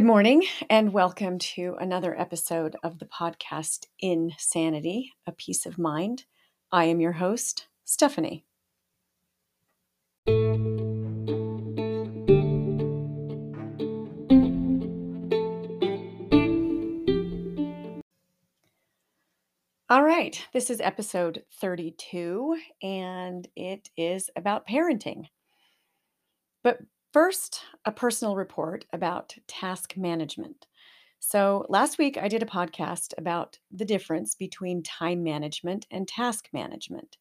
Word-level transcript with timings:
Good 0.00 0.06
morning, 0.06 0.44
and 0.70 0.94
welcome 0.94 1.38
to 1.38 1.76
another 1.78 2.18
episode 2.18 2.74
of 2.82 3.00
the 3.00 3.04
podcast 3.04 3.84
Insanity, 3.98 5.12
a 5.26 5.32
Peace 5.32 5.66
of 5.66 5.76
Mind. 5.78 6.24
I 6.72 6.86
am 6.86 7.00
your 7.00 7.12
host, 7.12 7.66
Stephanie. 7.84 8.46
All 19.90 20.02
right, 20.02 20.42
this 20.54 20.70
is 20.70 20.80
episode 20.80 21.42
32, 21.60 22.56
and 22.82 23.46
it 23.54 23.90
is 23.98 24.30
about 24.34 24.66
parenting. 24.66 25.26
But 26.64 26.78
first, 27.12 27.62
a 27.84 27.92
personal 27.92 28.36
report 28.36 28.84
about 28.92 29.36
task 29.46 29.96
management. 29.96 30.66
So, 31.18 31.66
last 31.68 31.98
week 31.98 32.16
I 32.16 32.28
did 32.28 32.42
a 32.42 32.46
podcast 32.46 33.12
about 33.18 33.58
the 33.70 33.84
difference 33.84 34.34
between 34.34 34.82
time 34.82 35.22
management 35.22 35.86
and 35.90 36.08
task 36.08 36.48
management. 36.52 37.18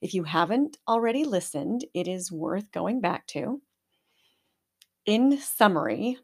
If 0.00 0.14
you 0.14 0.24
haven't 0.24 0.78
already 0.88 1.24
listened, 1.24 1.84
it 1.94 2.08
is 2.08 2.32
worth 2.32 2.72
going 2.72 3.00
back 3.00 3.26
to. 3.28 3.60
In 5.04 5.38
summary, 5.38 6.18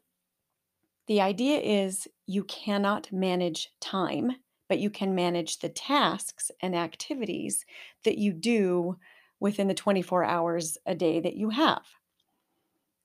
the 1.07 1.21
idea 1.21 1.59
is 1.59 2.07
you 2.25 2.43
cannot 2.43 3.11
manage 3.11 3.69
time 3.79 4.35
but 4.69 4.79
you 4.79 4.89
can 4.89 5.15
manage 5.15 5.59
the 5.59 5.67
tasks 5.67 6.51
and 6.61 6.75
activities 6.75 7.65
that 8.05 8.17
you 8.17 8.31
do 8.31 8.97
within 9.41 9.67
the 9.67 9.73
24 9.73 10.23
hours 10.23 10.77
a 10.85 10.95
day 10.95 11.19
that 11.19 11.35
you 11.35 11.49
have. 11.49 11.81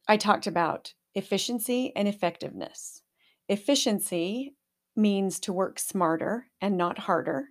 I 0.06 0.16
talked 0.16 0.46
about 0.46 0.94
efficiency 1.14 1.92
and 1.96 2.06
effectiveness. 2.08 3.02
Efficiency 3.48 4.54
means 4.96 5.40
to 5.40 5.52
work 5.52 5.78
smarter 5.78 6.46
and 6.60 6.76
not 6.76 6.98
harder. 6.98 7.48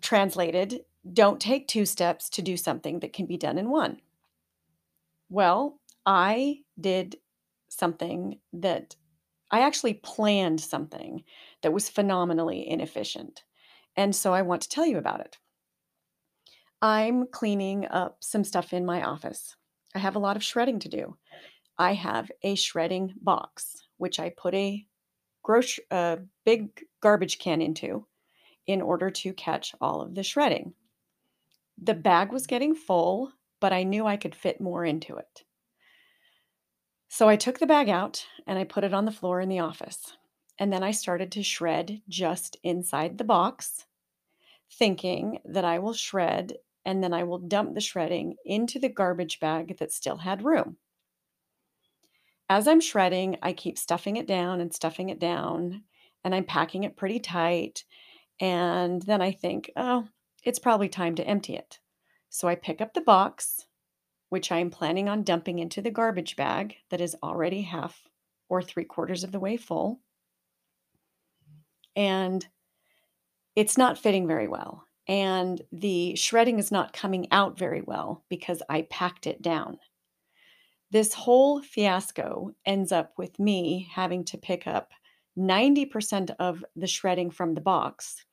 Translated, 0.00 0.80
don't 1.12 1.40
take 1.40 1.68
two 1.68 1.84
steps 1.84 2.28
to 2.30 2.42
do 2.42 2.56
something 2.56 3.00
that 3.00 3.12
can 3.12 3.26
be 3.26 3.36
done 3.36 3.58
in 3.58 3.70
one. 3.70 4.00
Well, 5.28 5.78
I 6.06 6.60
did 6.80 7.16
something 7.68 8.40
that 8.54 8.96
I 9.50 9.60
actually 9.60 9.94
planned 9.94 10.60
something 10.60 11.24
that 11.62 11.72
was 11.72 11.88
phenomenally 11.88 12.68
inefficient. 12.68 13.44
And 13.96 14.14
so 14.14 14.32
I 14.32 14.42
want 14.42 14.62
to 14.62 14.68
tell 14.68 14.86
you 14.86 14.98
about 14.98 15.20
it. 15.20 15.38
I'm 16.80 17.26
cleaning 17.26 17.86
up 17.86 18.18
some 18.20 18.44
stuff 18.44 18.72
in 18.72 18.86
my 18.86 19.02
office. 19.02 19.56
I 19.98 20.00
have 20.00 20.14
a 20.14 20.20
lot 20.20 20.36
of 20.36 20.44
shredding 20.44 20.78
to 20.78 20.88
do. 20.88 21.16
I 21.76 21.94
have 21.94 22.30
a 22.44 22.54
shredding 22.54 23.14
box, 23.20 23.82
which 23.96 24.20
I 24.20 24.30
put 24.30 24.54
a 24.54 24.86
gross, 25.42 25.80
a 25.90 25.94
uh, 25.94 26.16
big 26.44 26.84
garbage 27.00 27.40
can 27.40 27.60
into 27.60 28.06
in 28.68 28.80
order 28.80 29.10
to 29.10 29.32
catch 29.32 29.74
all 29.80 30.00
of 30.00 30.14
the 30.14 30.22
shredding. 30.22 30.72
The 31.82 31.94
bag 31.94 32.30
was 32.30 32.46
getting 32.46 32.76
full, 32.76 33.32
but 33.58 33.72
I 33.72 33.82
knew 33.82 34.06
I 34.06 34.16
could 34.16 34.36
fit 34.36 34.60
more 34.60 34.84
into 34.84 35.16
it. 35.16 35.42
So 37.08 37.28
I 37.28 37.34
took 37.34 37.58
the 37.58 37.66
bag 37.66 37.88
out 37.88 38.24
and 38.46 38.56
I 38.56 38.62
put 38.62 38.84
it 38.84 38.94
on 38.94 39.04
the 39.04 39.10
floor 39.10 39.40
in 39.40 39.48
the 39.48 39.58
office. 39.58 40.16
And 40.60 40.72
then 40.72 40.84
I 40.84 40.92
started 40.92 41.32
to 41.32 41.42
shred 41.42 42.02
just 42.08 42.56
inside 42.62 43.18
the 43.18 43.24
box, 43.24 43.84
thinking 44.70 45.40
that 45.44 45.64
I 45.64 45.80
will 45.80 45.92
shred 45.92 46.52
and 46.88 47.04
then 47.04 47.12
I 47.12 47.24
will 47.24 47.38
dump 47.38 47.74
the 47.74 47.82
shredding 47.82 48.36
into 48.46 48.78
the 48.78 48.88
garbage 48.88 49.40
bag 49.40 49.76
that 49.76 49.92
still 49.92 50.16
had 50.16 50.42
room. 50.42 50.78
As 52.48 52.66
I'm 52.66 52.80
shredding, 52.80 53.36
I 53.42 53.52
keep 53.52 53.76
stuffing 53.76 54.16
it 54.16 54.26
down 54.26 54.62
and 54.62 54.72
stuffing 54.72 55.10
it 55.10 55.18
down, 55.18 55.82
and 56.24 56.34
I'm 56.34 56.44
packing 56.44 56.84
it 56.84 56.96
pretty 56.96 57.20
tight. 57.20 57.84
And 58.40 59.02
then 59.02 59.20
I 59.20 59.32
think, 59.32 59.70
oh, 59.76 60.08
it's 60.44 60.58
probably 60.58 60.88
time 60.88 61.14
to 61.16 61.26
empty 61.26 61.56
it. 61.56 61.78
So 62.30 62.48
I 62.48 62.54
pick 62.54 62.80
up 62.80 62.94
the 62.94 63.02
box 63.02 63.66
which 64.30 64.50
I 64.50 64.58
am 64.58 64.70
planning 64.70 65.10
on 65.10 65.24
dumping 65.24 65.58
into 65.58 65.82
the 65.82 65.90
garbage 65.90 66.36
bag 66.36 66.76
that 66.90 67.02
is 67.02 67.16
already 67.22 67.62
half 67.62 68.08
or 68.48 68.62
three 68.62 68.84
quarters 68.84 69.24
of 69.24 69.32
the 69.32 69.40
way 69.40 69.58
full. 69.58 70.00
And 71.94 72.46
it's 73.54 73.76
not 73.76 73.98
fitting 73.98 74.26
very 74.26 74.48
well. 74.48 74.87
And 75.08 75.62
the 75.72 76.14
shredding 76.16 76.58
is 76.58 76.70
not 76.70 76.92
coming 76.92 77.26
out 77.32 77.58
very 77.58 77.80
well 77.80 78.24
because 78.28 78.62
I 78.68 78.82
packed 78.82 79.26
it 79.26 79.40
down. 79.40 79.78
This 80.90 81.14
whole 81.14 81.62
fiasco 81.62 82.54
ends 82.66 82.92
up 82.92 83.14
with 83.16 83.38
me 83.38 83.88
having 83.92 84.24
to 84.26 84.38
pick 84.38 84.66
up 84.66 84.90
90% 85.38 86.34
of 86.38 86.64
the 86.76 86.86
shredding 86.86 87.30
from 87.30 87.54
the 87.54 87.60
box 87.60 88.24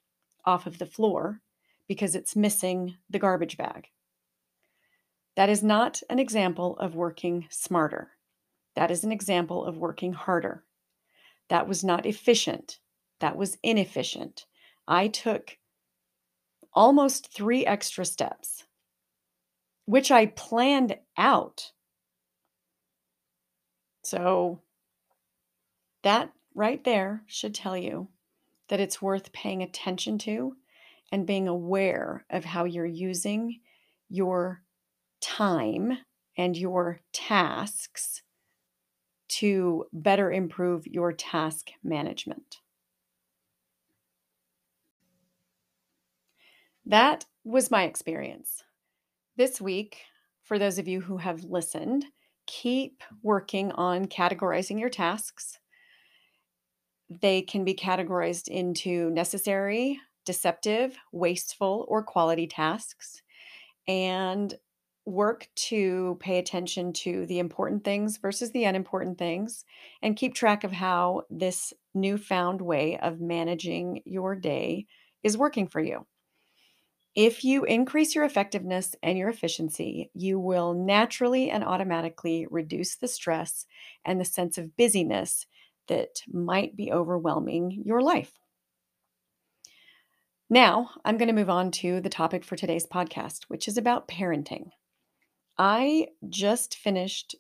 off 0.46 0.68
of 0.68 0.78
the 0.78 0.86
floor 0.86 1.42
because 1.88 2.16
it's 2.16 2.36
missing 2.36 2.98
the 3.10 3.20
garbage 3.20 3.58
bag. 3.58 3.88
That 5.36 5.50
is 5.50 5.62
not 5.62 6.02
an 6.10 6.20
example 6.20 6.78
of 6.78 6.96
working 6.96 7.48
smarter. 7.50 8.12
That 8.76 8.92
is 8.92 9.04
an 9.04 9.12
example 9.12 9.66
of 9.66 9.78
working 9.78 10.14
harder. 10.14 10.64
That 11.50 11.68
was 11.68 11.84
not 11.84 12.06
efficient. 12.06 12.80
That 13.20 13.38
was 13.38 13.58
inefficient. 13.64 14.46
I 14.88 15.08
took 15.08 15.58
almost 16.76 17.34
three 17.34 17.66
extra 17.66 18.06
steps, 18.06 18.66
which 19.86 20.12
I 20.12 20.28
planned 20.28 20.98
out. 21.18 21.72
So, 24.04 24.62
that 26.04 26.32
right 26.54 26.84
there 26.84 27.24
should 27.26 27.56
tell 27.56 27.76
you 27.76 28.10
that 28.70 28.80
it's 28.80 29.02
worth 29.02 29.32
paying 29.34 29.64
attention 29.64 30.18
to 30.20 30.56
and 31.12 31.26
being 31.26 31.48
aware 31.48 32.26
of 32.30 32.46
how 32.46 32.66
you're 32.66 32.86
using 32.86 33.60
your 34.10 34.64
time 35.22 35.98
and 36.38 36.58
your 36.58 37.00
tasks 37.14 38.22
to 39.28 39.86
better 39.92 40.32
improve 40.32 40.86
your 40.86 41.12
task 41.12 41.72
management. 41.84 42.58
That 46.86 47.26
was 47.44 47.72
my 47.72 47.84
experience. 47.84 48.64
This 49.38 49.60
week, 49.60 50.02
for 50.44 50.60
those 50.60 50.78
of 50.78 50.88
you 50.88 51.02
who 51.02 51.18
have 51.18 51.44
listened, 51.44 52.06
keep 52.48 53.04
working 53.24 53.72
on 53.74 54.06
categorizing 54.06 54.80
your 54.80 54.90
tasks. 54.90 55.60
They 57.10 57.42
can 57.42 57.64
be 57.64 57.74
categorized 57.74 58.48
into 58.48 59.10
necessary, 59.12 60.00
deceptive, 60.26 60.98
wasteful, 61.12 61.86
or 61.88 62.04
quality 62.04 62.48
tasks. 62.48 63.22
And 63.88 64.54
work 65.06 65.48
to 65.56 66.18
pay 66.20 66.40
attention 66.40 66.92
to 66.92 67.26
the 67.28 67.40
important 67.40 67.84
things 67.84 68.18
versus 68.18 68.52
the 68.52 68.66
unimportant 68.66 69.18
things 69.18 69.66
and 70.02 70.16
keep 70.18 70.34
track 70.34 70.64
of 70.64 70.72
how 70.72 71.24
this 71.30 71.74
newfound 71.94 72.62
way 72.62 72.98
of 73.00 73.22
managing 73.22 74.02
your 74.06 74.36
day 74.36 74.88
is 75.24 75.38
working 75.38 75.68
for 75.68 75.80
you. 75.80 76.06
If 77.16 77.46
you 77.46 77.64
increase 77.64 78.14
your 78.14 78.26
effectiveness 78.26 78.94
and 79.02 79.18
your 79.18 79.30
efficiency, 79.30 80.12
you 80.14 80.38
will 80.38 80.74
naturally 80.74 81.50
and 81.50 81.64
automatically 81.64 82.46
reduce 82.52 82.98
the 82.98 83.08
stress 83.08 83.66
and 84.04 84.20
the 84.20 84.26
sense 84.26 84.58
of 84.58 84.76
busyness 84.76 85.46
that 85.88 86.22
might 86.28 86.76
be 86.76 86.92
overwhelming 86.92 87.84
your 87.86 88.02
life. 88.02 88.34
Now, 90.50 90.90
I'm 91.06 91.18
going 91.18 91.30
to 91.30 91.34
move 91.34 91.50
on 91.50 91.72
to 91.72 92.02
the 92.02 92.10
topic 92.10 92.44
for 92.44 92.58
today's 92.58 92.86
podcast, 92.86 93.46
which 93.48 93.68
is 93.68 93.78
about 93.78 94.10
parenting. 94.10 94.72
I 95.58 96.10
just 96.28 96.76
finished 96.76 97.36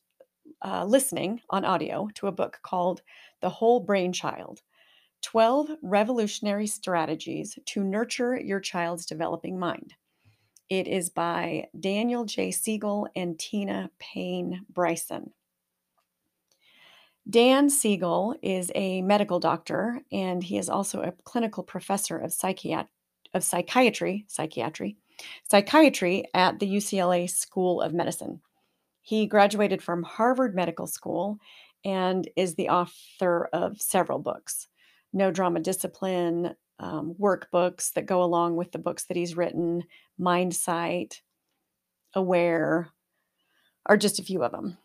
uh, 0.63 0.86
listening 0.86 1.42
on 1.50 1.66
audio 1.66 2.07
to 2.16 2.27
a 2.27 2.31
book 2.31 2.60
called 2.63 3.01
The 3.42 3.50
Whole 3.50 3.81
Brain 3.81 4.13
Child 4.13 4.62
12 5.25 5.72
Revolutionary 5.81 6.68
Strategies 6.68 7.57
to 7.66 7.83
Nurture 7.83 8.39
Your 8.39 8.60
Child's 8.60 9.07
Developing 9.07 9.57
Mind. 9.57 9.95
It 10.69 10.88
is 10.88 11.10
by 11.10 11.66
Daniel 11.80 12.25
J. 12.25 12.51
Siegel 12.51 13.07
and 13.16 13.39
Tina 13.39 13.89
Payne 13.98 14.68
Bryson. 14.69 15.31
Dan 17.27 17.72
Siegel 17.72 18.36
is 18.44 18.72
a 18.75 19.01
medical 19.01 19.39
doctor 19.39 20.00
and 20.12 20.44
he 20.44 20.60
is 20.60 20.69
also 20.69 21.01
a 21.01 21.13
clinical 21.24 21.63
professor 21.63 22.19
of, 22.19 22.30
psychiat- 22.30 22.88
of 23.33 23.44
psychiatry, 23.44 24.25
psychiatry 24.27 24.95
psychiatry 25.50 26.25
at 26.36 26.60
the 26.60 26.68
UCLA 26.68 27.27
School 27.27 27.81
of 27.81 27.95
Medicine. 27.95 28.42
He 29.01 29.25
graduated 29.25 29.81
from 29.81 30.04
Harvard 30.04 30.54
Medical 30.54 30.86
School 30.86 31.39
and 31.83 32.30
is 32.36 32.54
the 32.54 32.69
author 32.69 33.50
of 33.54 33.81
several 33.81 34.19
books 34.19 34.68
No 35.15 35.31
Drama 35.31 35.62
Discipline, 35.62 36.56
um, 36.79 37.15
workbooks 37.19 37.94
that 37.94 38.06
go 38.06 38.21
along 38.21 38.57
with 38.57 38.71
the 38.71 38.79
books 38.79 39.06
that 39.06 39.17
he's 39.17 39.38
written, 39.38 39.85
Mindsight, 40.17 41.21
Aware 42.13 42.89
are 43.85 43.97
just 43.97 44.19
a 44.19 44.23
few 44.23 44.44
of 44.44 44.51
them. 44.51 44.77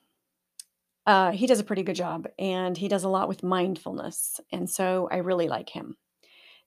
Uh, 1.07 1.33
he 1.33 1.47
does 1.47 1.61
a 1.61 1.65
pretty 1.65 1.83
good 1.83 1.97
job 1.97 2.29
and 2.39 2.77
he 2.77 2.89
does 2.89 3.05
a 3.05 3.09
lot 3.09 3.29
with 3.29 3.43
mindfulness. 3.43 4.41
And 4.53 4.69
so 4.69 5.09
I 5.11 5.17
really 5.19 5.49
like 5.49 5.71
him. 5.71 5.97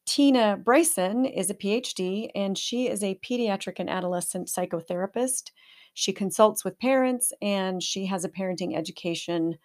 Tina 0.05 0.57
Bryson 0.57 1.25
is 1.25 1.49
a 1.49 1.53
PhD 1.53 2.29
and 2.35 2.57
she 2.57 2.89
is 2.89 3.03
a 3.03 3.19
pediatric 3.23 3.75
and 3.79 3.89
adolescent 3.89 4.47
psychotherapist. 4.47 5.51
She 5.93 6.11
consults 6.11 6.65
with 6.65 6.79
parents 6.79 7.31
and 7.41 7.81
she 7.81 8.07
has 8.07 8.25
a 8.25 8.29
parenting 8.29 8.75
education 8.75 9.57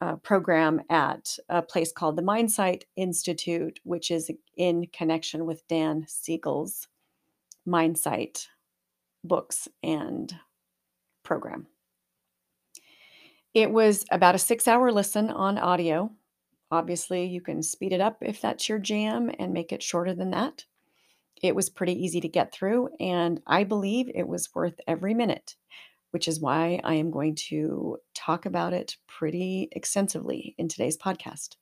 uh, 0.00 0.16
program 0.16 0.80
at 0.90 1.36
a 1.48 1.62
place 1.62 1.92
called 1.92 2.16
the 2.16 2.22
Mindsight 2.22 2.84
Institute, 2.96 3.80
which 3.82 4.10
is 4.10 4.30
in 4.56 4.86
connection 4.92 5.44
with 5.44 5.66
Dan 5.68 6.04
Siegel's 6.08 6.88
Mindsight 7.66 8.48
books 9.24 9.68
and 9.82 10.34
program. 11.22 11.66
It 13.54 13.70
was 13.70 14.04
about 14.10 14.34
a 14.34 14.38
six 14.38 14.68
hour 14.68 14.92
listen 14.92 15.30
on 15.30 15.58
audio. 15.58 16.12
Obviously, 16.70 17.26
you 17.26 17.40
can 17.40 17.62
speed 17.62 17.92
it 17.92 18.00
up 18.00 18.18
if 18.20 18.40
that's 18.40 18.68
your 18.68 18.78
jam 18.78 19.30
and 19.38 19.52
make 19.52 19.72
it 19.72 19.82
shorter 19.82 20.14
than 20.14 20.30
that. 20.30 20.64
It 21.42 21.54
was 21.54 21.70
pretty 21.70 21.92
easy 21.92 22.20
to 22.20 22.28
get 22.28 22.52
through, 22.52 22.90
and 23.00 23.40
I 23.46 23.64
believe 23.64 24.10
it 24.14 24.26
was 24.26 24.54
worth 24.54 24.80
every 24.86 25.14
minute, 25.14 25.56
which 26.10 26.28
is 26.28 26.40
why 26.40 26.80
I 26.84 26.94
am 26.94 27.10
going 27.10 27.34
to 27.48 27.98
talk 28.14 28.46
about 28.46 28.72
it 28.72 28.96
pretty 29.06 29.68
extensively 29.72 30.54
in 30.58 30.68
today's 30.68 30.96
podcast. 30.96 31.56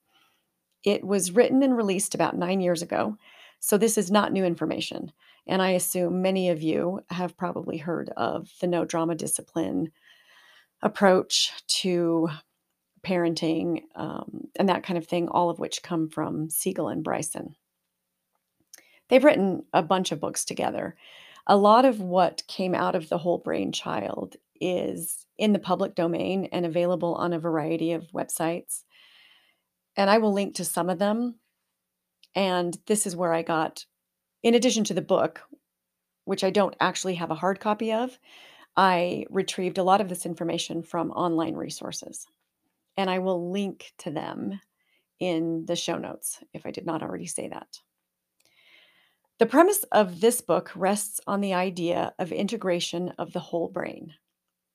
It 0.84 1.04
was 1.04 1.32
written 1.32 1.62
and 1.62 1.76
released 1.76 2.14
about 2.14 2.37
nine 2.37 2.60
years 2.60 2.82
ago, 2.82 3.16
so 3.60 3.76
this 3.76 3.98
is 3.98 4.10
not 4.10 4.32
new 4.32 4.44
information. 4.44 5.12
And 5.46 5.62
I 5.62 5.70
assume 5.70 6.22
many 6.22 6.50
of 6.50 6.62
you 6.62 7.00
have 7.10 7.37
probably 7.37 7.78
heard 7.78 8.10
of 8.16 8.50
the 8.60 8.66
no 8.66 8.84
drama 8.84 9.14
discipline 9.14 9.93
approach 10.82 11.52
to 11.66 12.28
parenting 13.04 13.82
um, 13.94 14.49
and 14.56 14.69
that 14.69 14.82
kind 14.82 14.99
of 14.99 15.06
thing, 15.06 15.28
all 15.28 15.50
of 15.50 15.58
which 15.58 15.82
come 15.82 16.08
from 16.08 16.50
Siegel 16.50 16.88
and 16.88 17.04
Bryson. 17.04 17.54
They've 19.08 19.25
written 19.25 19.64
a 19.72 19.82
bunch 19.82 20.10
of 20.10 20.20
books 20.20 20.44
together. 20.44 20.96
A 21.46 21.56
lot 21.56 21.84
of 21.84 22.00
what 22.00 22.43
came 22.48 22.75
out 22.75 22.94
of 22.94 23.08
the 23.08 23.19
whole 23.19 23.38
brain 23.38 23.72
child 23.72 24.37
is 24.60 25.26
in 25.38 25.52
the 25.52 25.58
public 25.58 25.94
domain 25.94 26.48
and 26.50 26.66
available 26.66 27.14
on 27.14 27.32
a 27.32 27.38
variety 27.38 27.93
of 27.93 28.10
websites. 28.12 28.82
And 29.96 30.10
I 30.10 30.19
will 30.19 30.32
link 30.32 30.56
to 30.56 30.64
some 30.64 30.90
of 30.90 30.98
them. 30.98 31.37
And 32.34 32.76
this 32.87 33.06
is 33.06 33.16
where 33.16 33.32
I 33.32 33.43
got, 33.43 33.87
in 34.43 34.54
addition 34.54 34.84
to 34.84 34.94
the 34.94 35.02
book, 35.02 35.43
which 36.25 36.43
I 36.43 36.50
don't 36.50 36.75
actually 36.81 37.14
have 37.14 37.31
a 37.31 37.37
hard 37.37 37.60
copy 37.60 37.92
of, 37.92 38.19
I 38.76 39.25
retrieved 39.31 39.78
a 39.78 39.84
lot 39.84 40.00
of 40.00 40.08
this 40.08 40.26
information 40.26 40.82
from 40.82 41.12
online 41.12 41.54
resources. 41.54 42.26
And 42.96 43.08
I 43.08 43.20
will 43.20 43.50
link 43.50 43.92
to 43.99 44.10
them 44.10 44.60
in 45.20 45.64
the 45.66 45.76
show 45.76 45.96
notes 45.96 46.40
if 46.52 46.66
I 46.66 46.70
did 46.72 46.84
not 46.84 47.02
already 47.02 47.26
say 47.26 47.49
that. 47.49 47.81
The 49.38 49.46
premise 49.46 49.84
of 49.92 50.20
this 50.22 50.40
book 50.40 50.72
rests 50.74 51.20
on 51.26 51.42
the 51.42 51.52
idea 51.52 52.14
of 52.18 52.32
integration 52.32 53.10
of 53.18 53.34
the 53.34 53.40
whole 53.40 53.68
brain. 53.68 54.14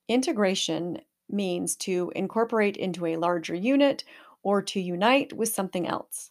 Integration 0.07 1.01
means 1.27 1.75
to 1.77 2.11
incorporate 2.15 2.77
into 2.77 3.07
a 3.07 3.17
larger 3.17 3.55
unit 3.55 4.03
or 4.43 4.61
to 4.61 4.79
unite 4.79 5.33
with 5.33 5.49
something 5.49 5.87
else. 5.87 6.29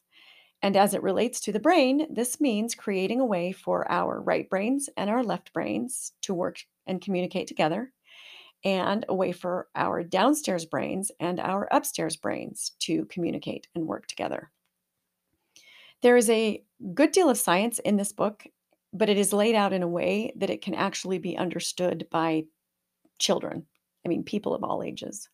And 0.63 0.77
as 0.77 0.95
it 0.95 1.03
relates 1.03 1.41
to 1.41 1.53
the 1.53 1.59
brain, 1.59 2.07
this 2.15 2.41
means 2.41 2.77
creating 2.77 3.19
a 3.19 3.27
way 3.27 3.51
for 3.51 3.91
our 3.91 4.21
right 4.21 4.49
brains 4.49 4.89
and 4.97 5.11
our 5.11 5.25
left 5.25 5.53
brains 5.53 6.13
to 6.23 6.33
work 6.33 6.59
and 6.87 7.01
communicate 7.01 7.49
together, 7.49 7.93
and 8.63 9.05
a 9.09 9.15
way 9.15 9.33
for 9.33 9.69
our 9.75 10.05
downstairs 10.05 10.67
brains 10.67 11.11
and 11.19 11.41
our 11.41 11.67
upstairs 11.73 12.17
brains 12.17 12.73
to 12.81 13.07
communicate 13.07 13.67
and 13.75 13.89
work 13.89 14.07
together. 14.07 14.53
There 16.03 16.17
is 16.17 16.31
a 16.31 16.63
good 16.95 17.13
deal 17.13 17.29
of 17.29 17.39
science 17.39 17.79
in 17.81 17.97
this 17.97 18.13
book, 18.13 18.45
but 18.93 19.09
it 19.09 19.19
is 19.19 19.33
laid 19.33 19.55
out 19.55 19.73
in 19.73 19.83
a 19.83 19.89
way 19.89 20.33
that 20.37 20.51
it 20.51 20.63
can 20.63 20.75
actually 20.75 21.19
be 21.19 21.37
understood 21.37 22.07
by 22.11 22.45
children. 23.19 23.67
I 24.05 24.09
mean, 24.09 24.25
people 24.25 24.55
of 24.55 24.65
all 24.65 24.83
ages. 24.83 25.29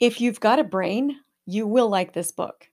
If 0.00 0.20
you've 0.20 0.40
got 0.40 0.58
a 0.58 0.64
brain, 0.64 1.16
you 1.46 1.66
will 1.66 1.88
like 1.88 2.12
this 2.12 2.32
book. 2.32 2.68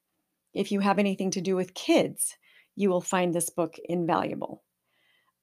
If 0.54 0.72
you 0.72 0.82
have 0.82 1.00
anything 1.00 1.32
to 1.32 1.42
do 1.42 1.56
with 1.56 1.74
kids, 1.74 2.36
you 2.76 2.90
will 2.90 3.02
find 3.02 3.34
this 3.34 3.50
book 3.50 3.78
invaluable. 3.86 4.64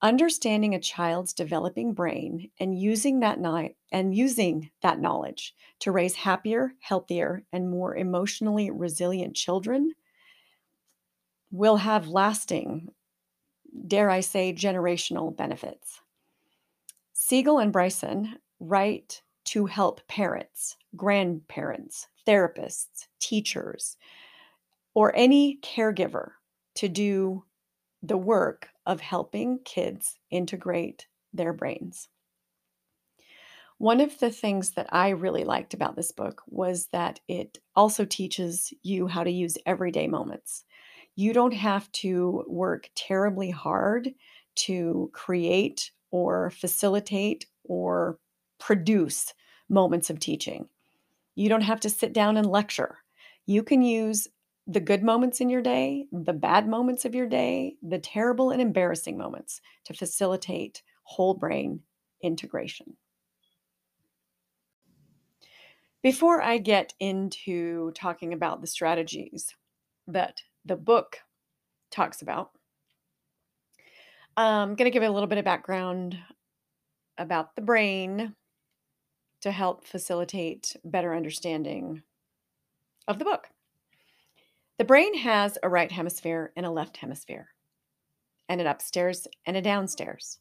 Understanding 0.01 0.75
a 0.75 0.79
child's 0.79 1.33
developing 1.33 1.93
brain 1.93 2.51
and 2.59 2.79
using 2.79 3.19
that 3.19 3.39
ni- 3.39 3.75
and 3.91 4.15
using 4.15 4.69
that 4.81 4.99
knowledge 4.99 5.55
to 5.79 5.91
raise 5.91 6.15
happier, 6.15 6.73
healthier, 6.79 7.43
and 7.51 7.69
more 7.69 7.95
emotionally 7.95 8.71
resilient 8.71 9.35
children 9.35 9.93
will 11.51 11.77
have 11.77 12.07
lasting, 12.07 12.89
dare 13.87 14.09
I 14.09 14.19
say, 14.21 14.53
generational 14.53 15.35
benefits. 15.35 16.01
Siegel 17.13 17.59
and 17.59 17.73
Bryson 17.73 18.37
write 18.59 19.21
to 19.45 19.65
help 19.65 20.05
parents, 20.07 20.77
grandparents, 20.95 22.07
therapists, 22.27 23.07
teachers, 23.19 23.97
or 24.93 25.15
any 25.15 25.57
caregiver 25.61 26.31
to 26.75 26.87
do 26.87 27.43
the 28.01 28.17
work 28.17 28.69
of 28.85 29.01
helping 29.01 29.59
kids 29.59 30.17
integrate 30.29 31.07
their 31.33 31.53
brains. 31.53 32.09
One 33.77 34.01
of 34.01 34.19
the 34.19 34.31
things 34.31 34.71
that 34.71 34.87
I 34.91 35.09
really 35.09 35.45
liked 35.45 35.73
about 35.73 35.95
this 35.95 36.11
book 36.11 36.43
was 36.47 36.87
that 36.87 37.21
it 37.27 37.59
also 37.75 38.03
teaches 38.03 38.73
you 38.83 39.07
how 39.07 39.23
to 39.23 39.31
use 39.31 39.57
everyday 39.65 40.07
moments. 40.07 40.65
You 41.19 41.33
don't 41.33 41.53
have 41.53 41.91
to 42.03 42.45
work 42.47 42.89
terribly 42.95 43.49
hard 43.49 44.11
to 44.55 45.09
create 45.11 45.91
or 46.11 46.49
facilitate 46.49 47.45
or 47.65 48.19
produce 48.57 49.33
moments 49.67 50.09
of 50.09 50.21
teaching. 50.21 50.69
You 51.35 51.49
don't 51.49 51.63
have 51.63 51.81
to 51.81 51.89
sit 51.89 52.13
down 52.13 52.37
and 52.37 52.47
lecture. 52.47 52.99
You 53.45 53.63
can 53.63 53.81
use 53.81 54.29
the 54.65 54.79
good 54.79 55.03
moments 55.03 55.41
in 55.41 55.49
your 55.49 55.61
day, 55.61 56.05
the 56.13 56.31
bad 56.31 56.69
moments 56.69 57.03
of 57.03 57.13
your 57.13 57.27
day, 57.27 57.75
the 57.83 57.99
terrible 57.99 58.51
and 58.51 58.61
embarrassing 58.61 59.17
moments 59.17 59.59
to 59.87 59.93
facilitate 59.93 60.83
whole 61.03 61.33
brain 61.33 61.81
integration. 62.23 62.95
Before 66.01 66.41
I 66.41 66.59
get 66.59 66.93
into 66.97 67.91
talking 67.91 68.31
about 68.31 68.61
the 68.61 68.67
strategies 68.67 69.53
that 70.07 70.43
the 70.65 70.75
book 70.75 71.17
talks 71.91 72.21
about, 72.21 72.51
um, 74.37 74.69
I'm 74.69 74.75
going 74.75 74.85
to 74.85 74.93
give 74.93 75.03
a 75.03 75.09
little 75.09 75.27
bit 75.27 75.37
of 75.37 75.45
background 75.45 76.17
about 77.17 77.55
the 77.55 77.61
brain 77.61 78.35
to 79.41 79.51
help 79.51 79.85
facilitate 79.85 80.75
better 80.83 81.15
understanding 81.15 82.03
of 83.07 83.19
the 83.19 83.25
book. 83.25 83.49
The 84.77 84.85
brain 84.85 85.17
has 85.17 85.57
a 85.61 85.69
right 85.69 85.91
hemisphere 85.91 86.53
and 86.55 86.65
a 86.65 86.71
left 86.71 86.97
hemisphere, 86.97 87.49
and 88.47 88.61
an 88.61 88.67
upstairs 88.67 89.27
and 89.45 89.57
a 89.57 89.61
downstairs. 89.61 90.37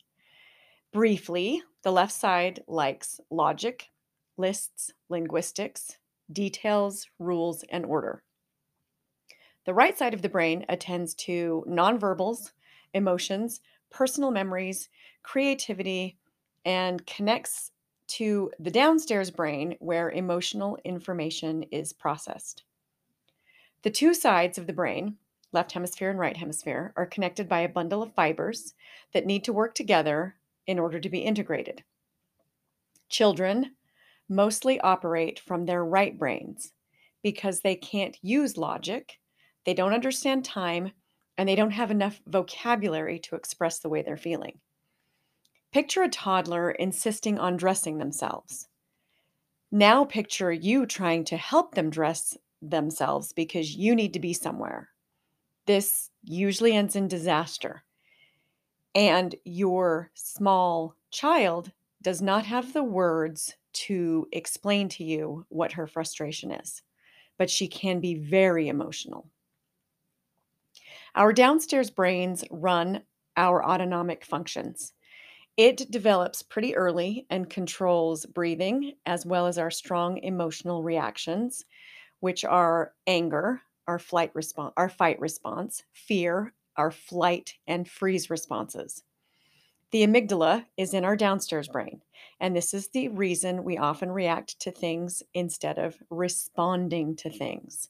Briefly, 0.93 1.63
the 1.83 1.91
left 1.91 2.13
side 2.13 2.63
likes 2.69 3.21
logic, 3.31 3.89
lists, 4.37 4.93
linguistics, 5.09 5.99
details, 6.31 7.09
rules, 7.19 7.65
and 7.71 7.85
order. 7.85 8.23
The 9.69 9.75
right 9.75 9.99
side 9.99 10.15
of 10.15 10.23
the 10.23 10.31
brain 10.31 10.65
attends 10.71 11.13
to 11.17 11.63
nonverbals, 11.69 12.53
emotions, 12.95 13.61
personal 13.91 14.31
memories, 14.31 14.89
creativity, 15.23 16.17
and 16.65 17.05
connects 17.05 17.73
to 18.17 18.51
the 18.59 18.71
downstairs 18.71 19.31
brain 19.31 19.77
where 19.79 20.11
emotional 20.11 20.79
information 20.85 21.65
is 21.65 21.93
processed. 21.93 22.63
The 23.83 23.91
two 23.91 24.15
sides 24.15 24.57
of 24.57 24.67
the 24.67 24.73
brain, 24.73 25.19
left 25.53 25.73
hemisphere 25.73 26.09
and 26.09 26.19
right 26.19 26.39
hemisphere, 26.39 26.95
are 26.97 27.05
connected 27.05 27.47
by 27.47 27.61
a 27.61 27.69
bundle 27.69 28.03
of 28.03 28.15
fibers 28.15 28.73
that 29.13 29.27
need 29.27 29.45
to 29.45 29.53
work 29.53 29.75
together 29.75 30.37
in 30.67 30.79
order 30.79 30.99
to 30.99 31.11
be 31.11 31.19
integrated. 31.19 31.85
Children 33.11 33.73
mostly 34.31 34.81
operate 34.81 35.39
from 35.39 35.67
their 35.67 35.85
right 35.85 36.19
brains 36.19 36.73
because 37.23 37.61
they 37.61 37.77
can't 37.77 38.17
use 38.23 38.57
logic, 38.57 39.19
they 39.69 39.75
don't 39.75 39.93
understand 39.93 40.47
time, 40.47 40.93
and 41.37 41.47
they 41.47 41.55
don't 41.55 41.73
have 41.73 41.91
enough 41.91 42.23
vocabulary 42.27 43.19
to 43.19 43.37
express 43.37 43.81
the 43.81 43.91
way 43.91 44.01
they're 44.01 44.17
feeling. 44.17 44.61
Picture 45.75 46.03
a 46.03 46.09
toddler 46.09 46.71
insisting 46.71 47.39
on 47.39 47.59
dressing 47.59 47.99
themselves. 47.99 48.67
Now 49.71 50.07
picture 50.07 50.51
you 50.51 50.87
trying 50.87 51.25
to 51.25 51.37
help 51.37 51.75
them 51.75 51.91
dress 51.91 52.35
themselves 52.63 53.35
because 53.35 53.77
you 53.77 53.95
need 53.95 54.15
to 54.15 54.21
be 54.21 54.33
somewhere. 54.33 54.89
This 55.67 56.09
usually 56.25 56.73
ends 56.73 56.97
in 56.97 57.07
disaster. 57.07 57.85
And 58.95 59.35
your 59.45 60.11
small 60.15 60.95
child 61.11 61.73
does 62.01 62.23
not 62.23 62.47
have 62.47 62.73
the 62.73 62.85
words 62.85 63.55
to 63.75 64.29
explain 64.33 64.89
to 64.89 65.05
you 65.05 65.45
what 65.51 65.73
her 65.73 65.87
frustration 65.87 66.53
is, 66.53 66.81
but 67.37 67.51
she 67.51 67.69
can 67.69 68.01
be 68.01 68.15
very 68.15 68.69
emotional. 68.69 69.29
Our 71.15 71.33
downstairs 71.33 71.91
brains 71.91 72.45
run 72.51 73.03
our 73.37 73.65
autonomic 73.65 74.25
functions. 74.25 74.93
It 75.57 75.91
develops 75.91 76.43
pretty 76.43 76.77
early 76.77 77.27
and 77.31 77.51
controls 77.51 78.27
breathing 78.27 78.95
as 79.07 79.27
well 79.27 79.47
as 79.47 79.59
our 79.59 79.71
strong 79.71 80.19
emotional 80.19 80.83
reactions, 80.83 81.65
which 82.21 82.45
are 82.45 82.95
anger, 83.07 83.63
our 83.89 83.99
flight 83.99 84.31
response, 84.35 84.73
our 84.77 84.89
fight 84.89 85.21
response, 85.21 85.85
fear, 85.93 86.55
our 86.77 86.91
flight 86.91 87.55
and 87.67 87.89
freeze 87.89 88.31
responses. 88.31 89.03
The 89.91 90.03
amygdala 90.07 90.67
is 90.77 90.95
in 90.95 91.05
our 91.05 91.17
downstairs 91.17 91.69
brain, 91.69 92.03
and 92.41 92.55
this 92.55 92.75
is 92.75 92.89
the 92.89 93.09
reason 93.09 93.65
we 93.65 93.79
often 93.79 94.11
react 94.13 94.61
to 94.61 94.71
things 94.71 95.23
instead 95.35 95.79
of 95.79 95.97
responding 96.11 97.17
to 97.17 97.31
things. 97.31 97.89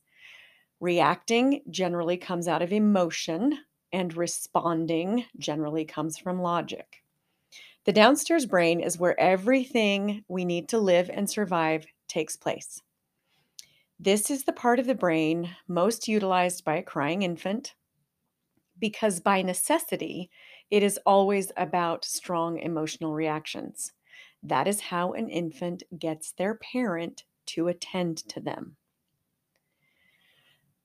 Reacting 0.80 1.62
generally 1.70 2.16
comes 2.16 2.46
out 2.46 2.62
of 2.62 2.72
emotion, 2.72 3.58
and 3.92 4.16
responding 4.16 5.24
generally 5.38 5.84
comes 5.84 6.18
from 6.18 6.40
logic. 6.40 7.02
The 7.84 7.92
downstairs 7.92 8.46
brain 8.46 8.80
is 8.80 8.98
where 8.98 9.18
everything 9.18 10.24
we 10.28 10.44
need 10.44 10.68
to 10.68 10.78
live 10.78 11.10
and 11.10 11.28
survive 11.28 11.86
takes 12.06 12.36
place. 12.36 12.82
This 13.98 14.30
is 14.30 14.44
the 14.44 14.52
part 14.52 14.78
of 14.78 14.86
the 14.86 14.94
brain 14.94 15.56
most 15.66 16.06
utilized 16.06 16.64
by 16.64 16.76
a 16.76 16.82
crying 16.82 17.22
infant 17.22 17.74
because, 18.78 19.18
by 19.18 19.42
necessity, 19.42 20.30
it 20.70 20.82
is 20.84 21.00
always 21.04 21.50
about 21.56 22.04
strong 22.04 22.58
emotional 22.58 23.14
reactions. 23.14 23.92
That 24.42 24.68
is 24.68 24.80
how 24.80 25.14
an 25.14 25.28
infant 25.28 25.82
gets 25.98 26.30
their 26.30 26.54
parent 26.54 27.24
to 27.46 27.66
attend 27.66 28.18
to 28.28 28.38
them. 28.38 28.76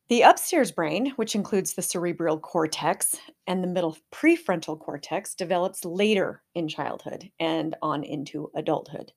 The 0.10 0.22
upstairs 0.22 0.72
brain, 0.72 1.12
which 1.15 1.33
includes 1.33 1.74
the 1.74 1.81
cerebral 1.81 2.39
cortex 2.39 3.17
and 3.48 3.63
the 3.63 3.67
middle 3.67 3.98
prefrontal 4.12 4.79
cortex, 4.79 5.33
develops 5.33 5.86
later 5.86 6.43
in 6.53 6.67
childhood 6.67 7.31
and 7.39 7.75
on 7.81 8.03
into 8.03 8.51
adulthood 8.53 9.13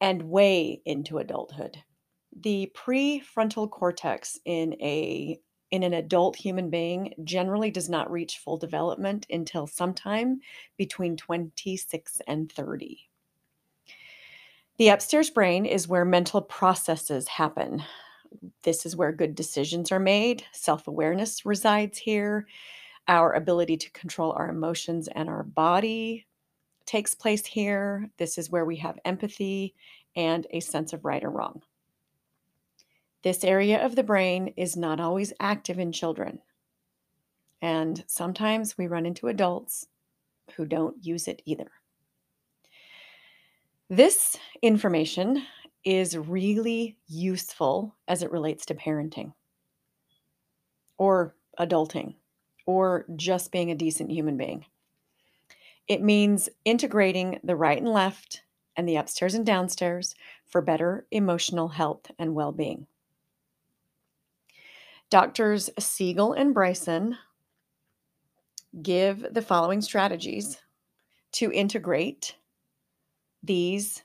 and 0.00 0.22
way 0.24 0.82
into 0.84 1.18
adulthood. 1.18 1.78
The 2.38 2.70
prefrontal 2.74 3.70
cortex 3.70 4.38
in 4.44 4.74
a 4.74 5.40
in 5.72 5.82
an 5.82 5.94
adult 5.94 6.36
human 6.36 6.70
being 6.70 7.12
generally 7.24 7.72
does 7.72 7.88
not 7.88 8.10
reach 8.10 8.38
full 8.38 8.56
development 8.56 9.26
until 9.30 9.66
sometime 9.66 10.38
between 10.76 11.16
26 11.16 12.20
and 12.28 12.52
30. 12.52 13.08
The 14.78 14.88
upstairs 14.90 15.28
brain 15.28 15.66
is 15.66 15.88
where 15.88 16.04
mental 16.04 16.40
processes 16.40 17.26
happen. 17.26 17.82
This 18.62 18.86
is 18.86 18.96
where 18.96 19.12
good 19.12 19.34
decisions 19.34 19.92
are 19.92 20.00
made. 20.00 20.44
Self 20.52 20.88
awareness 20.88 21.46
resides 21.46 21.98
here. 21.98 22.46
Our 23.08 23.32
ability 23.32 23.76
to 23.78 23.90
control 23.92 24.32
our 24.32 24.48
emotions 24.48 25.08
and 25.08 25.28
our 25.28 25.44
body 25.44 26.26
takes 26.86 27.14
place 27.14 27.46
here. 27.46 28.08
This 28.16 28.38
is 28.38 28.50
where 28.50 28.64
we 28.64 28.76
have 28.76 28.98
empathy 29.04 29.74
and 30.16 30.46
a 30.50 30.60
sense 30.60 30.92
of 30.92 31.04
right 31.04 31.22
or 31.22 31.30
wrong. 31.30 31.62
This 33.22 33.44
area 33.44 33.84
of 33.84 33.96
the 33.96 34.02
brain 34.02 34.54
is 34.56 34.76
not 34.76 35.00
always 35.00 35.32
active 35.40 35.78
in 35.78 35.92
children. 35.92 36.40
And 37.60 38.04
sometimes 38.06 38.78
we 38.78 38.86
run 38.86 39.06
into 39.06 39.28
adults 39.28 39.88
who 40.54 40.64
don't 40.64 41.04
use 41.04 41.26
it 41.26 41.42
either. 41.44 41.70
This 43.88 44.36
information 44.62 45.42
is 45.86 46.18
really 46.18 46.96
useful 47.06 47.94
as 48.08 48.24
it 48.24 48.32
relates 48.32 48.66
to 48.66 48.74
parenting 48.74 49.32
or 50.98 51.36
adulting 51.60 52.16
or 52.66 53.06
just 53.14 53.52
being 53.52 53.70
a 53.70 53.76
decent 53.76 54.10
human 54.10 54.36
being. 54.36 54.66
It 55.86 56.02
means 56.02 56.48
integrating 56.64 57.38
the 57.44 57.54
right 57.54 57.78
and 57.78 57.88
left 57.88 58.42
and 58.76 58.88
the 58.88 58.96
upstairs 58.96 59.34
and 59.34 59.46
downstairs 59.46 60.16
for 60.44 60.60
better 60.60 61.06
emotional 61.12 61.68
health 61.68 62.10
and 62.18 62.34
well 62.34 62.50
being. 62.50 62.88
Doctors 65.08 65.70
Siegel 65.78 66.32
and 66.32 66.52
Bryson 66.52 67.16
give 68.82 69.24
the 69.32 69.40
following 69.40 69.80
strategies 69.80 70.58
to 71.30 71.52
integrate 71.52 72.34
these 73.44 74.02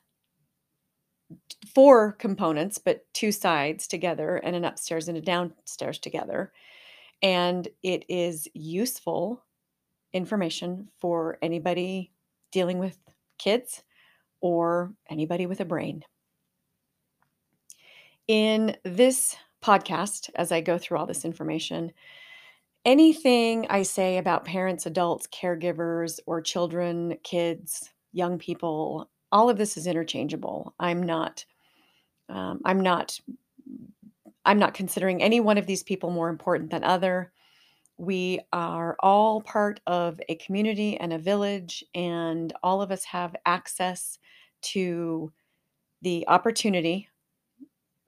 four 1.73 2.13
components, 2.13 2.77
but 2.77 3.05
two 3.13 3.31
sides 3.31 3.87
together, 3.87 4.37
and 4.37 4.55
an 4.55 4.65
upstairs 4.65 5.07
and 5.07 5.17
a 5.17 5.21
downstairs 5.21 5.99
together. 5.99 6.51
And 7.21 7.67
it 7.83 8.05
is 8.09 8.47
useful 8.53 9.43
information 10.13 10.89
for 10.99 11.37
anybody 11.41 12.11
dealing 12.51 12.79
with 12.79 12.97
kids 13.37 13.83
or 14.41 14.91
anybody 15.09 15.45
with 15.45 15.59
a 15.59 15.65
brain. 15.65 16.03
In 18.27 18.75
this 18.83 19.35
podcast, 19.63 20.29
as 20.35 20.51
I 20.51 20.61
go 20.61 20.77
through 20.77 20.97
all 20.97 21.05
this 21.05 21.25
information, 21.25 21.91
anything 22.85 23.67
I 23.69 23.83
say 23.83 24.17
about 24.17 24.45
parents, 24.45 24.85
adults, 24.85 25.27
caregivers, 25.27 26.19
or 26.25 26.41
children, 26.41 27.17
kids, 27.23 27.91
young 28.11 28.39
people, 28.39 29.09
all 29.31 29.49
of 29.49 29.57
this 29.57 29.77
is 29.77 29.87
interchangeable. 29.87 30.73
I'm 30.79 31.03
not 31.03 31.45
um, 32.31 32.61
I'm 32.65 32.79
not 32.79 33.19
I'm 34.43 34.57
not 34.57 34.73
considering 34.73 35.21
any 35.21 35.39
one 35.39 35.59
of 35.59 35.67
these 35.67 35.83
people 35.83 36.09
more 36.09 36.29
important 36.29 36.71
than 36.71 36.83
other. 36.83 37.31
We 37.97 38.39
are 38.51 38.95
all 38.99 39.41
part 39.41 39.79
of 39.85 40.19
a 40.29 40.35
community 40.35 40.97
and 40.97 41.13
a 41.13 41.19
village, 41.19 41.83
and 41.93 42.51
all 42.63 42.81
of 42.81 42.91
us 42.91 43.03
have 43.03 43.35
access 43.45 44.17
to 44.61 45.31
the 46.01 46.27
opportunity. 46.27 47.07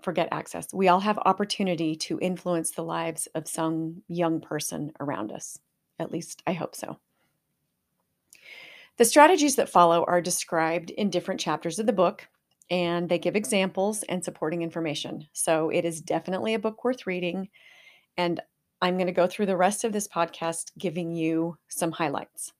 Forget 0.01 0.29
access. 0.31 0.73
We 0.73 0.87
all 0.87 0.99
have 1.01 1.19
opportunity 1.19 1.95
to 1.97 2.19
influence 2.19 2.71
the 2.71 2.83
lives 2.83 3.27
of 3.35 3.47
some 3.47 4.01
young 4.07 4.41
person 4.41 4.91
around 4.99 5.31
us. 5.31 5.59
At 5.99 6.11
least 6.11 6.41
I 6.47 6.53
hope 6.53 6.75
so. 6.75 6.97
The 8.97 9.05
strategies 9.05 9.55
that 9.55 9.69
follow 9.69 10.03
are 10.05 10.21
described 10.21 10.89
in 10.91 11.09
different 11.09 11.39
chapters 11.39 11.79
of 11.79 11.85
the 11.85 11.93
book, 11.93 12.27
and 12.73 13.07
they 13.07 13.19
give 13.19 13.35
examples 13.35 14.01
and 14.09 14.25
supporting 14.25 14.63
information. 14.63 15.27
So 15.31 15.69
it 15.69 15.85
is 15.85 16.01
definitely 16.01 16.55
a 16.55 16.59
book 16.59 16.83
worth 16.83 17.05
reading. 17.05 17.49
And 18.17 18.41
I'm 18.81 18.95
going 18.95 19.05
to 19.05 19.13
go 19.13 19.27
through 19.27 19.45
the 19.45 19.55
rest 19.55 19.83
of 19.83 19.93
this 19.93 20.07
podcast 20.07 20.71
giving 20.75 21.11
you 21.11 21.55
some 21.67 21.91
highlights. 21.91 22.51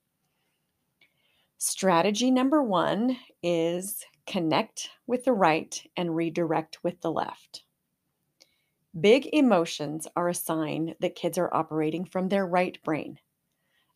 Strategy 1.58 2.30
number 2.30 2.62
one 2.62 3.18
is 3.42 4.06
connect 4.28 4.92
with 5.08 5.26
the 5.26 5.34
right 5.34 5.82
and 5.98 6.16
redirect 6.16 6.84
with 6.84 7.02
the 7.02 7.12
left. 7.12 7.64
Big 9.02 9.28
emotions 9.34 10.08
are 10.16 10.30
a 10.30 10.36
sign 10.36 10.94
that 11.00 11.16
kids 11.16 11.40
are 11.40 11.52
operating 11.52 12.06
from 12.06 12.30
their 12.30 12.46
right 12.46 12.78
brain. 12.84 13.18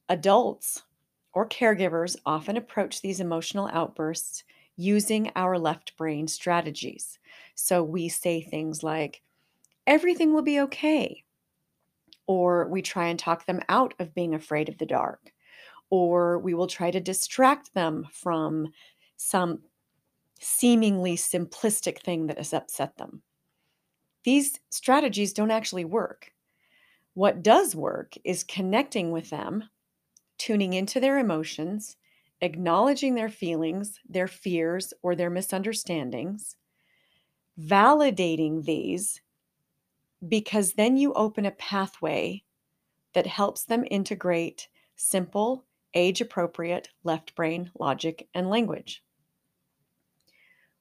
Adults 0.09 0.81
or 1.31 1.47
caregivers 1.47 2.15
often 2.25 2.57
approach 2.57 3.03
these 3.03 3.19
emotional 3.19 3.69
outbursts 3.71 4.43
using 4.77 5.31
our 5.35 5.57
left 5.57 5.97
brain 5.97 6.27
strategies. 6.27 7.19
So 7.55 7.83
we 7.83 8.07
say 8.07 8.41
things 8.41 8.83
like, 8.83 9.21
everything 9.85 10.33
will 10.33 10.43
be 10.43 10.59
okay. 10.61 11.23
Or 12.27 12.67
we 12.67 12.81
try 12.81 13.07
and 13.07 13.17
talk 13.17 13.45
them 13.45 13.61
out 13.69 13.93
of 13.99 14.13
being 14.13 14.33
afraid 14.33 14.69
of 14.69 14.77
the 14.77 14.85
dark. 14.85 15.33
Or 15.89 16.39
we 16.39 16.53
will 16.53 16.67
try 16.67 16.91
to 16.91 16.99
distract 16.99 17.73
them 17.73 18.07
from 18.11 18.71
some 19.15 19.59
seemingly 20.39 21.17
simplistic 21.17 21.99
thing 21.99 22.27
that 22.27 22.37
has 22.37 22.53
upset 22.53 22.97
them. 22.97 23.21
These 24.23 24.59
strategies 24.69 25.33
don't 25.33 25.51
actually 25.51 25.85
work. 25.85 26.33
What 27.13 27.41
does 27.41 27.75
work 27.75 28.13
is 28.23 28.43
connecting 28.43 29.11
with 29.11 29.29
them 29.29 29.63
tuning 30.37 30.73
into 30.73 30.99
their 30.99 31.17
emotions, 31.17 31.97
acknowledging 32.41 33.15
their 33.15 33.29
feelings, 33.29 33.99
their 34.07 34.27
fears, 34.27 34.93
or 35.01 35.15
their 35.15 35.29
misunderstandings, 35.29 36.55
validating 37.59 38.63
these, 38.63 39.21
because 40.27 40.73
then 40.73 40.97
you 40.97 41.13
open 41.13 41.45
a 41.45 41.51
pathway 41.51 42.43
that 43.13 43.27
helps 43.27 43.65
them 43.65 43.83
integrate 43.89 44.67
simple, 44.95 45.65
age 45.93 46.21
appropriate 46.21 46.89
left 47.03 47.35
brain 47.35 47.71
logic 47.79 48.27
and 48.33 48.49
language. 48.49 49.03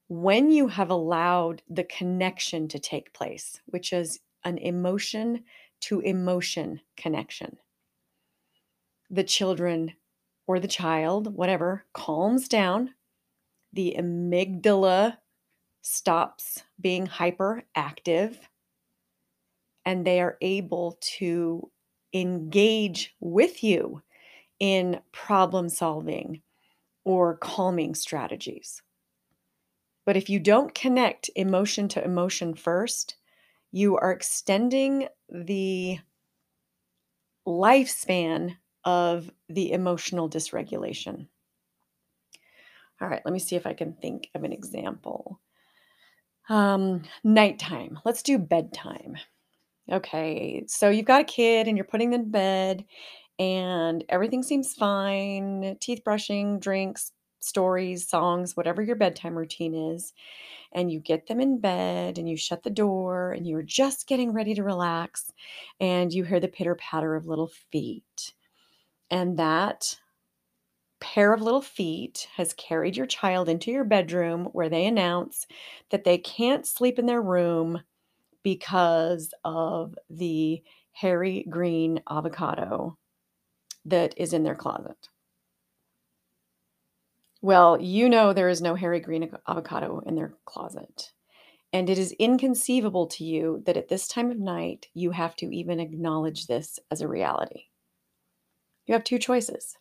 When 0.08 0.50
you 0.50 0.68
have 0.68 0.90
allowed 0.90 1.62
the 1.68 1.84
connection 1.84 2.68
to 2.68 2.78
take 2.78 3.12
place, 3.12 3.60
which 3.66 3.92
is 3.92 4.20
an 4.44 4.58
emotion 4.58 5.44
to 5.80 6.00
emotion 6.00 6.80
connection, 6.96 7.56
the 9.10 9.24
children 9.24 9.94
or 10.46 10.60
the 10.60 10.68
child, 10.68 11.34
whatever, 11.34 11.84
calms 11.92 12.48
down. 12.48 12.94
the 13.72 13.96
amygdala 13.98 15.18
stops 15.82 16.64
being 16.80 17.06
hyperactive 17.06 18.38
and 19.84 20.04
they 20.06 20.20
are 20.20 20.36
able 20.40 20.98
to 21.00 21.70
engage 22.12 23.14
with 23.20 23.62
you 23.62 24.02
in 24.58 25.00
problem 25.12 25.68
solving 25.68 26.42
or 27.04 27.36
calming 27.36 27.94
strategies. 27.94 28.82
But 30.04 30.16
if 30.16 30.30
you 30.30 30.40
don't 30.40 30.74
connect 30.74 31.30
emotion 31.36 31.88
to 31.88 32.04
emotion 32.04 32.54
first, 32.54 33.16
you 33.72 33.96
are 33.96 34.12
extending 34.12 35.08
the 35.28 35.98
lifespan 37.46 38.56
of 38.86 39.30
the 39.50 39.72
emotional 39.72 40.30
dysregulation. 40.30 41.26
All 43.00 43.08
right, 43.08 43.20
let 43.26 43.32
me 43.34 43.38
see 43.38 43.56
if 43.56 43.66
I 43.66 43.74
can 43.74 43.92
think 43.92 44.30
of 44.34 44.44
an 44.44 44.52
example. 44.52 45.38
Um, 46.48 47.02
nighttime. 47.22 47.98
Let's 48.06 48.22
do 48.22 48.38
bedtime. 48.38 49.16
Okay, 49.92 50.64
so 50.66 50.88
you've 50.88 51.04
got 51.04 51.20
a 51.20 51.24
kid 51.24 51.68
and 51.68 51.76
you're 51.76 51.84
putting 51.84 52.10
them 52.10 52.22
in 52.22 52.30
bed, 52.30 52.84
and 53.38 54.02
everything 54.08 54.42
seems 54.42 54.72
fine 54.72 55.76
teeth 55.80 56.02
brushing, 56.04 56.58
drinks, 56.58 57.12
stories, 57.40 58.08
songs, 58.08 58.56
whatever 58.56 58.82
your 58.82 58.96
bedtime 58.96 59.36
routine 59.36 59.74
is. 59.74 60.12
And 60.72 60.90
you 60.90 61.00
get 61.00 61.26
them 61.26 61.40
in 61.40 61.60
bed 61.60 62.18
and 62.18 62.28
you 62.28 62.36
shut 62.36 62.62
the 62.62 62.70
door 62.70 63.32
and 63.32 63.46
you're 63.46 63.62
just 63.62 64.08
getting 64.08 64.32
ready 64.32 64.54
to 64.54 64.62
relax, 64.62 65.30
and 65.80 66.12
you 66.12 66.24
hear 66.24 66.40
the 66.40 66.48
pitter 66.48 66.74
patter 66.74 67.14
of 67.14 67.26
little 67.26 67.50
feet. 67.70 68.32
And 69.10 69.38
that 69.38 69.98
pair 71.00 71.32
of 71.32 71.42
little 71.42 71.62
feet 71.62 72.26
has 72.36 72.54
carried 72.54 72.96
your 72.96 73.06
child 73.06 73.48
into 73.48 73.70
your 73.70 73.84
bedroom 73.84 74.46
where 74.52 74.68
they 74.68 74.86
announce 74.86 75.46
that 75.90 76.04
they 76.04 76.18
can't 76.18 76.66
sleep 76.66 76.98
in 76.98 77.06
their 77.06 77.22
room 77.22 77.82
because 78.42 79.32
of 79.44 79.94
the 80.08 80.62
hairy 80.92 81.44
green 81.48 82.00
avocado 82.08 82.96
that 83.84 84.14
is 84.16 84.32
in 84.32 84.42
their 84.42 84.54
closet. 84.54 85.08
Well, 87.42 87.80
you 87.80 88.08
know 88.08 88.32
there 88.32 88.48
is 88.48 88.62
no 88.62 88.74
hairy 88.74 89.00
green 89.00 89.30
avocado 89.46 90.00
in 90.06 90.14
their 90.14 90.34
closet. 90.46 91.12
And 91.72 91.90
it 91.90 91.98
is 91.98 92.12
inconceivable 92.12 93.06
to 93.08 93.24
you 93.24 93.62
that 93.66 93.76
at 93.76 93.88
this 93.88 94.08
time 94.08 94.30
of 94.30 94.38
night 94.38 94.86
you 94.94 95.10
have 95.10 95.36
to 95.36 95.54
even 95.54 95.78
acknowledge 95.78 96.46
this 96.46 96.78
as 96.90 97.02
a 97.02 97.08
reality. 97.08 97.64
You 98.86 98.94
have 98.94 99.04
two 99.04 99.18
choices. 99.18 99.76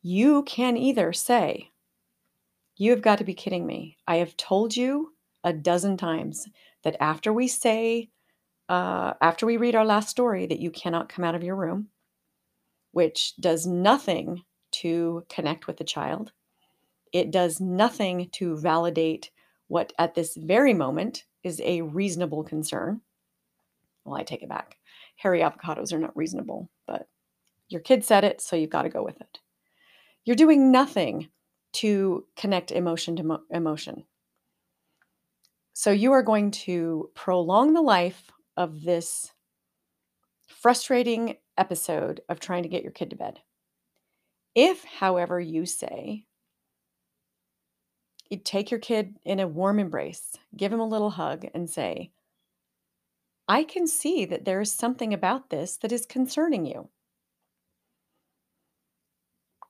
You 0.00 0.44
can 0.44 0.76
either 0.76 1.12
say, 1.12 1.70
You 2.76 2.90
have 2.92 3.02
got 3.02 3.18
to 3.18 3.24
be 3.24 3.34
kidding 3.34 3.66
me. 3.66 3.98
I 4.06 4.16
have 4.16 4.36
told 4.36 4.76
you 4.76 5.14
a 5.44 5.52
dozen 5.52 5.96
times 5.96 6.48
that 6.84 6.96
after 7.00 7.32
we 7.32 7.48
say, 7.48 8.10
uh, 8.68 9.14
after 9.20 9.44
we 9.44 9.56
read 9.56 9.74
our 9.74 9.84
last 9.84 10.08
story, 10.08 10.46
that 10.46 10.60
you 10.60 10.70
cannot 10.70 11.08
come 11.08 11.24
out 11.24 11.34
of 11.34 11.42
your 11.42 11.56
room, 11.56 11.88
which 12.92 13.34
does 13.40 13.66
nothing 13.66 14.42
to 14.70 15.24
connect 15.28 15.66
with 15.66 15.76
the 15.76 15.84
child. 15.84 16.32
It 17.12 17.30
does 17.30 17.60
nothing 17.60 18.30
to 18.32 18.56
validate 18.56 19.30
what 19.68 19.92
at 19.98 20.14
this 20.14 20.36
very 20.36 20.74
moment 20.74 21.24
is 21.42 21.60
a 21.64 21.82
reasonable 21.82 22.44
concern. 22.44 23.00
Well, 24.04 24.18
I 24.18 24.22
take 24.22 24.42
it 24.42 24.48
back. 24.48 24.76
Hairy 25.16 25.40
avocados 25.40 25.92
are 25.92 25.98
not 25.98 26.16
reasonable, 26.16 26.70
but 26.86 27.08
your 27.72 27.80
kid 27.80 28.04
said 28.04 28.24
it, 28.24 28.40
so 28.40 28.56
you've 28.56 28.70
got 28.70 28.82
to 28.82 28.88
go 28.88 29.02
with 29.02 29.20
it. 29.20 29.38
You're 30.24 30.36
doing 30.36 30.70
nothing 30.70 31.28
to 31.74 32.26
connect 32.36 32.70
emotion 32.70 33.16
to 33.16 33.22
mo- 33.22 33.42
emotion. 33.50 34.04
So 35.72 35.90
you 35.90 36.12
are 36.12 36.22
going 36.22 36.50
to 36.50 37.10
prolong 37.14 37.72
the 37.72 37.80
life 37.80 38.30
of 38.56 38.82
this 38.82 39.32
frustrating 40.46 41.38
episode 41.56 42.20
of 42.28 42.38
trying 42.38 42.62
to 42.62 42.68
get 42.68 42.82
your 42.82 42.92
kid 42.92 43.10
to 43.10 43.16
bed. 43.16 43.40
If, 44.54 44.84
however, 44.84 45.40
you 45.40 45.64
say, 45.64 46.26
you 48.28 48.38
take 48.38 48.70
your 48.70 48.80
kid 48.80 49.16
in 49.24 49.40
a 49.40 49.48
warm 49.48 49.78
embrace, 49.78 50.36
give 50.56 50.72
him 50.72 50.80
a 50.80 50.88
little 50.88 51.10
hug, 51.10 51.46
and 51.54 51.68
say, 51.68 52.12
I 53.48 53.64
can 53.64 53.86
see 53.86 54.24
that 54.26 54.44
there 54.44 54.60
is 54.60 54.72
something 54.72 55.12
about 55.12 55.50
this 55.50 55.76
that 55.78 55.92
is 55.92 56.06
concerning 56.06 56.64
you. 56.64 56.90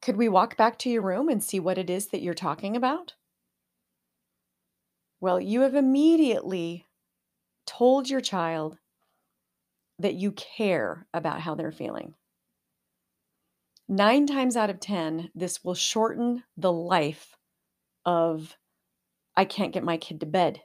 Could 0.03 0.17
we 0.17 0.29
walk 0.29 0.57
back 0.57 0.79
to 0.81 0.91
your 0.91 1.03
room 1.03 1.29
and 1.29 1.43
see 1.43 1.61
what 1.61 1.79
it 1.79 1.89
is 1.89 2.09
that 2.09 2.21
you're 2.21 2.35
talking 2.35 2.77
about? 2.77 3.15
Well, 5.21 5.41
you 5.41 5.61
have 5.61 5.77
immediately 5.77 6.87
told 7.65 8.11
your 8.11 8.21
child 8.21 8.79
that 10.01 10.15
you 10.15 10.33
care 10.33 11.07
about 11.15 11.41
how 11.41 11.55
they're 11.55 11.71
feeling. 11.71 12.15
Nine 13.89 14.27
times 14.27 14.57
out 14.57 14.71
of 14.71 14.81
10, 14.81 15.31
this 15.35 15.63
will 15.63 15.75
shorten 15.75 16.43
the 16.57 16.73
life 16.73 17.37
of 18.05 18.57
I 19.37 19.45
can't 19.45 19.73
get 19.73 19.85
my 19.85 19.97
kid 19.97 20.19
to 20.21 20.27
bed 20.27 20.63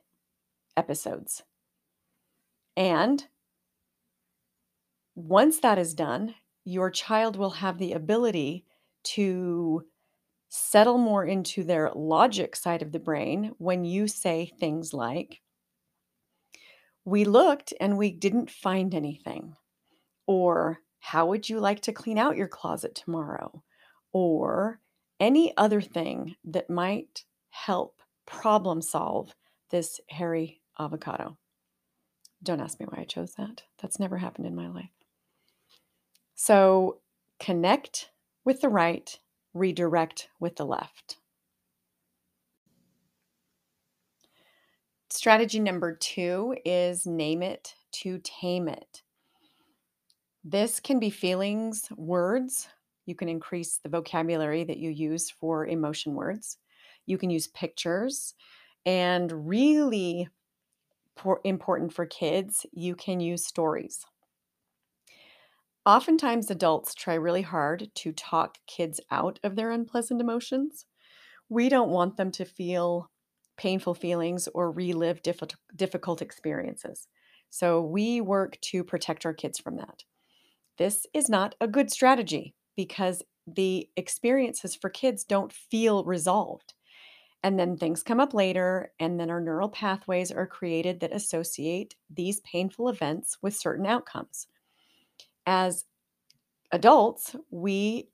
episodes. 0.76 1.44
And 2.76 3.28
once 5.14 5.60
that 5.60 5.78
is 5.78 5.94
done, 5.94 6.34
your 6.64 6.90
child 6.90 7.36
will 7.36 7.52
have 7.52 7.78
the 7.78 7.94
ability 7.94 8.66
to 9.16 9.84
settle 10.50 10.98
more 10.98 11.26
into 11.26 11.64
their 11.64 11.92
logic 11.94 12.56
side 12.56 12.82
of 12.82 12.92
the 12.92 13.00
brain 13.00 13.52
when 13.58 13.84
you 13.84 14.08
say 14.08 14.52
things 14.60 14.94
like, 14.94 15.42
We 17.06 17.26
looked 17.26 17.74
and 17.80 17.98
we 17.98 18.12
didn't 18.12 18.50
find 18.50 18.94
anything. 18.94 19.56
Or, 20.26 20.80
How 21.00 21.26
would 21.28 21.50
you 21.50 21.60
like 21.60 21.82
to 21.82 21.94
clean 21.94 22.18
out 22.18 22.38
your 22.38 22.48
closet 22.48 22.96
tomorrow? 22.96 23.64
Or 24.12 24.80
any 25.20 25.56
other 25.58 25.82
thing 25.82 26.36
that 26.46 26.70
might 26.70 27.24
help 27.50 28.02
problem 28.26 28.82
solve 28.82 29.34
this 29.70 30.00
hairy 30.10 30.62
avocado. 30.80 31.38
Don't 32.44 32.62
ask 32.62 32.80
me 32.80 32.86
why 32.86 33.02
I 33.02 33.06
chose 33.06 33.34
that. 33.36 33.64
That's 33.82 34.00
never 34.00 34.18
happened 34.18 34.46
in 34.48 34.56
my 34.56 34.68
life. 34.68 34.92
So 36.36 37.00
connect 37.40 38.12
with 38.48 38.62
the 38.62 38.70
right, 38.70 39.20
redirect 39.54 40.30
with 40.40 40.56
the 40.56 40.66
left. 40.66 41.18
Strategy 45.10 45.60
number 45.60 45.94
two 45.94 46.56
is 46.64 47.06
name 47.06 47.44
it 47.44 47.76
to 47.92 48.22
tame 48.24 48.70
it. 48.70 49.02
This 50.46 50.80
can 50.80 50.98
be 50.98 51.10
feelings, 51.10 51.90
words. 51.98 52.70
You 53.06 53.16
can 53.16 53.28
increase 53.28 53.82
the 53.84 53.90
vocabulary 53.90 54.64
that 54.64 54.78
you 54.78 54.92
use 54.92 55.30
for 55.30 55.68
emotion 55.68 56.16
words. 56.16 56.58
You 57.06 57.18
can 57.18 57.30
use 57.30 57.50
pictures. 57.50 58.34
And 58.86 59.50
really 59.50 60.30
important 61.44 61.94
for 61.94 62.06
kids, 62.06 62.66
you 62.72 62.96
can 62.96 63.20
use 63.20 63.46
stories. 63.46 64.06
Oftentimes, 65.88 66.52
adults 66.52 66.94
try 66.94 67.16
really 67.16 67.42
hard 67.42 67.90
to 67.96 68.12
talk 68.12 68.60
kids 68.68 69.00
out 69.10 69.40
of 69.44 69.56
their 69.56 69.72
unpleasant 69.72 70.22
emotions. 70.22 70.86
We 71.50 71.70
don't 71.70 71.90
want 71.92 72.18
them 72.18 72.32
to 72.32 72.46
feel 72.46 73.12
painful 73.58 73.96
feelings 73.96 74.48
or 74.50 74.72
relive 74.72 75.22
difficult 75.24 76.22
experiences. 76.22 77.08
So, 77.50 77.82
we 77.82 78.22
work 78.22 78.60
to 78.62 78.84
protect 78.84 79.26
our 79.26 79.34
kids 79.34 79.60
from 79.60 79.78
that. 79.78 80.04
This 80.78 81.08
is 81.14 81.30
not 81.30 81.56
a 81.62 81.68
good 81.68 81.92
strategy 81.92 82.56
because 82.76 83.24
the 83.48 83.90
experiences 83.98 84.76
for 84.76 84.90
kids 84.90 85.24
don't 85.24 85.54
feel 85.54 86.04
resolved. 86.04 86.74
And 87.44 87.60
then 87.60 87.78
things 87.78 88.04
come 88.04 88.20
up 88.20 88.34
later, 88.34 88.94
and 89.00 89.20
then 89.20 89.30
our 89.30 89.42
neural 89.42 89.70
pathways 89.70 90.32
are 90.32 90.48
created 90.48 91.00
that 91.02 91.14
associate 91.16 91.96
these 92.10 92.42
painful 92.42 92.90
events 92.90 93.38
with 93.42 93.56
certain 93.56 93.86
outcomes 93.86 94.48
as 95.48 95.86
adults, 96.72 97.36
we 97.50 98.10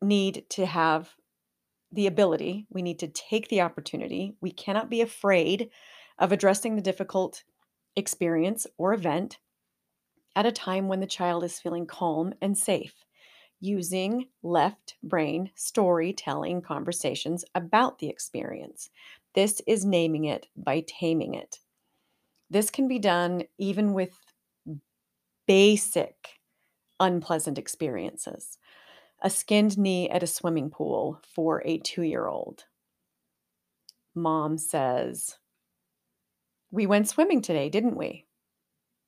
need 0.00 0.44
to 0.50 0.64
have 0.64 1.10
the 1.92 2.06
ability, 2.06 2.66
we 2.70 2.80
need 2.80 3.00
to 3.00 3.08
take 3.08 3.48
the 3.48 3.60
opportunity. 3.60 4.36
We 4.40 4.52
cannot 4.52 4.88
be 4.88 5.00
afraid 5.00 5.70
of 6.18 6.30
addressing 6.30 6.76
the 6.76 6.82
difficult 6.82 7.42
experience 7.96 8.66
or 8.78 8.94
event 8.94 9.38
at 10.36 10.46
a 10.46 10.52
time 10.52 10.86
when 10.86 11.00
the 11.00 11.06
child 11.06 11.42
is 11.42 11.58
feeling 11.58 11.86
calm 11.86 12.32
and 12.40 12.56
safe, 12.56 13.04
using 13.58 14.28
left 14.44 14.94
brain 15.02 15.50
storytelling 15.56 16.62
conversations 16.62 17.44
about 17.56 17.98
the 17.98 18.08
experience. 18.08 18.88
This 19.34 19.60
is 19.66 19.84
naming 19.84 20.26
it 20.26 20.46
by 20.56 20.84
taming 20.86 21.34
it. 21.34 21.58
This 22.48 22.70
can 22.70 22.86
be 22.86 23.00
done 23.00 23.42
even 23.58 23.92
with 23.92 24.12
basic 25.48 26.39
unpleasant 27.00 27.58
experiences. 27.58 28.58
A 29.22 29.30
skinned 29.30 29.78
knee 29.78 30.08
at 30.10 30.22
a 30.22 30.28
swimming 30.28 30.70
pool 30.70 31.20
for 31.34 31.62
a 31.66 31.78
two 31.78 32.02
year 32.02 32.26
old. 32.28 32.64
Mom 34.14 34.58
says, 34.58 35.38
We 36.70 36.86
went 36.86 37.08
swimming 37.08 37.42
today, 37.42 37.68
didn't 37.68 37.96
we? 37.96 38.26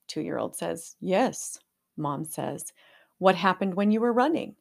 Two 0.09 0.23
year 0.23 0.39
old 0.39 0.57
says, 0.57 0.97
Yes. 1.01 1.59
Mom 1.97 2.25
says, 2.25 2.73
What 3.19 3.37
happened 3.37 3.75
when 3.75 3.91
you 3.91 4.01
were 4.01 4.13
running? 4.13 4.57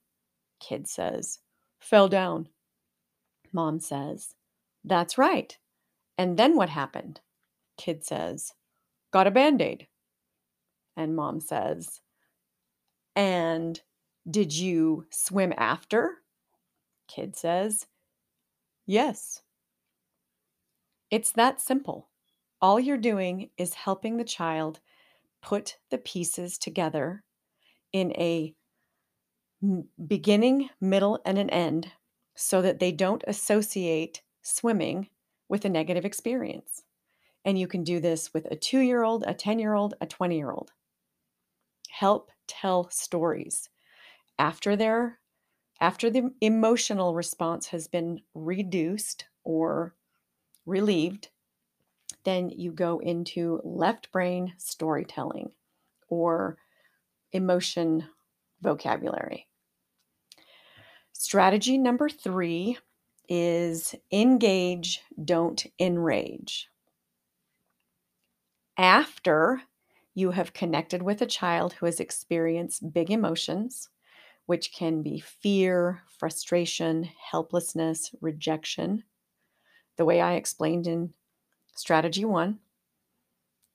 Kid 0.60 0.88
says, 0.88 1.40
Fell 1.80 2.08
down. 2.08 2.50
Mom 3.54 3.80
says, 3.80 4.36
That's 4.84 5.18
right. 5.18 5.58
And 6.18 6.38
then 6.38 6.56
what 6.56 6.70
happened? 6.70 7.22
Kid 7.78 8.06
says, 8.06 8.54
Got 9.12 9.28
a 9.28 9.32
band 9.32 9.62
aid. 9.62 9.88
And 10.96 11.16
mom 11.16 11.40
says, 11.40 12.02
And 13.16 13.80
did 14.30 14.54
you 14.54 15.06
swim 15.10 15.54
after? 15.58 16.18
Kid 17.08 17.36
says, 17.36 17.88
Yes. 18.86 19.42
It's 21.10 21.32
that 21.34 21.60
simple. 21.60 22.10
All 22.62 22.80
you're 22.80 22.98
doing 22.98 23.50
is 23.58 23.74
helping 23.74 24.18
the 24.18 24.24
child 24.24 24.80
put 25.42 25.78
the 25.90 25.98
pieces 25.98 26.58
together 26.58 27.24
in 27.92 28.12
a 28.14 28.56
beginning, 30.08 30.70
middle, 30.80 31.20
and 31.26 31.38
an 31.38 31.50
end 31.50 31.92
so 32.36 32.62
that 32.62 32.80
they 32.80 32.92
don't 32.92 33.24
associate 33.28 34.22
swimming 34.42 35.10
with 35.50 35.66
a 35.66 35.70
negative 35.70 36.06
experience. 36.06 36.84
And 37.44 37.60
you 37.60 37.68
can 37.68 37.84
do 37.84 38.00
this 38.00 38.34
with 38.34 38.46
a 38.50 38.56
two 38.56 38.80
year 38.80 39.04
old, 39.04 39.24
a 39.28 39.34
10 39.34 39.60
year 39.60 39.74
old, 39.74 39.96
a 40.00 40.06
20 40.06 40.38
year 40.38 40.52
old. 40.52 40.72
Help 41.90 42.32
tell 42.52 42.90
stories. 42.90 43.70
After 44.38 44.76
their 44.76 45.20
after 45.80 46.12
the 46.12 46.30
emotional 46.42 47.16
response 47.16 47.68
has 47.68 47.88
been 47.88 48.22
reduced 48.36 49.26
or 49.44 49.96
relieved, 50.68 51.30
then 52.24 52.50
you 52.50 52.72
go 52.72 53.00
into 53.00 53.60
left 53.64 54.12
brain 54.12 54.54
storytelling 54.58 55.50
or 56.08 56.58
emotion 57.32 58.06
vocabulary. 58.62 59.48
Strategy 61.14 61.80
number 61.80 62.10
three 62.10 62.78
is 63.28 63.96
engage, 64.12 65.02
don't 65.24 65.66
enrage. 65.80 66.68
After 68.78 69.62
you 70.14 70.32
have 70.32 70.54
connected 70.54 71.02
with 71.02 71.22
a 71.22 71.26
child 71.26 71.74
who 71.74 71.86
has 71.86 72.00
experienced 72.00 72.94
big 72.94 73.10
emotions, 73.10 73.90
which 74.46 74.74
can 74.74 75.02
be 75.02 75.20
fear, 75.20 76.02
frustration, 76.20 77.04
helplessness, 77.32 78.14
rejection, 78.22 79.04
the 79.98 80.06
way 80.06 80.20
I 80.20 80.34
explained 80.34 80.88
in 80.88 81.14
strategy 81.76 82.26
one, 82.26 82.60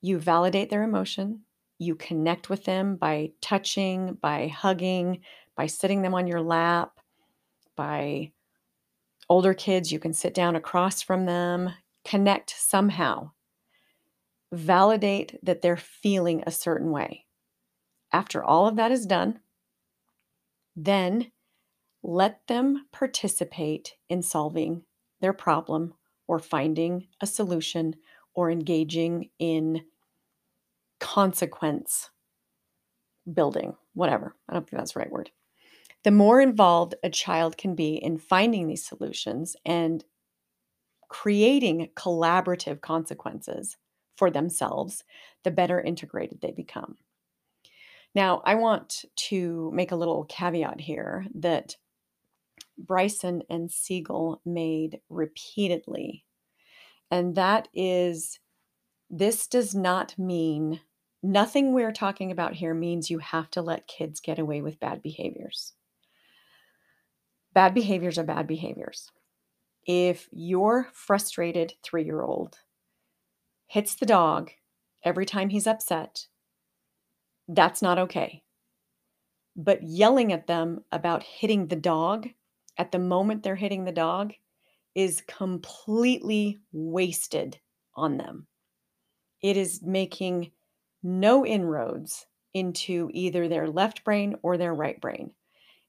you 0.01 0.19
validate 0.19 0.69
their 0.69 0.83
emotion, 0.83 1.41
you 1.79 1.95
connect 1.95 2.49
with 2.49 2.65
them 2.65 2.95
by 2.95 3.31
touching, 3.41 4.15
by 4.15 4.47
hugging, 4.47 5.21
by 5.55 5.67
sitting 5.67 6.01
them 6.01 6.13
on 6.13 6.27
your 6.27 6.41
lap, 6.41 6.99
by 7.75 8.31
older 9.29 9.53
kids, 9.53 9.91
you 9.91 9.99
can 9.99 10.13
sit 10.13 10.33
down 10.33 10.55
across 10.55 11.01
from 11.01 11.25
them, 11.25 11.71
connect 12.05 12.51
somehow. 12.51 13.31
Validate 14.51 15.37
that 15.43 15.61
they're 15.61 15.77
feeling 15.77 16.43
a 16.45 16.51
certain 16.51 16.91
way. 16.91 17.25
After 18.13 18.43
all 18.43 18.67
of 18.67 18.77
that 18.77 18.91
is 18.91 19.05
done, 19.05 19.39
then 20.75 21.31
let 22.03 22.45
them 22.47 22.85
participate 22.91 23.95
in 24.07 24.21
solving 24.21 24.83
their 25.19 25.33
problem 25.33 25.93
or 26.27 26.39
finding 26.39 27.07
a 27.21 27.27
solution 27.27 27.95
or 28.33 28.51
engaging 28.51 29.29
in 29.39 29.83
consequence 30.99 32.09
building, 33.31 33.75
whatever. 33.93 34.35
I 34.47 34.53
don't 34.53 34.69
think 34.69 34.79
that's 34.79 34.93
the 34.93 34.99
right 34.99 35.11
word. 35.11 35.31
The 36.03 36.11
more 36.11 36.39
involved 36.39 36.95
a 37.03 37.09
child 37.09 37.57
can 37.57 37.75
be 37.75 37.95
in 37.95 38.17
finding 38.17 38.67
these 38.67 38.85
solutions 38.85 39.55
and 39.65 40.05
creating 41.09 41.89
collaborative 41.95 42.81
consequences 42.81 43.77
for 44.17 44.29
themselves, 44.31 45.03
the 45.43 45.51
better 45.51 45.79
integrated 45.79 46.41
they 46.41 46.51
become. 46.51 46.97
Now, 48.15 48.41
I 48.45 48.55
want 48.55 49.05
to 49.29 49.71
make 49.73 49.91
a 49.91 49.95
little 49.95 50.25
caveat 50.25 50.81
here 50.81 51.25
that 51.35 51.75
Bryson 52.77 53.43
and 53.49 53.71
Siegel 53.71 54.41
made 54.45 54.99
repeatedly, 55.09 56.25
and 57.11 57.35
that 57.35 57.67
is 57.73 58.39
this 59.09 59.47
does 59.47 59.73
not 59.73 60.17
mean 60.17 60.81
nothing 61.23 61.73
we're 61.73 61.93
talking 61.93 62.31
about 62.31 62.55
here 62.55 62.73
means 62.73 63.09
you 63.09 63.19
have 63.19 63.49
to 63.51 63.61
let 63.61 63.87
kids 63.87 64.19
get 64.19 64.39
away 64.39 64.61
with 64.61 64.79
bad 64.79 65.01
behaviors. 65.01 65.73
Bad 67.53 67.73
behaviors 67.73 68.17
are 68.17 68.23
bad 68.23 68.47
behaviors. 68.47 69.11
If 69.85 70.27
your 70.31 70.89
frustrated 70.93 71.73
three 71.83 72.03
year 72.03 72.21
old 72.21 72.59
hits 73.67 73.95
the 73.95 74.05
dog 74.05 74.51
every 75.03 75.25
time 75.25 75.49
he's 75.49 75.67
upset, 75.67 76.27
that's 77.47 77.81
not 77.81 77.99
okay. 77.99 78.43
But 79.55 79.83
yelling 79.83 80.33
at 80.33 80.47
them 80.47 80.83
about 80.91 81.23
hitting 81.23 81.67
the 81.67 81.75
dog 81.75 82.29
at 82.77 82.91
the 82.91 82.99
moment 82.99 83.43
they're 83.43 83.55
hitting 83.55 83.85
the 83.85 83.91
dog 83.91 84.33
is 84.95 85.21
completely 85.27 86.59
wasted 86.71 87.59
on 87.95 88.17
them. 88.17 88.47
It 89.41 89.57
is 89.57 89.81
making 89.83 90.51
no 91.03 91.45
inroads 91.45 92.25
into 92.53 93.09
either 93.13 93.47
their 93.47 93.67
left 93.67 94.03
brain 94.03 94.35
or 94.41 94.57
their 94.57 94.73
right 94.73 94.99
brain. 94.99 95.31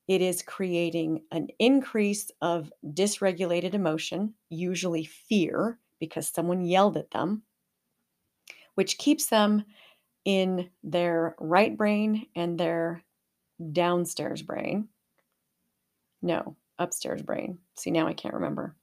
It 0.06 0.22
is 0.22 0.42
creating 0.42 1.22
an 1.32 1.48
increase 1.58 2.30
of 2.40 2.72
dysregulated 2.84 3.74
emotion, 3.74 4.34
usually 4.48 5.04
fear, 5.04 5.78
because 6.00 6.28
someone 6.28 6.64
yelled 6.64 6.96
at 6.96 7.10
them, 7.10 7.42
which 8.78 8.96
keeps 8.96 9.26
them 9.26 9.64
in 10.24 10.70
their 10.84 11.34
right 11.40 11.76
brain 11.76 12.24
and 12.36 12.56
their 12.56 13.02
downstairs 13.72 14.40
brain. 14.40 14.86
No, 16.22 16.54
upstairs 16.78 17.20
brain. 17.20 17.58
See, 17.74 17.90
now 17.90 18.06
I 18.06 18.12
can't 18.12 18.34
remember. 18.34 18.76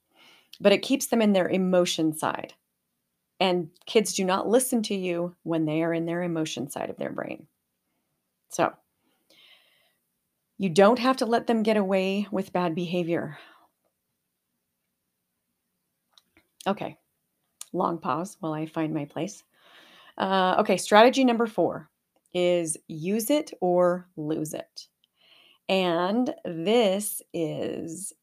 But 0.59 0.73
it 0.73 0.81
keeps 0.81 1.05
them 1.05 1.21
in 1.21 1.31
their 1.31 1.47
emotion 1.47 2.11
side. 2.11 2.51
And 3.39 3.69
kids 3.85 4.13
do 4.15 4.25
not 4.25 4.49
listen 4.49 4.83
to 4.83 4.93
you 4.93 5.33
when 5.43 5.63
they 5.63 5.81
are 5.81 5.93
in 5.93 6.05
their 6.05 6.23
emotion 6.23 6.69
side 6.69 6.89
of 6.89 6.97
their 6.97 7.13
brain. 7.13 7.47
So, 8.49 8.73
you 10.57 10.67
don't 10.67 10.99
have 10.99 11.15
to 11.17 11.25
let 11.25 11.47
them 11.47 11.63
get 11.63 11.77
away 11.77 12.27
with 12.31 12.51
bad 12.51 12.75
behavior. 12.75 13.37
Okay, 16.67 16.97
long 17.71 17.97
pause 17.97 18.35
while 18.41 18.51
I 18.51 18.65
find 18.65 18.93
my 18.93 19.05
place. 19.05 19.41
Uh, 20.17 20.55
okay, 20.59 20.77
strategy 20.77 21.23
number 21.23 21.45
four 21.45 21.89
is 22.33 22.77
use 22.87 23.29
it 23.29 23.51
or 23.61 24.07
lose 24.17 24.53
it. 24.53 24.87
And 25.67 26.33
this 26.43 27.21
is 27.33 28.13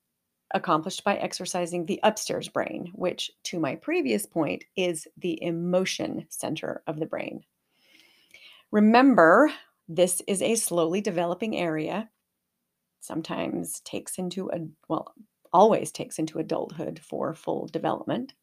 accomplished 0.55 1.03
by 1.03 1.17
exercising 1.17 1.87
the 1.87 1.99
upstairs 2.03 2.49
brain, 2.49 2.91
which, 2.95 3.31
to 3.45 3.59
my 3.59 3.75
previous 3.77 4.27
point, 4.27 4.65
is 4.77 5.09
the 5.17 5.43
emotion 5.43 6.27
center 6.29 6.83
of 6.87 6.99
the 6.99 7.07
brain. 7.07 7.43
Remember, 8.71 9.51
this 9.89 10.23
is 10.27 10.43
a 10.43 10.55
slowly 10.55 11.01
developing 11.01 11.57
area. 11.57 12.09
Sometimes 13.01 13.81
takes 13.81 14.19
into 14.19 14.51
a 14.51 14.61
well, 14.89 15.15
always 15.53 15.91
takes 15.91 16.19
into 16.19 16.39
adulthood 16.39 17.01
for 17.03 17.35
full 17.35 17.67
development. 17.67 18.35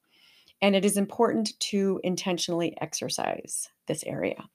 And 0.61 0.75
it 0.75 0.83
is 0.83 0.97
important 0.97 1.57
to 1.59 2.01
intentionally 2.03 2.75
exercise 2.81 3.69
this 3.87 4.03
area. 4.03 4.49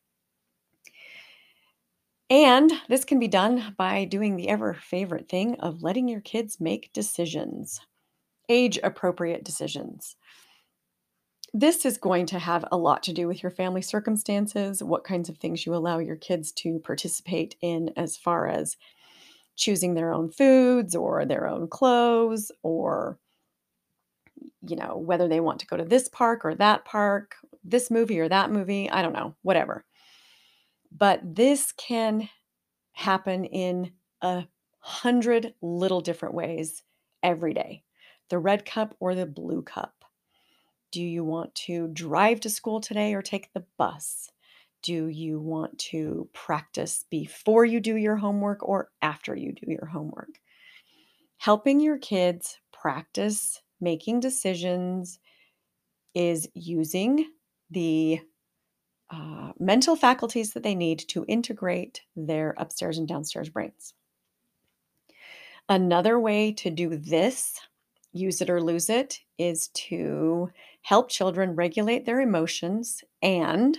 And 2.30 2.72
this 2.88 3.04
can 3.04 3.18
be 3.18 3.28
done 3.28 3.74
by 3.76 4.04
doing 4.04 4.36
the 4.36 4.48
ever 4.48 4.74
favorite 4.74 5.28
thing 5.28 5.54
of 5.60 5.82
letting 5.82 6.08
your 6.08 6.20
kids 6.20 6.60
make 6.60 6.92
decisions, 6.92 7.80
age 8.48 8.78
appropriate 8.82 9.44
decisions. 9.44 10.16
This 11.52 11.84
is 11.84 11.98
going 11.98 12.26
to 12.26 12.38
have 12.38 12.64
a 12.72 12.76
lot 12.76 13.02
to 13.04 13.12
do 13.12 13.28
with 13.28 13.42
your 13.42 13.50
family 13.50 13.82
circumstances, 13.82 14.82
what 14.82 15.04
kinds 15.04 15.28
of 15.28 15.38
things 15.38 15.64
you 15.64 15.74
allow 15.74 15.98
your 15.98 16.16
kids 16.16 16.50
to 16.52 16.80
participate 16.80 17.56
in, 17.60 17.92
as 17.96 18.16
far 18.16 18.48
as 18.48 18.76
choosing 19.54 19.94
their 19.94 20.12
own 20.12 20.30
foods 20.30 20.96
or 20.96 21.24
their 21.24 21.46
own 21.46 21.68
clothes, 21.68 22.50
or, 22.62 23.18
you 24.62 24.76
know, 24.76 24.96
whether 24.96 25.28
they 25.28 25.40
want 25.40 25.60
to 25.60 25.66
go 25.66 25.76
to 25.76 25.84
this 25.84 26.08
park 26.08 26.44
or 26.44 26.54
that 26.54 26.84
park, 26.84 27.36
this 27.62 27.90
movie 27.90 28.20
or 28.20 28.28
that 28.28 28.50
movie. 28.50 28.90
I 28.90 29.02
don't 29.02 29.12
know, 29.12 29.34
whatever. 29.42 29.84
But 30.96 31.20
this 31.34 31.72
can 31.72 32.28
happen 32.92 33.44
in 33.44 33.92
a 34.22 34.46
hundred 34.78 35.54
little 35.60 36.00
different 36.00 36.34
ways 36.34 36.82
every 37.22 37.54
day 37.54 37.82
the 38.30 38.38
red 38.38 38.64
cup 38.64 38.96
or 39.00 39.14
the 39.14 39.26
blue 39.26 39.62
cup. 39.62 40.04
Do 40.90 41.02
you 41.02 41.24
want 41.24 41.54
to 41.56 41.88
drive 41.88 42.40
to 42.40 42.50
school 42.50 42.80
today 42.80 43.14
or 43.14 43.22
take 43.22 43.52
the 43.52 43.64
bus? 43.76 44.30
Do 44.82 45.08
you 45.08 45.40
want 45.40 45.78
to 45.90 46.28
practice 46.32 47.04
before 47.10 47.64
you 47.64 47.80
do 47.80 47.96
your 47.96 48.16
homework 48.16 48.66
or 48.66 48.90
after 49.02 49.34
you 49.34 49.52
do 49.52 49.70
your 49.70 49.86
homework? 49.86 50.40
Helping 51.36 51.80
your 51.80 51.98
kids 51.98 52.58
practice 52.72 53.60
making 53.84 54.18
decisions 54.18 55.20
is 56.14 56.48
using 56.54 57.30
the 57.70 58.20
uh, 59.10 59.52
mental 59.58 59.94
faculties 59.94 60.52
that 60.52 60.62
they 60.62 60.74
need 60.74 60.98
to 60.98 61.24
integrate 61.28 62.02
their 62.16 62.54
upstairs 62.58 62.98
and 62.98 63.06
downstairs 63.06 63.48
brains. 63.48 63.94
Another 65.68 66.18
way 66.18 66.52
to 66.52 66.70
do 66.70 66.96
this, 66.96 67.60
use 68.12 68.40
it 68.40 68.50
or 68.50 68.60
lose 68.60 68.90
it, 68.90 69.20
is 69.38 69.68
to 69.68 70.50
help 70.82 71.08
children 71.08 71.54
regulate 71.54 72.04
their 72.04 72.20
emotions 72.20 73.04
and 73.22 73.78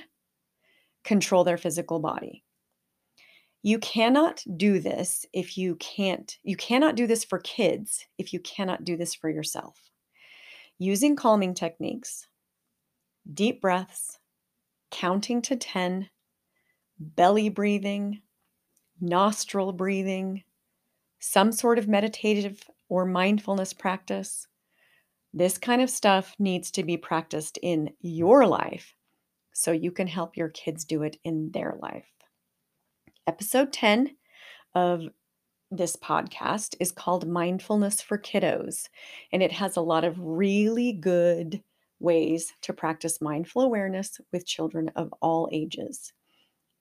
control 1.04 1.44
their 1.44 1.58
physical 1.58 2.00
body. 2.00 2.44
You 3.62 3.80
cannot 3.80 4.44
do 4.58 4.80
this 4.80 5.26
if 5.34 5.58
you 5.58 5.76
can't, 5.76 6.38
you 6.44 6.56
cannot 6.56 6.96
do 6.96 7.08
this 7.08 7.24
for 7.24 7.39
kids 7.39 8.06
if 8.18 8.32
you 8.32 8.39
cannot 8.39 8.84
do 8.84 8.96
this 8.96 9.13
for 9.13 9.30
yourself. 9.30 9.80
Using 10.77 11.15
calming 11.15 11.53
techniques, 11.53 12.27
deep 13.31 13.61
breaths, 13.61 14.19
counting 14.91 15.41
to 15.43 15.55
10, 15.55 16.09
belly 16.99 17.49
breathing, 17.49 18.21
nostril 18.99 19.71
breathing, 19.71 20.43
some 21.19 21.51
sort 21.51 21.79
of 21.79 21.88
meditative 21.88 22.61
or 22.89 23.05
mindfulness 23.05 23.73
practice. 23.73 24.47
This 25.33 25.57
kind 25.57 25.81
of 25.81 25.89
stuff 25.89 26.33
needs 26.39 26.71
to 26.71 26.83
be 26.83 26.97
practiced 26.97 27.57
in 27.61 27.91
your 28.01 28.45
life 28.45 28.95
so 29.53 29.71
you 29.71 29.91
can 29.91 30.07
help 30.07 30.35
your 30.35 30.49
kids 30.49 30.83
do 30.83 31.03
it 31.03 31.17
in 31.23 31.51
their 31.51 31.77
life. 31.81 32.07
Episode 33.27 33.73
10 33.73 34.15
of 34.75 35.07
this 35.71 35.95
podcast 35.95 36.75
is 36.80 36.91
called 36.91 37.28
Mindfulness 37.28 38.01
for 38.01 38.17
Kiddos, 38.17 38.88
and 39.32 39.41
it 39.41 39.51
has 39.51 39.75
a 39.75 39.82
lot 39.82 40.04
of 40.04 40.19
really 40.19 40.93
good 40.93 41.62
ways 41.99 42.54
to 42.62 42.73
practice 42.73 43.21
mindful 43.21 43.62
awareness 43.62 44.19
with 44.32 44.45
children 44.45 44.91
of 44.95 45.13
all 45.21 45.49
ages 45.51 46.13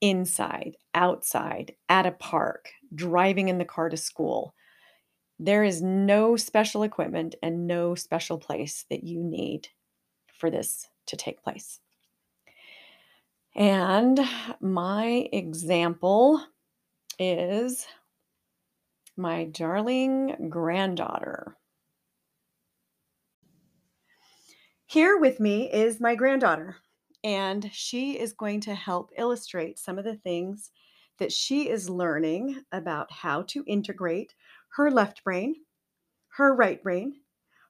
inside, 0.01 0.77
outside, 0.94 1.75
at 1.88 2.07
a 2.07 2.12
park, 2.12 2.70
driving 2.94 3.49
in 3.49 3.59
the 3.59 3.64
car 3.64 3.88
to 3.88 3.97
school. 3.97 4.55
There 5.38 5.64
is 5.64 5.83
no 5.83 6.37
special 6.37 6.83
equipment 6.83 7.35
and 7.42 7.66
no 7.66 7.94
special 7.94 8.38
place 8.38 8.85
that 8.90 9.05
you 9.05 9.23
need 9.23 9.68
for 10.33 10.51
this 10.51 10.88
to 11.07 11.16
take 11.16 11.42
place. 11.42 11.81
And 13.57 14.20
my 14.61 15.29
example 15.33 16.44
is 17.18 17.87
my 19.16 19.44
darling 19.44 20.48
granddaughter. 20.50 21.57
Here 24.87 25.18
with 25.18 25.40
me 25.40 25.72
is 25.72 26.00
my 26.00 26.14
granddaughter, 26.14 26.77
and 27.22 27.70
she 27.72 28.18
is 28.18 28.33
going 28.33 28.61
to 28.62 28.74
help 28.74 29.11
illustrate 29.16 29.79
some 29.79 29.98
of 29.98 30.05
the 30.05 30.16
things 30.16 30.70
that 31.18 31.33
she 31.33 31.68
is 31.68 31.88
learning 31.88 32.62
about 32.72 33.11
how 33.11 33.42
to 33.42 33.64
integrate 33.66 34.35
her 34.77 34.90
left 34.90 35.22
brain, 35.24 35.55
her 36.37 36.55
right 36.55 36.83
brain, 36.83 37.14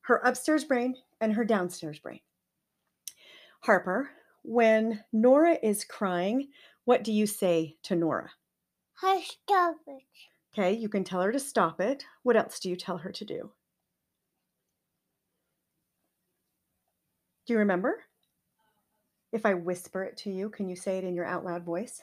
her 0.03 0.17
upstairs 0.25 0.65
brain, 0.65 0.97
and 1.21 1.33
her 1.33 1.45
downstairs 1.45 1.99
brain. 1.99 2.21
Harper, 3.61 4.11
when 4.43 5.03
Nora 5.13 5.59
is 5.63 5.85
crying, 5.85 6.49
what 6.85 7.05
do 7.05 7.13
you 7.13 7.27
say 7.27 7.77
to 7.85 7.97
Nora? 7.97 8.31
Stop 9.23 9.77
it. 9.87 10.03
Okay, 10.57 10.73
you 10.73 10.89
can 10.89 11.03
tell 11.03 11.21
her 11.21 11.33
to 11.33 11.41
stop 11.41 11.81
it. 11.81 12.05
What 12.23 12.37
else 12.37 12.61
do 12.61 12.71
you 12.71 12.77
tell 12.77 12.97
her 12.99 13.11
to 13.11 13.25
do? 13.25 13.51
Do 17.47 17.53
you 17.53 17.59
remember? 17.59 18.05
If 19.33 19.45
I 19.45 19.55
whisper 19.55 20.05
it 20.05 20.17
to 20.19 20.31
you, 20.31 20.49
can 20.49 20.69
you 20.69 20.77
say 20.77 20.97
it 20.99 21.03
in 21.03 21.17
your 21.17 21.25
out 21.25 21.45
loud 21.45 21.65
voice? 21.65 22.01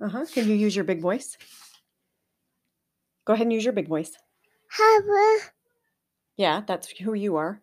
Uh 0.00 0.08
huh. 0.08 0.26
Can 0.32 0.48
you 0.48 0.54
use 0.54 0.76
your 0.76 0.84
big 0.84 1.00
voice? 1.00 1.36
Go 3.24 3.32
ahead 3.32 3.46
and 3.46 3.52
use 3.52 3.64
your 3.64 3.72
big 3.72 3.88
voice. 3.88 4.16
Yeah, 6.36 6.62
that's 6.64 6.88
who 6.90 7.14
you 7.14 7.34
are. 7.34 7.60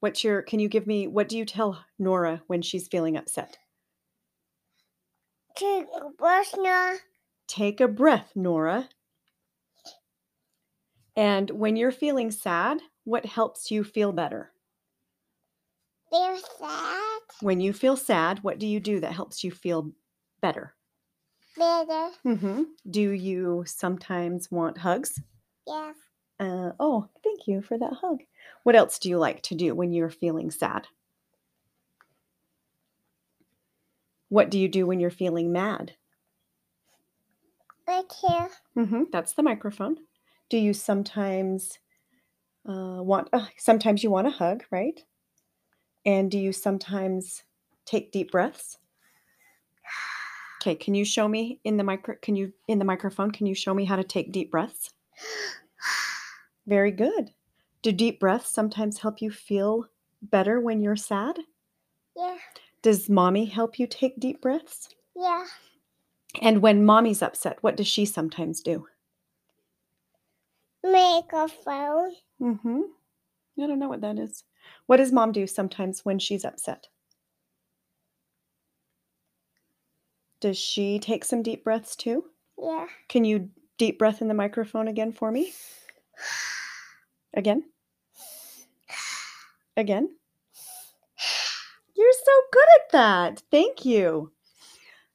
What's 0.00 0.24
your, 0.24 0.42
can 0.42 0.58
you 0.58 0.68
give 0.68 0.88
me, 0.88 1.06
what 1.06 1.28
do 1.28 1.38
you 1.38 1.44
tell 1.44 1.84
Nora 2.00 2.42
when 2.48 2.62
she's 2.62 2.88
feeling 2.88 3.16
upset? 3.16 3.58
Take 5.54 5.86
a 5.94 6.10
breath, 6.10 6.54
Nora. 6.56 6.98
Take 7.46 7.82
a 7.82 7.86
breath, 7.88 8.34
Nora. 8.34 8.88
And 11.14 11.50
when 11.50 11.76
you're 11.76 11.92
feeling 11.92 12.32
sad, 12.32 12.82
what 13.04 13.24
helps 13.24 13.70
you 13.70 13.84
feel 13.84 14.10
better? 14.12 14.52
They're 16.12 16.36
sad. 16.38 17.22
When 17.40 17.60
you 17.60 17.72
feel 17.74 17.96
sad, 17.96 18.42
what 18.44 18.58
do 18.58 18.66
you 18.66 18.80
do 18.80 19.00
that 19.00 19.12
helps 19.12 19.44
you 19.44 19.50
feel 19.50 19.92
better? 20.40 20.74
Better. 21.56 22.10
hmm 22.24 22.62
Do 22.90 23.10
you 23.10 23.64
sometimes 23.66 24.50
want 24.50 24.78
hugs? 24.78 25.20
Yes. 25.66 25.96
Uh, 26.40 26.72
oh, 26.80 27.08
thank 27.22 27.46
you 27.46 27.60
for 27.62 27.78
that 27.78 27.92
hug. 27.92 28.22
What 28.64 28.74
else 28.74 28.98
do 28.98 29.08
you 29.08 29.18
like 29.18 29.42
to 29.44 29.54
do 29.54 29.74
when 29.74 29.92
you're 29.92 30.10
feeling 30.10 30.50
sad? 30.50 30.88
What 34.30 34.48
do 34.50 34.58
you 34.58 34.68
do 34.68 34.86
when 34.86 34.98
you're 35.00 35.10
feeling 35.10 35.52
mad? 35.52 35.92
Right 37.86 38.10
here. 38.22 38.48
hmm 38.74 39.02
That's 39.12 39.34
the 39.34 39.42
microphone. 39.42 39.98
Do 40.48 40.56
you 40.56 40.72
sometimes 40.72 41.78
uh, 42.68 43.02
want? 43.02 43.28
Uh, 43.32 43.46
sometimes 43.58 44.02
you 44.02 44.10
want 44.10 44.28
a 44.28 44.30
hug, 44.30 44.64
right? 44.70 44.98
And 46.06 46.30
do 46.30 46.38
you 46.38 46.52
sometimes 46.52 47.42
take 47.84 48.12
deep 48.12 48.30
breaths? 48.30 48.78
Okay, 50.62 50.74
can 50.74 50.94
you 50.94 51.04
show 51.04 51.26
me 51.26 51.60
in 51.64 51.76
the 51.76 51.84
micro? 51.84 52.14
Can 52.22 52.36
you 52.36 52.52
in 52.68 52.78
the 52.78 52.84
microphone? 52.84 53.30
Can 53.30 53.46
you 53.46 53.54
show 53.54 53.74
me 53.74 53.84
how 53.84 53.96
to 53.96 54.04
take 54.04 54.30
deep 54.32 54.50
breaths? 54.50 54.90
Very 56.66 56.92
good. 56.92 57.32
Do 57.82 57.92
deep 57.92 58.20
breaths 58.20 58.50
sometimes 58.50 58.98
help 58.98 59.20
you 59.20 59.30
feel 59.30 59.86
better 60.22 60.60
when 60.60 60.82
you're 60.82 60.96
sad? 60.96 61.40
Yeah. 62.16 62.36
Does 62.82 63.08
mommy 63.10 63.44
help 63.44 63.78
you 63.78 63.86
take 63.86 64.18
deep 64.18 64.40
breaths? 64.40 64.88
Yeah. 65.14 65.46
And 66.40 66.62
when 66.62 66.84
mommy's 66.84 67.22
upset, 67.22 67.58
what 67.60 67.76
does 67.76 67.86
she 67.86 68.06
sometimes 68.06 68.60
do? 68.60 68.86
Make 70.82 71.32
a 71.32 71.48
phone. 71.48 72.12
Mm-hmm. 72.40 72.80
I 73.62 73.66
don't 73.66 73.78
know 73.78 73.88
what 73.88 74.00
that 74.00 74.18
is. 74.18 74.44
What 74.86 74.96
does 74.96 75.12
mom 75.12 75.32
do 75.32 75.46
sometimes 75.46 76.04
when 76.04 76.18
she's 76.18 76.44
upset? 76.44 76.88
Does 80.40 80.56
she 80.56 80.98
take 80.98 81.24
some 81.24 81.42
deep 81.42 81.64
breaths 81.64 81.94
too? 81.94 82.24
Yeah. 82.58 82.86
Can 83.08 83.24
you 83.24 83.50
deep 83.76 83.98
breath 83.98 84.22
in 84.22 84.28
the 84.28 84.34
microphone 84.34 84.88
again 84.88 85.12
for 85.12 85.30
me? 85.30 85.52
Again? 87.34 87.64
Again? 89.76 90.16
You're 92.00 92.12
so 92.12 92.32
good 92.50 92.66
at 92.76 92.92
that. 92.92 93.42
Thank 93.50 93.84
you. 93.84 94.32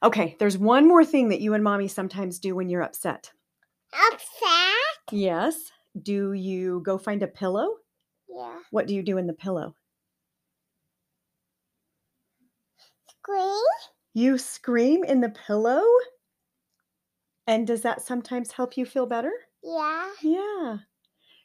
Okay, 0.04 0.36
there's 0.38 0.56
one 0.56 0.86
more 0.86 1.04
thing 1.04 1.30
that 1.30 1.40
you 1.40 1.52
and 1.52 1.64
mommy 1.64 1.88
sometimes 1.88 2.38
do 2.38 2.54
when 2.54 2.68
you're 2.68 2.84
upset. 2.84 3.32
Upset. 3.92 5.10
Yes. 5.10 5.72
Do 6.00 6.32
you 6.32 6.82
go 6.84 6.96
find 6.96 7.24
a 7.24 7.26
pillow? 7.26 7.70
Yeah. 8.28 8.60
What 8.70 8.86
do 8.86 8.94
you 8.94 9.02
do 9.02 9.18
in 9.18 9.26
the 9.26 9.32
pillow? 9.32 9.74
Screen. 13.18 13.64
You 14.14 14.38
scream 14.38 15.02
in 15.02 15.22
the 15.22 15.30
pillow? 15.30 15.82
And 17.48 17.66
does 17.66 17.82
that 17.82 18.00
sometimes 18.00 18.52
help 18.52 18.76
you 18.76 18.86
feel 18.86 19.06
better? 19.06 19.32
Yeah. 19.60 20.10
Yeah. 20.22 20.76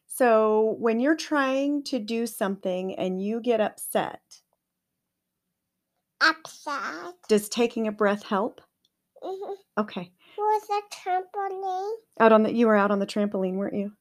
So 0.06 0.76
when 0.78 1.00
you're 1.00 1.16
trying 1.16 1.84
to 1.86 1.98
do 1.98 2.28
something 2.28 2.94
and 2.94 3.20
you 3.20 3.42
get 3.42 3.60
upset, 3.60 4.22
Upset. 6.22 7.16
does 7.28 7.50
taking 7.50 7.88
a 7.88 7.92
breath 7.92 8.24
help? 8.24 8.62
Mm-hmm. 9.24 9.54
Okay. 9.82 10.12
Was 10.38 10.64
a 10.70 11.10
trampoline. 11.10 11.92
Out 12.20 12.32
on 12.32 12.44
the 12.44 12.54
you 12.54 12.68
were 12.68 12.76
out 12.76 12.92
on 12.92 13.00
the 13.00 13.06
trampoline, 13.06 13.56
weren't 13.56 13.76
you? 13.76 13.92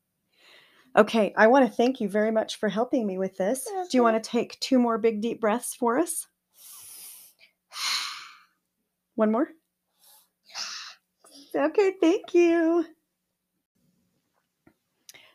Okay, 0.97 1.33
I 1.37 1.47
want 1.47 1.67
to 1.67 1.73
thank 1.73 2.01
you 2.01 2.09
very 2.09 2.33
much 2.33 2.57
for 2.57 2.69
helping 2.69 3.07
me 3.07 3.17
with 3.17 3.37
this. 3.37 3.65
Do 3.65 3.97
you 3.97 4.01
Mhm. 4.01 4.05
want 4.05 4.25
to 4.25 4.31
take 4.31 4.59
two 4.61 4.79
more 4.79 4.99
big 4.99 5.21
deep 5.21 5.41
breaths 5.41 5.75
for 5.75 5.99
us? 5.99 6.27
One 9.15 9.31
more? 9.31 9.51
Okay, 11.55 11.93
thank 12.01 12.35
you. 12.35 12.87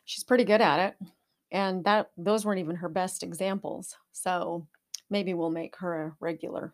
She's 0.06 0.24
pretty 0.24 0.44
good 0.44 0.62
at 0.62 0.80
it. 0.80 1.10
And 1.52 1.84
that 1.86 2.12
those 2.18 2.46
weren't 2.46 2.60
even 2.60 2.78
her 2.78 2.90
best 2.90 3.24
examples. 3.24 3.96
So 4.12 4.68
maybe 5.10 5.34
we'll 5.34 5.50
make 5.50 5.76
her 5.78 6.04
a 6.04 6.16
regular. 6.20 6.74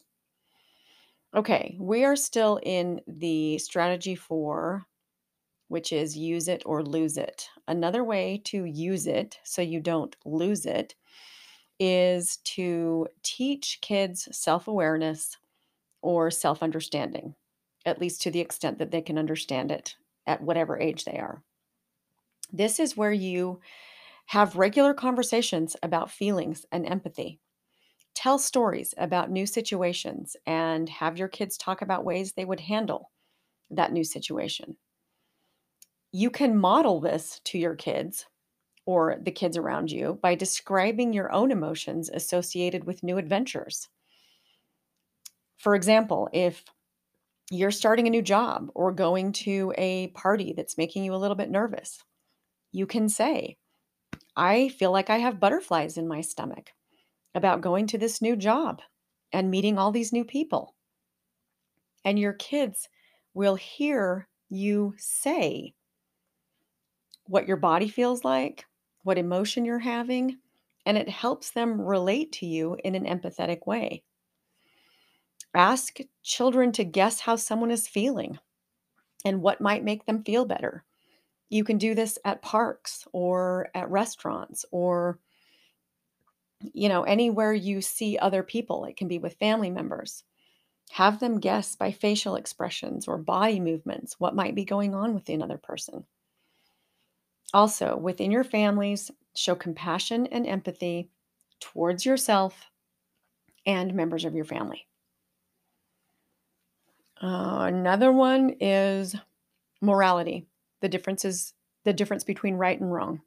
Okay, 1.33 1.77
we 1.79 2.03
are 2.03 2.15
still 2.15 2.59
in 2.61 3.01
the 3.07 3.57
strategy 3.57 4.15
four, 4.15 4.85
which 5.69 5.93
is 5.93 6.17
use 6.17 6.49
it 6.49 6.61
or 6.65 6.83
lose 6.83 7.17
it. 7.17 7.47
Another 7.67 8.03
way 8.03 8.41
to 8.45 8.65
use 8.65 9.07
it 9.07 9.39
so 9.43 9.61
you 9.61 9.79
don't 9.79 10.15
lose 10.25 10.65
it 10.65 10.95
is 11.79 12.37
to 12.43 13.07
teach 13.23 13.79
kids 13.81 14.27
self 14.31 14.67
awareness 14.67 15.37
or 16.01 16.29
self 16.29 16.61
understanding, 16.61 17.35
at 17.85 18.01
least 18.01 18.21
to 18.21 18.31
the 18.31 18.41
extent 18.41 18.77
that 18.79 18.91
they 18.91 19.01
can 19.01 19.17
understand 19.17 19.71
it 19.71 19.95
at 20.27 20.41
whatever 20.43 20.79
age 20.79 21.05
they 21.05 21.17
are. 21.17 21.41
This 22.51 22.79
is 22.79 22.97
where 22.97 23.13
you 23.13 23.61
have 24.27 24.55
regular 24.57 24.93
conversations 24.93 25.75
about 25.81 26.11
feelings 26.11 26.65
and 26.71 26.85
empathy. 26.85 27.39
Tell 28.13 28.38
stories 28.38 28.93
about 28.97 29.32
new 29.32 29.45
situations 29.45 30.36
and 30.45 30.88
have 30.89 31.17
your 31.17 31.28
kids 31.28 31.58
talk 31.58 31.82
about 31.82 32.06
ways 32.06 32.34
they 32.34 32.45
would 32.45 32.60
handle 32.62 33.12
that 33.69 33.93
new 33.93 34.04
situation. 34.04 34.78
You 36.12 36.30
can 36.30 36.58
model 36.58 37.00
this 37.00 37.39
to 37.45 37.58
your 37.58 37.76
kids 37.76 38.26
or 38.86 39.17
the 39.21 39.32
kids 39.32 39.58
around 39.58 39.91
you 39.91 40.19
by 40.21 40.36
describing 40.36 41.13
your 41.13 41.32
own 41.32 41.52
emotions 41.52 42.10
associated 42.10 42.86
with 42.86 43.04
new 43.04 43.17
adventures. 43.17 43.89
For 45.58 45.76
example, 45.76 46.30
if 46.34 46.65
you're 47.52 47.71
starting 47.71 48.08
a 48.08 48.12
new 48.12 48.21
job 48.21 48.71
or 48.76 48.91
going 48.91 49.32
to 49.34 49.74
a 49.78 50.08
party 50.10 50.54
that's 50.54 50.78
making 50.78 51.04
you 51.04 51.13
a 51.13 51.17
little 51.17 51.36
bit 51.36 51.52
nervous, 51.52 52.04
you 52.71 52.88
can 52.88 53.10
say, 53.10 53.58
I 54.36 54.69
feel 54.69 54.91
like 54.91 55.10
I 55.10 55.17
have 55.19 55.39
butterflies 55.39 55.97
in 55.97 56.08
my 56.08 56.21
stomach 56.21 56.71
about 57.35 57.61
going 57.61 57.87
to 57.87 57.97
this 57.97 58.21
new 58.21 58.35
job 58.35 58.81
and 59.31 59.49
meeting 59.49 59.77
all 59.77 59.91
these 59.91 60.13
new 60.13 60.25
people. 60.25 60.75
And 62.03 62.19
your 62.19 62.33
kids 62.33 62.89
will 63.33 63.55
hear 63.55 64.27
you 64.49 64.93
say 64.97 65.73
what 67.25 67.47
your 67.47 67.57
body 67.57 67.87
feels 67.87 68.25
like, 68.25 68.65
what 69.03 69.17
emotion 69.17 69.63
you're 69.63 69.79
having, 69.79 70.37
and 70.85 70.97
it 70.97 71.07
helps 71.07 71.51
them 71.51 71.79
relate 71.79 72.31
to 72.33 72.45
you 72.45 72.77
in 72.83 72.95
an 72.95 73.05
empathetic 73.05 73.65
way. 73.65 74.03
Ask 75.53 75.99
children 76.23 76.71
to 76.73 76.83
guess 76.83 77.19
how 77.19 77.35
someone 77.35 77.71
is 77.71 77.87
feeling 77.87 78.39
and 79.23 79.41
what 79.41 79.61
might 79.61 79.83
make 79.83 80.05
them 80.05 80.23
feel 80.23 80.45
better. 80.45 80.83
You 81.49 81.63
can 81.63 81.77
do 81.77 81.93
this 81.93 82.17
at 82.25 82.41
parks 82.41 83.05
or 83.11 83.69
at 83.75 83.89
restaurants 83.89 84.65
or 84.71 85.19
you 86.74 86.89
know, 86.89 87.04
anywhere 87.04 87.54
you 87.54 87.82
see 87.82 88.17
other 88.17 88.43
people. 88.43 88.86
It 88.86 88.97
can 88.97 89.08
be 89.08 89.17
with 89.17 89.34
family 89.36 89.69
members. 89.69 90.24
Have 90.91 91.19
them 91.19 91.39
guess 91.39 91.76
by 91.76 91.91
facial 91.91 92.36
expressions 92.36 93.08
or 93.08 93.17
body 93.17 93.60
movements 93.60 94.19
what 94.19 94.36
might 94.36 94.56
be 94.56 94.65
going 94.65 94.93
on 94.93 95.13
with 95.13 95.30
another 95.30 95.58
person. 95.58 96.06
Also, 97.54 97.97
within 97.97 98.32
your 98.32 98.43
families, 98.43 99.12
show 99.36 99.56
compassion 99.56 100.28
and 100.28 100.45
empathy 100.45 101.10
towards 101.60 102.06
yourself 102.06 102.69
and 103.65 103.93
members 103.93 104.26
of 104.26 104.36
your 104.36 104.45
family. 104.45 104.88
Uh, 107.21 107.65
another 107.67 108.12
one 108.12 108.56
is 108.60 109.15
morality. 109.80 110.47
The 110.82 110.89
difference 110.89 111.24
is 111.24 111.54
the 111.84 111.93
difference 111.93 112.24
between 112.24 112.56
right 112.56 112.80
and 112.80 112.91
wrong, 112.91 113.21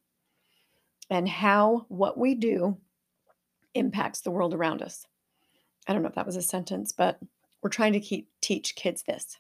and 1.11 1.29
how 1.29 1.87
what 1.89 2.19
we 2.19 2.35
do 2.35 2.77
impacts 3.75 4.21
the 4.21 4.31
world 4.31 4.55
around 4.55 4.83
us. 4.83 5.07
I 5.87 5.93
don't 5.93 6.03
know 6.03 6.09
if 6.09 6.15
that 6.15 6.27
was 6.27 6.37
a 6.37 6.43
sentence, 6.43 6.93
but 6.93 7.19
we're 7.63 7.71
trying 7.71 7.93
to 7.95 8.01
keep 8.01 8.29
teach 8.41 8.75
kids 8.77 9.03
this. 9.03 9.39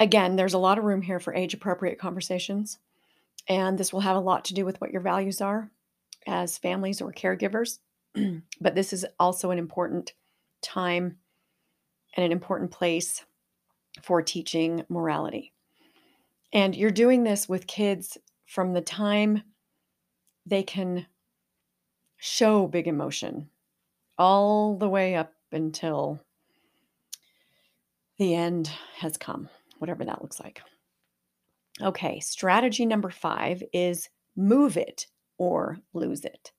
Again, 0.00 0.36
there's 0.36 0.54
a 0.54 0.58
lot 0.58 0.78
of 0.78 0.84
room 0.84 1.02
here 1.02 1.20
for 1.20 1.34
age 1.34 1.54
appropriate 1.54 1.98
conversations, 1.98 2.78
and 3.48 3.78
this 3.78 3.92
will 3.92 4.00
have 4.00 4.16
a 4.16 4.20
lot 4.20 4.44
to 4.46 4.54
do 4.54 4.64
with 4.64 4.80
what 4.80 4.90
your 4.90 5.00
values 5.00 5.40
are 5.40 5.70
as 6.26 6.58
families 6.58 7.00
or 7.00 7.12
caregivers. 7.12 7.78
but 8.60 8.74
this 8.74 8.92
is 8.92 9.06
also 9.18 9.50
an 9.50 9.58
important 9.58 10.12
time 10.62 11.18
and 12.16 12.24
an 12.24 12.32
important 12.32 12.70
place 12.70 13.24
for 14.02 14.22
teaching 14.22 14.84
morality. 14.88 15.52
And 16.52 16.74
you're 16.74 16.90
doing 16.90 17.24
this 17.24 17.48
with 17.48 17.66
kids 17.66 18.16
from 18.46 18.72
the 18.72 18.80
time 18.80 19.42
they 20.46 20.62
can 20.62 21.06
show 22.24 22.66
big 22.66 22.88
emotion 22.88 23.50
all 24.16 24.78
the 24.78 24.88
way 24.88 25.14
up 25.14 25.34
until 25.52 26.18
the 28.16 28.34
end 28.34 28.70
has 28.96 29.18
come, 29.18 29.50
whatever 29.78 30.06
that 30.06 30.22
looks 30.22 30.40
like. 30.40 30.62
Okay, 31.82 32.20
strategy 32.20 32.86
number 32.86 33.10
five 33.10 33.62
is 33.74 34.08
move 34.36 34.78
it 34.78 35.06
or 35.36 35.76
lose 35.92 36.24
it. 36.24 36.50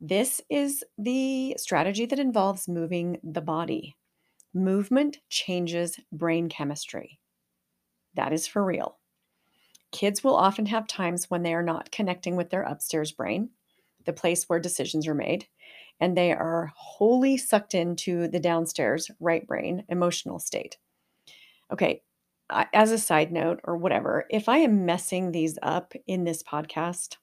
This 0.00 0.40
is 0.48 0.84
the 0.96 1.56
strategy 1.58 2.06
that 2.06 2.20
involves 2.20 2.68
moving 2.68 3.18
the 3.24 3.40
body. 3.40 3.96
Movement 4.54 5.18
changes 5.28 5.98
brain 6.12 6.48
chemistry. 6.48 7.18
That 8.14 8.32
is 8.32 8.46
for 8.46 8.64
real. 8.64 8.98
Kids 9.90 10.22
will 10.22 10.36
often 10.36 10.66
have 10.66 10.86
times 10.86 11.28
when 11.28 11.42
they 11.42 11.54
are 11.54 11.64
not 11.64 11.90
connecting 11.90 12.36
with 12.36 12.50
their 12.50 12.62
upstairs 12.62 13.10
brain, 13.10 13.50
the 14.08 14.12
place 14.14 14.48
where 14.48 14.58
decisions 14.58 15.06
are 15.06 15.14
made, 15.14 15.46
and 16.00 16.16
they 16.16 16.32
are 16.32 16.72
wholly 16.74 17.36
sucked 17.36 17.74
into 17.74 18.26
the 18.26 18.40
downstairs 18.40 19.10
right 19.20 19.46
brain 19.46 19.84
emotional 19.88 20.38
state. 20.38 20.78
Okay, 21.70 22.02
as 22.72 22.90
a 22.90 22.98
side 22.98 23.30
note 23.30 23.60
or 23.64 23.76
whatever, 23.76 24.24
if 24.30 24.48
I 24.48 24.58
am 24.58 24.86
messing 24.86 25.30
these 25.30 25.58
up 25.62 25.92
in 26.06 26.24
this 26.24 26.42
podcast, 26.42 27.16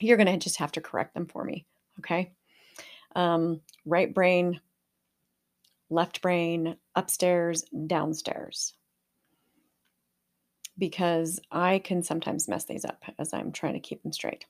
you're 0.00 0.16
going 0.16 0.28
to 0.28 0.38
just 0.38 0.58
have 0.58 0.72
to 0.72 0.80
correct 0.80 1.12
them 1.12 1.26
for 1.26 1.44
me. 1.44 1.66
Okay. 1.98 2.32
Um, 3.14 3.60
right 3.84 4.14
brain, 4.14 4.60
left 5.90 6.22
brain, 6.22 6.76
upstairs, 6.94 7.64
downstairs. 7.86 8.72
Because 10.78 11.40
I 11.50 11.80
can 11.80 12.02
sometimes 12.02 12.48
mess 12.48 12.64
these 12.64 12.84
up 12.84 13.02
as 13.18 13.34
I'm 13.34 13.52
trying 13.52 13.74
to 13.74 13.80
keep 13.80 14.02
them 14.02 14.12
straight. 14.12 14.46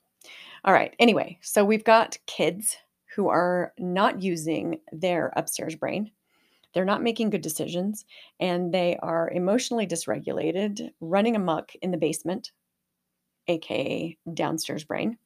All 0.65 0.73
right. 0.73 0.93
Anyway, 0.99 1.39
so 1.41 1.63
we've 1.63 1.83
got 1.83 2.17
kids 2.25 2.77
who 3.15 3.29
are 3.29 3.73
not 3.77 4.21
using 4.21 4.79
their 4.91 5.31
upstairs 5.35 5.75
brain. 5.75 6.11
They're 6.73 6.85
not 6.85 7.01
making 7.01 7.31
good 7.31 7.41
decisions 7.41 8.05
and 8.39 8.73
they 8.73 8.97
are 9.01 9.29
emotionally 9.29 9.87
dysregulated, 9.87 10.91
running 11.01 11.35
amok 11.35 11.71
in 11.81 11.91
the 11.91 11.97
basement, 11.97 12.51
aka 13.47 14.17
downstairs 14.33 14.83
brain, 14.83 15.17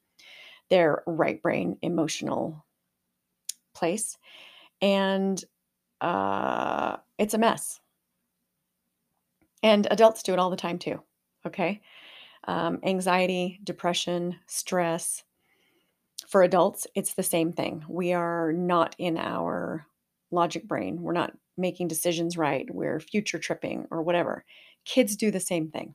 their 0.70 1.02
right 1.06 1.42
brain 1.42 1.76
emotional 1.82 2.64
place. 3.74 4.16
And 4.80 5.42
uh, 6.00 6.96
it's 7.18 7.34
a 7.34 7.38
mess. 7.38 7.80
And 9.62 9.86
adults 9.90 10.22
do 10.22 10.32
it 10.32 10.38
all 10.38 10.50
the 10.50 10.56
time 10.56 10.78
too. 10.78 11.02
Okay. 11.46 11.80
Um, 12.46 12.78
anxiety, 12.82 13.60
depression, 13.64 14.36
stress. 14.46 15.24
For 16.28 16.42
adults, 16.42 16.86
it's 16.94 17.14
the 17.14 17.22
same 17.22 17.52
thing. 17.52 17.84
We 17.88 18.12
are 18.12 18.52
not 18.52 18.94
in 18.98 19.16
our 19.18 19.86
logic 20.30 20.66
brain. 20.66 21.00
We're 21.00 21.12
not 21.12 21.32
making 21.56 21.88
decisions 21.88 22.36
right. 22.36 22.68
We're 22.72 23.00
future 23.00 23.38
tripping 23.38 23.86
or 23.90 24.02
whatever. 24.02 24.44
Kids 24.84 25.16
do 25.16 25.30
the 25.30 25.40
same 25.40 25.68
thing. 25.68 25.94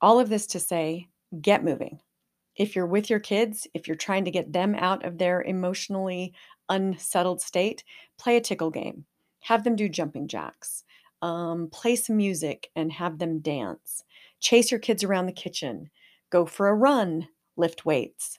All 0.00 0.20
of 0.20 0.28
this 0.28 0.46
to 0.48 0.60
say, 0.60 1.08
get 1.40 1.64
moving. 1.64 2.00
If 2.56 2.74
you're 2.74 2.86
with 2.86 3.08
your 3.08 3.20
kids, 3.20 3.66
if 3.72 3.86
you're 3.86 3.96
trying 3.96 4.24
to 4.24 4.30
get 4.30 4.52
them 4.52 4.74
out 4.74 5.04
of 5.04 5.18
their 5.18 5.42
emotionally 5.42 6.34
unsettled 6.68 7.40
state, 7.40 7.84
play 8.18 8.36
a 8.36 8.40
tickle 8.40 8.70
game. 8.70 9.04
Have 9.40 9.64
them 9.64 9.76
do 9.76 9.88
jumping 9.88 10.26
jacks. 10.26 10.84
Um, 11.22 11.68
play 11.72 11.96
some 11.96 12.16
music 12.16 12.70
and 12.76 12.92
have 12.92 13.18
them 13.18 13.38
dance. 13.38 14.04
Chase 14.40 14.70
your 14.70 14.80
kids 14.80 15.04
around 15.04 15.26
the 15.26 15.32
kitchen. 15.32 15.90
Go 16.30 16.46
for 16.46 16.68
a 16.68 16.74
run. 16.74 17.28
Lift 17.56 17.84
weights. 17.84 18.38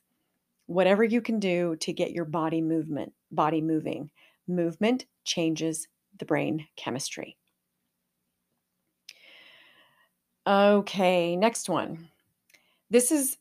Whatever 0.68 1.04
you 1.04 1.22
can 1.22 1.40
do 1.40 1.76
to 1.78 1.92
get 1.92 2.12
your 2.12 2.26
body 2.26 2.62
movement, 2.62 3.14
body 3.32 3.62
moving. 3.62 4.12
Movement 4.48 5.06
changes 5.26 5.88
the 6.18 6.26
brain 6.26 6.68
chemistry. 6.76 7.38
Okay, 10.48 11.36
next 11.36 11.70
one. 11.70 12.08
This 12.90 13.12
is 13.12 13.38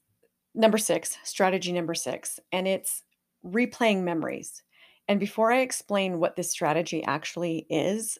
number 0.54 0.78
six, 0.78 1.16
strategy 1.24 1.72
number 1.72 1.94
six, 1.94 2.40
and 2.52 2.66
it's 2.68 3.02
replaying 3.46 4.02
memories. 4.02 4.62
And 5.06 5.18
before 5.18 5.50
I 5.50 5.60
explain 5.60 6.18
what 6.18 6.36
this 6.36 6.50
strategy 6.50 7.02
actually 7.04 7.66
is, 7.70 8.18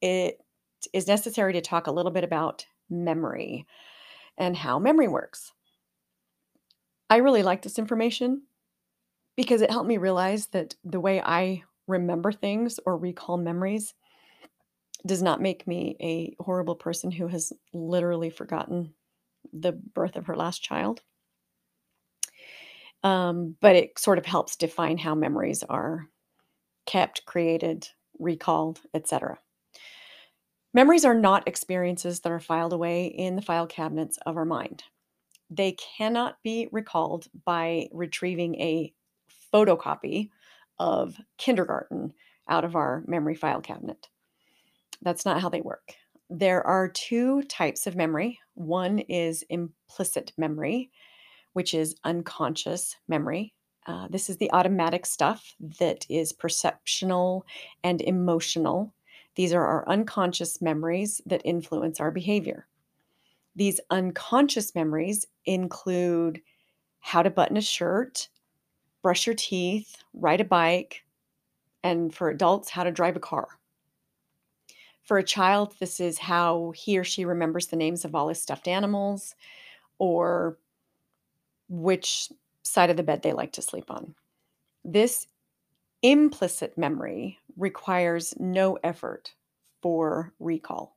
it 0.00 0.40
is 0.94 1.06
necessary 1.06 1.52
to 1.52 1.60
talk 1.60 1.86
a 1.86 1.92
little 1.92 2.10
bit 2.10 2.24
about 2.24 2.64
memory 2.90 3.66
and 4.36 4.56
how 4.56 4.78
memory 4.78 5.08
works. 5.08 5.52
I 7.08 7.16
really 7.16 7.42
like 7.42 7.62
this 7.62 7.78
information 7.78 8.42
because 9.36 9.62
it 9.62 9.70
helped 9.70 9.88
me 9.88 9.98
realize 9.98 10.46
that 10.48 10.74
the 10.84 11.00
way 11.00 11.20
I 11.20 11.64
remember 11.86 12.32
things 12.32 12.78
or 12.86 12.96
recall 12.96 13.36
memories 13.36 13.94
does 15.06 15.22
not 15.22 15.40
make 15.40 15.66
me 15.66 15.96
a 16.00 16.34
horrible 16.42 16.76
person 16.76 17.10
who 17.10 17.26
has 17.26 17.52
literally 17.72 18.30
forgotten 18.30 18.94
the 19.52 19.72
birth 19.72 20.16
of 20.16 20.26
her 20.26 20.36
last 20.36 20.62
child. 20.62 21.00
Um, 23.02 23.56
but 23.60 23.76
it 23.76 23.98
sort 23.98 24.18
of 24.18 24.26
helps 24.26 24.56
define 24.56 24.98
how 24.98 25.14
memories 25.14 25.62
are 25.62 26.06
kept, 26.86 27.24
created, 27.24 27.88
recalled, 28.18 28.80
etc. 28.92 29.38
Memories 30.72 31.04
are 31.04 31.14
not 31.14 31.48
experiences 31.48 32.20
that 32.20 32.30
are 32.30 32.40
filed 32.40 32.72
away 32.72 33.06
in 33.06 33.34
the 33.34 33.42
file 33.42 33.66
cabinets 33.66 34.18
of 34.24 34.36
our 34.36 34.44
mind. 34.44 34.84
They 35.50 35.72
cannot 35.72 36.36
be 36.44 36.68
recalled 36.70 37.26
by 37.44 37.88
retrieving 37.92 38.54
a 38.56 38.92
photocopy 39.52 40.30
of 40.78 41.16
kindergarten 41.38 42.12
out 42.48 42.64
of 42.64 42.76
our 42.76 43.02
memory 43.06 43.34
file 43.34 43.60
cabinet. 43.60 44.08
That's 45.02 45.24
not 45.24 45.40
how 45.40 45.48
they 45.48 45.60
work. 45.60 45.94
There 46.28 46.64
are 46.64 46.88
two 46.88 47.42
types 47.44 47.88
of 47.88 47.96
memory. 47.96 48.38
One 48.54 49.00
is 49.00 49.42
implicit 49.48 50.32
memory, 50.36 50.92
which 51.52 51.74
is 51.74 51.96
unconscious 52.04 52.94
memory. 53.08 53.54
Uh, 53.86 54.06
this 54.08 54.30
is 54.30 54.36
the 54.36 54.52
automatic 54.52 55.04
stuff 55.04 55.56
that 55.80 56.06
is 56.08 56.32
perceptional 56.32 57.44
and 57.82 58.00
emotional. 58.02 58.94
These 59.40 59.54
are 59.54 59.64
our 59.64 59.88
unconscious 59.88 60.60
memories 60.60 61.22
that 61.24 61.40
influence 61.46 61.98
our 61.98 62.10
behavior. 62.10 62.66
These 63.56 63.80
unconscious 63.88 64.74
memories 64.74 65.24
include 65.46 66.42
how 66.98 67.22
to 67.22 67.30
button 67.30 67.56
a 67.56 67.62
shirt, 67.62 68.28
brush 69.00 69.26
your 69.26 69.34
teeth, 69.34 69.96
ride 70.12 70.42
a 70.42 70.44
bike, 70.44 71.06
and 71.82 72.14
for 72.14 72.28
adults, 72.28 72.68
how 72.68 72.84
to 72.84 72.90
drive 72.90 73.16
a 73.16 73.20
car. 73.20 73.48
For 75.04 75.16
a 75.16 75.24
child, 75.24 75.74
this 75.80 76.00
is 76.00 76.18
how 76.18 76.74
he 76.76 76.98
or 76.98 77.04
she 77.04 77.24
remembers 77.24 77.68
the 77.68 77.76
names 77.76 78.04
of 78.04 78.14
all 78.14 78.28
his 78.28 78.42
stuffed 78.42 78.68
animals 78.68 79.36
or 79.98 80.58
which 81.70 82.28
side 82.62 82.90
of 82.90 82.98
the 82.98 83.02
bed 83.02 83.22
they 83.22 83.32
like 83.32 83.52
to 83.52 83.62
sleep 83.62 83.90
on. 83.90 84.14
This 84.84 85.26
implicit 86.02 86.76
memory 86.76 87.38
requires 87.60 88.34
no 88.38 88.78
effort 88.82 89.34
for 89.82 90.32
recall. 90.40 90.96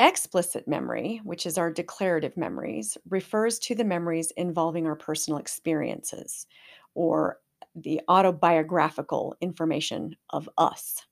Explicit 0.00 0.68
memory, 0.68 1.20
which 1.24 1.44
is 1.44 1.58
our 1.58 1.72
declarative 1.72 2.36
memories, 2.36 2.96
refers 3.08 3.58
to 3.58 3.74
the 3.74 3.84
memories 3.84 4.30
involving 4.32 4.86
our 4.86 4.94
personal 4.94 5.38
experiences 5.38 6.46
or 6.94 7.40
the 7.74 8.00
autobiographical 8.08 9.36
information 9.40 10.16
of 10.30 10.48
us, 10.56 11.04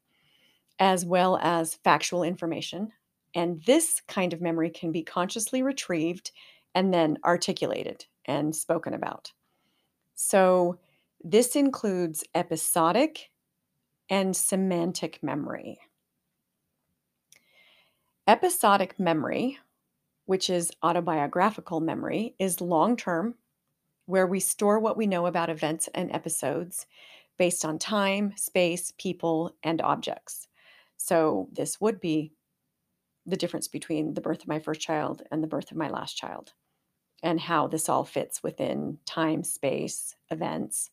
as 0.78 1.04
well 1.04 1.38
as 1.42 1.74
factual 1.74 2.22
information. 2.22 2.92
And 3.34 3.62
this 3.64 4.00
kind 4.06 4.32
of 4.32 4.40
memory 4.40 4.70
can 4.70 4.92
be 4.92 5.02
consciously 5.02 5.62
retrieved 5.62 6.30
and 6.74 6.94
then 6.94 7.18
articulated 7.24 8.06
and 8.24 8.54
spoken 8.54 8.94
about. 8.94 9.32
So, 10.14 10.78
this 11.24 11.56
includes 11.56 12.24
episodic 12.34 13.30
and 14.08 14.36
semantic 14.36 15.22
memory. 15.22 15.78
Episodic 18.26 18.98
memory, 18.98 19.58
which 20.24 20.50
is 20.50 20.72
autobiographical 20.82 21.80
memory, 21.80 22.34
is 22.38 22.60
long 22.60 22.96
term, 22.96 23.34
where 24.06 24.26
we 24.26 24.40
store 24.40 24.78
what 24.78 24.96
we 24.96 25.06
know 25.06 25.26
about 25.26 25.50
events 25.50 25.88
and 25.94 26.10
episodes 26.12 26.86
based 27.38 27.64
on 27.64 27.78
time, 27.78 28.32
space, 28.36 28.92
people, 28.98 29.54
and 29.62 29.80
objects. 29.80 30.48
So, 30.96 31.48
this 31.52 31.80
would 31.80 32.00
be 32.00 32.32
the 33.26 33.36
difference 33.36 33.68
between 33.68 34.14
the 34.14 34.20
birth 34.20 34.42
of 34.42 34.48
my 34.48 34.58
first 34.58 34.80
child 34.80 35.22
and 35.30 35.42
the 35.42 35.48
birth 35.48 35.70
of 35.70 35.76
my 35.76 35.88
last 35.88 36.16
child, 36.16 36.52
and 37.22 37.40
how 37.40 37.66
this 37.66 37.88
all 37.88 38.04
fits 38.04 38.42
within 38.42 38.98
time, 39.04 39.42
space, 39.44 40.14
events, 40.30 40.90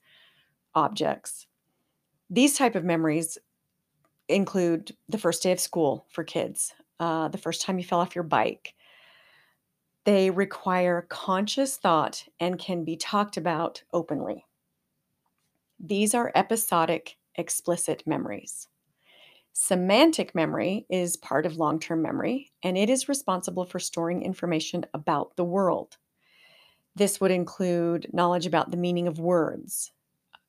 objects. 0.76 1.48
These 2.30 2.58
type 2.58 2.76
of 2.76 2.84
memories 2.84 3.38
include 4.28 4.96
the 5.10 5.18
first 5.18 5.44
day 5.44 5.52
of 5.52 5.60
school 5.60 6.06
for 6.10 6.24
kids, 6.24 6.74
uh, 7.00 7.28
the 7.30 7.38
first 7.38 7.62
time 7.62 7.78
you 7.78 7.86
fell 7.86 8.00
off 8.00 8.16
your 8.16 8.24
bike. 8.24 8.76
They 10.06 10.30
require 10.30 11.06
conscious 11.10 11.78
thought 11.78 12.26
and 12.40 12.60
can 12.60 12.84
be 12.86 12.98
talked 12.98 13.38
about 13.38 13.84
openly. 13.94 14.46
These 15.80 16.14
are 16.14 16.32
episodic, 16.36 17.18
explicit 17.36 18.04
memories. 18.06 18.68
Semantic 19.54 20.36
memory 20.36 20.86
is 20.90 21.18
part 21.18 21.46
of 21.46 21.58
long 21.58 21.80
term 21.80 22.02
memory, 22.02 22.52
and 22.64 22.78
it 22.78 22.90
is 22.90 23.10
responsible 23.10 23.66
for 23.66 23.80
storing 23.80 24.24
information 24.24 24.86
about 24.94 25.38
the 25.38 25.46
world. 25.46 25.98
This 26.96 27.22
would 27.22 27.32
include 27.32 28.14
knowledge 28.14 28.46
about 28.46 28.72
the 28.72 28.78
meaning 28.78 29.08
of 29.08 29.20
words, 29.20 29.93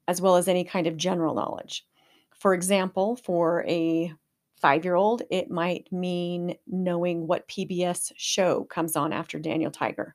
as 0.09 0.21
well 0.21 0.37
as 0.37 0.49
any 0.49 0.65
kind 0.65 0.87
of 0.87 0.97
general 0.97 1.35
knowledge. 1.35 1.87
For 2.35 2.55
example, 2.55 3.17
for 3.17 3.65
a 3.67 4.13
five 4.61 4.85
year 4.85 4.95
old, 4.95 5.23
it 5.31 5.51
might 5.51 5.91
mean 5.93 6.57
knowing 6.67 7.27
what 7.27 7.49
PBS 7.49 8.13
show 8.17 8.65
comes 8.65 8.97
on 8.97 9.13
after 9.13 9.39
Daniel 9.39 9.71
Tiger. 9.71 10.15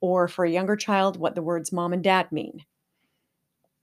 Or 0.00 0.28
for 0.28 0.44
a 0.44 0.50
younger 0.50 0.76
child, 0.76 1.16
what 1.16 1.34
the 1.34 1.42
words 1.42 1.72
mom 1.72 1.92
and 1.92 2.04
dad 2.04 2.30
mean. 2.30 2.64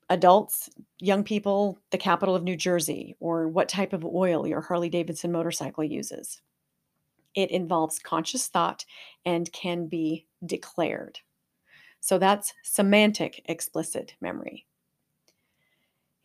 Adults, 0.10 0.70
young 1.00 1.24
people, 1.24 1.80
the 1.92 1.98
capital 1.98 2.36
of 2.36 2.44
New 2.44 2.56
Jersey, 2.56 3.16
or 3.20 3.48
what 3.48 3.70
type 3.70 3.94
of 3.94 4.06
oil 4.06 4.46
your 4.46 4.62
Harley 4.62 4.90
Davidson 4.90 5.32
motorcycle 5.32 5.84
uses. 5.84 6.42
It 7.36 7.50
involves 7.50 8.00
conscious 8.00 8.48
thought 8.48 8.86
and 9.26 9.52
can 9.52 9.88
be 9.88 10.28
declared. 10.46 11.20
So 12.00 12.18
that's 12.18 12.54
semantic 12.64 13.42
explicit 13.46 14.14
memory. 14.22 14.66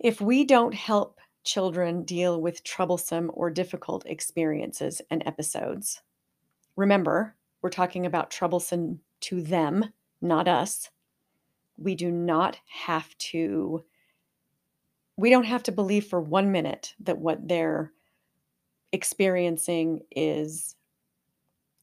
If 0.01 0.21
we 0.21 0.45
don't 0.45 0.75
help 0.75 1.19
children 1.43 2.05
deal 2.05 2.41
with 2.41 2.63
troublesome 2.63 3.33
or 3.35 3.51
difficult 3.51 4.07
experiences 4.07 5.03
and 5.11 5.25
episodes, 5.27 6.03
remember, 6.77 7.35
we're 7.63 7.71
talking 7.71 8.07
about 8.07 8.31
troublesome 8.31 9.01
to 9.23 9.43
them, 9.43 9.93
not 10.21 10.47
us. 10.47 10.91
We 11.77 11.97
do 11.97 12.13
not 12.13 12.59
have 12.67 13.17
to 13.19 13.85
we 15.17 15.31
don't 15.31 15.45
have 15.45 15.65
to 15.65 15.73
believe 15.73 16.07
for 16.07 16.21
1 16.21 16.53
minute 16.53 16.95
that 17.01 17.19
what 17.19 17.49
they're 17.49 17.93
experiencing 18.93 20.03
is 20.13 20.77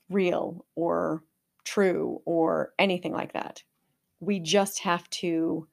real 0.09 0.65
or 0.75 1.21
true 1.65 2.21
or 2.23 2.73
anything 2.79 3.11
like 3.11 3.33
that. 3.33 3.61
We 4.21 4.39
just 4.39 4.79
have 4.79 5.09
to 5.09 5.67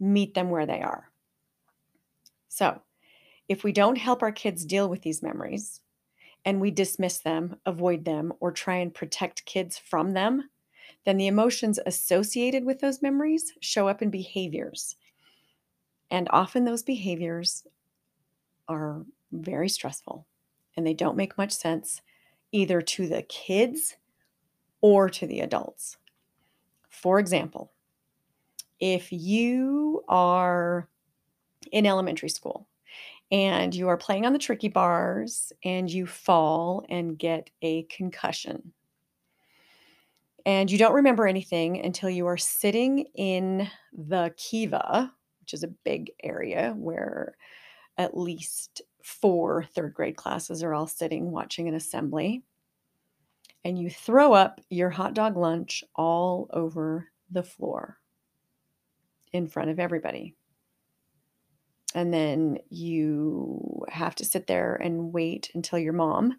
meet 0.00 0.32
them 0.32 0.48
where 0.48 0.64
they 0.64 0.80
are. 0.80 1.10
So, 2.56 2.80
if 3.50 3.64
we 3.64 3.70
don't 3.70 3.98
help 3.98 4.22
our 4.22 4.32
kids 4.32 4.64
deal 4.64 4.88
with 4.88 5.02
these 5.02 5.22
memories 5.22 5.82
and 6.42 6.58
we 6.58 6.70
dismiss 6.70 7.18
them, 7.18 7.60
avoid 7.66 8.06
them, 8.06 8.32
or 8.40 8.50
try 8.50 8.76
and 8.76 8.94
protect 8.94 9.44
kids 9.44 9.76
from 9.76 10.14
them, 10.14 10.48
then 11.04 11.18
the 11.18 11.26
emotions 11.26 11.78
associated 11.84 12.64
with 12.64 12.80
those 12.80 13.02
memories 13.02 13.52
show 13.60 13.88
up 13.88 14.00
in 14.00 14.08
behaviors. 14.08 14.96
And 16.10 16.28
often 16.30 16.64
those 16.64 16.82
behaviors 16.82 17.66
are 18.68 19.04
very 19.30 19.68
stressful 19.68 20.26
and 20.78 20.86
they 20.86 20.94
don't 20.94 21.14
make 21.14 21.36
much 21.36 21.52
sense 21.52 22.00
either 22.52 22.80
to 22.80 23.06
the 23.06 23.20
kids 23.20 23.96
or 24.80 25.10
to 25.10 25.26
the 25.26 25.40
adults. 25.40 25.98
For 26.88 27.18
example, 27.18 27.74
if 28.80 29.12
you 29.12 30.02
are 30.08 30.88
in 31.72 31.86
elementary 31.86 32.28
school 32.28 32.68
and 33.30 33.74
you 33.74 33.88
are 33.88 33.96
playing 33.96 34.24
on 34.24 34.32
the 34.32 34.38
tricky 34.38 34.68
bars 34.68 35.52
and 35.64 35.90
you 35.90 36.06
fall 36.06 36.84
and 36.88 37.18
get 37.18 37.50
a 37.62 37.82
concussion. 37.84 38.72
And 40.44 40.70
you 40.70 40.78
don't 40.78 40.94
remember 40.94 41.26
anything 41.26 41.84
until 41.84 42.08
you 42.08 42.26
are 42.28 42.36
sitting 42.36 43.06
in 43.16 43.68
the 43.92 44.32
kiva, 44.36 45.12
which 45.40 45.54
is 45.54 45.64
a 45.64 45.74
big 45.84 46.12
area 46.22 46.72
where 46.76 47.36
at 47.98 48.16
least 48.16 48.82
four 49.02 49.64
third 49.74 49.92
grade 49.92 50.16
classes 50.16 50.62
are 50.62 50.72
all 50.72 50.86
sitting 50.86 51.32
watching 51.32 51.66
an 51.66 51.74
assembly. 51.74 52.44
And 53.64 53.76
you 53.76 53.90
throw 53.90 54.32
up 54.32 54.60
your 54.70 54.90
hot 54.90 55.14
dog 55.14 55.36
lunch 55.36 55.82
all 55.96 56.48
over 56.52 57.08
the 57.32 57.42
floor 57.42 57.98
in 59.32 59.48
front 59.48 59.70
of 59.70 59.80
everybody 59.80 60.36
and 61.96 62.12
then 62.12 62.58
you 62.68 63.84
have 63.88 64.14
to 64.14 64.24
sit 64.24 64.46
there 64.46 64.74
and 64.76 65.12
wait 65.12 65.50
until 65.54 65.78
your 65.78 65.94
mom 65.94 66.36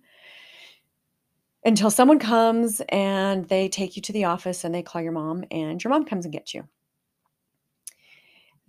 until 1.66 1.90
someone 1.90 2.20
comes 2.20 2.82
and 2.90 3.50
they 3.50 3.68
take 3.68 3.96
you 3.96 4.02
to 4.02 4.14
the 4.14 4.24
office 4.24 4.64
and 4.64 4.74
they 4.74 4.84
call 4.84 5.02
your 5.02 5.12
mom 5.12 5.44
and 5.52 5.84
your 5.84 5.92
mom 5.92 6.06
comes 6.06 6.24
and 6.24 6.32
gets 6.32 6.54
you. 6.54 6.66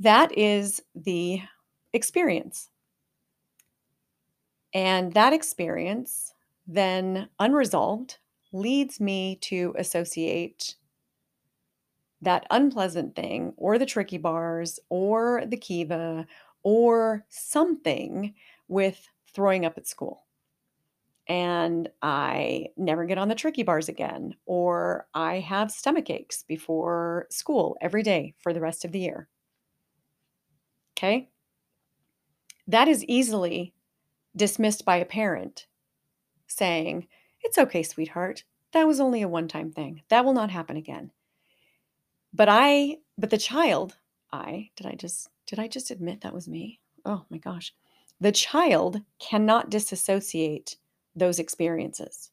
That 0.01 0.37
is 0.37 0.81
the 0.97 1.43
experience. 1.93 2.71
And 4.73 5.13
that 5.13 5.33
experience, 5.33 6.33
then 6.67 7.29
unresolved, 7.39 8.19
leads 8.53 8.99
me 8.99 9.37
to 9.43 9.75
associate 9.79 10.75
that 12.23 12.47
unpleasant 12.51 13.15
thing 13.15 13.53
or 13.57 13.79
the 13.79 13.87
tricky 13.87 14.19
bars 14.19 14.81
or 14.89 15.45
the 15.47 15.57
kiva 15.57 16.27
or 16.63 17.25
something 17.29 18.35
with 18.69 19.09
throwing 19.33 19.65
up 19.65 19.79
at 19.79 19.87
school. 19.87 20.25
And 21.29 21.91
I 22.01 22.69
never 22.77 23.05
get 23.05 23.19
on 23.19 23.29
the 23.29 23.35
tricky 23.35 23.63
bars 23.63 23.89
again, 23.89 24.35
or 24.47 25.07
I 25.15 25.41
have 25.41 25.71
stomach 25.71 26.09
aches 26.09 26.43
before 26.43 27.27
school 27.31 27.77
every 27.83 28.03
day 28.03 28.35
for 28.39 28.55
the 28.55 28.61
rest 28.61 28.85
of 28.85 28.93
the 28.93 29.01
year. 29.01 29.29
Okay. 30.97 31.29
That 32.67 32.89
is 32.89 33.05
easily 33.05 33.75
dismissed 34.35 34.85
by 34.85 34.97
a 34.97 35.05
parent 35.05 35.67
saying, 36.47 37.09
It's 37.43 37.59
okay, 37.59 37.83
sweetheart. 37.83 38.45
That 38.73 38.87
was 38.87 39.01
only 39.01 39.23
a 39.23 39.29
one 39.29 39.49
time 39.49 39.71
thing. 39.71 40.03
That 40.09 40.25
will 40.25 40.35
not 40.35 40.51
happen 40.51 40.77
again. 40.77 41.11
But 42.33 42.49
I, 42.51 42.99
but 43.17 43.31
the 43.31 43.39
child, 43.39 43.97
I, 44.33 44.71
did 44.77 44.87
I 44.87 44.95
just, 44.95 45.29
did 45.49 45.59
I 45.59 45.67
just 45.67 45.91
admit 45.91 46.21
that 46.21 46.35
was 46.35 46.47
me? 46.47 46.79
Oh 47.05 47.25
my 47.31 47.39
gosh. 47.39 47.75
The 48.21 48.33
child 48.33 49.01
cannot 49.19 49.71
disassociate 49.71 50.77
those 51.17 51.39
experiences. 51.39 52.31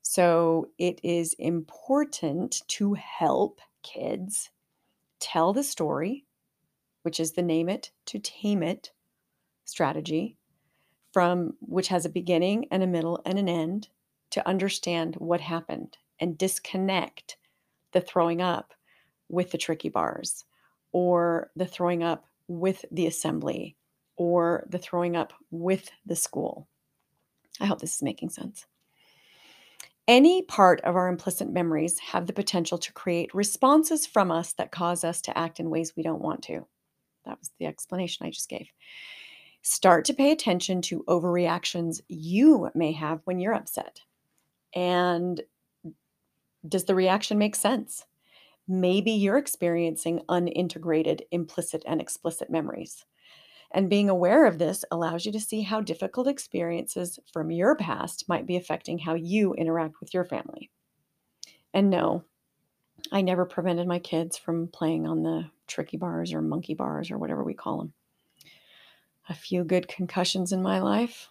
So 0.00 0.68
it 0.78 1.00
is 1.02 1.34
important 1.38 2.62
to 2.68 2.94
help 2.94 3.60
kids 3.82 4.50
tell 5.20 5.52
the 5.52 5.62
story, 5.62 6.24
which 7.02 7.20
is 7.20 7.32
the 7.32 7.42
name 7.42 7.68
it 7.68 7.90
to 8.06 8.18
tame 8.18 8.62
it 8.62 8.90
strategy, 9.66 10.38
from 11.12 11.54
which 11.60 11.88
has 11.88 12.06
a 12.06 12.10
beginning 12.10 12.66
and 12.70 12.82
a 12.82 12.86
middle 12.86 13.20
and 13.26 13.38
an 13.38 13.48
end 13.48 13.88
to 14.30 14.46
understand 14.48 15.16
what 15.16 15.42
happened 15.42 15.98
and 16.18 16.38
disconnect 16.38 17.36
the 17.92 18.00
throwing 18.00 18.40
up 18.40 18.72
with 19.28 19.50
the 19.50 19.58
tricky 19.58 19.90
bars 19.90 20.44
or 20.94 21.50
the 21.56 21.66
throwing 21.66 22.04
up 22.04 22.24
with 22.46 22.84
the 22.92 23.06
assembly 23.06 23.76
or 24.16 24.64
the 24.70 24.78
throwing 24.78 25.16
up 25.16 25.32
with 25.50 25.90
the 26.06 26.14
school. 26.14 26.68
I 27.60 27.66
hope 27.66 27.80
this 27.80 27.96
is 27.96 28.02
making 28.02 28.30
sense. 28.30 28.64
Any 30.06 30.42
part 30.42 30.80
of 30.82 30.94
our 30.94 31.08
implicit 31.08 31.50
memories 31.50 31.98
have 31.98 32.26
the 32.26 32.32
potential 32.32 32.78
to 32.78 32.92
create 32.92 33.34
responses 33.34 34.06
from 34.06 34.30
us 34.30 34.52
that 34.52 34.70
cause 34.70 35.02
us 35.02 35.20
to 35.22 35.36
act 35.36 35.58
in 35.58 35.68
ways 35.68 35.94
we 35.96 36.04
don't 36.04 36.22
want 36.22 36.42
to. 36.44 36.64
That 37.24 37.40
was 37.40 37.50
the 37.58 37.66
explanation 37.66 38.24
I 38.24 38.30
just 38.30 38.48
gave. 38.48 38.68
Start 39.62 40.04
to 40.04 40.14
pay 40.14 40.30
attention 40.30 40.80
to 40.82 41.04
overreactions 41.08 42.02
you 42.06 42.70
may 42.74 42.92
have 42.92 43.20
when 43.24 43.40
you're 43.40 43.54
upset. 43.54 44.00
And 44.74 45.42
does 46.68 46.84
the 46.84 46.94
reaction 46.94 47.36
make 47.36 47.56
sense? 47.56 48.04
Maybe 48.66 49.10
you're 49.10 49.36
experiencing 49.36 50.22
unintegrated 50.28 51.22
implicit 51.30 51.82
and 51.86 52.00
explicit 52.00 52.50
memories. 52.50 53.04
And 53.70 53.90
being 53.90 54.08
aware 54.08 54.46
of 54.46 54.58
this 54.58 54.84
allows 54.90 55.26
you 55.26 55.32
to 55.32 55.40
see 55.40 55.62
how 55.62 55.80
difficult 55.80 56.28
experiences 56.28 57.18
from 57.32 57.50
your 57.50 57.76
past 57.76 58.28
might 58.28 58.46
be 58.46 58.56
affecting 58.56 58.98
how 58.98 59.14
you 59.14 59.52
interact 59.54 60.00
with 60.00 60.14
your 60.14 60.24
family. 60.24 60.70
And 61.74 61.90
no, 61.90 62.24
I 63.12 63.20
never 63.20 63.44
prevented 63.44 63.86
my 63.86 63.98
kids 63.98 64.38
from 64.38 64.68
playing 64.68 65.06
on 65.06 65.22
the 65.22 65.50
tricky 65.66 65.96
bars 65.96 66.32
or 66.32 66.40
monkey 66.40 66.74
bars 66.74 67.10
or 67.10 67.18
whatever 67.18 67.42
we 67.42 67.54
call 67.54 67.78
them. 67.78 67.92
A 69.28 69.34
few 69.34 69.64
good 69.64 69.88
concussions 69.88 70.52
in 70.52 70.62
my 70.62 70.80
life. 70.80 71.28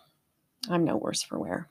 I'm 0.69 0.83
no 0.83 0.97
worse 0.97 1.23
for 1.23 1.39
wear. 1.39 1.69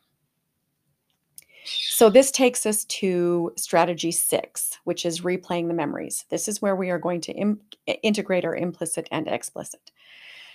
So, 1.64 2.10
this 2.10 2.30
takes 2.30 2.66
us 2.66 2.84
to 2.86 3.52
strategy 3.56 4.10
six, 4.10 4.78
which 4.84 5.06
is 5.06 5.20
replaying 5.20 5.68
the 5.68 5.74
memories. 5.74 6.24
This 6.28 6.48
is 6.48 6.60
where 6.60 6.74
we 6.74 6.90
are 6.90 6.98
going 6.98 7.20
to 7.22 7.32
Im- 7.32 7.60
integrate 8.02 8.44
our 8.44 8.56
implicit 8.56 9.08
and 9.12 9.28
explicit. 9.28 9.92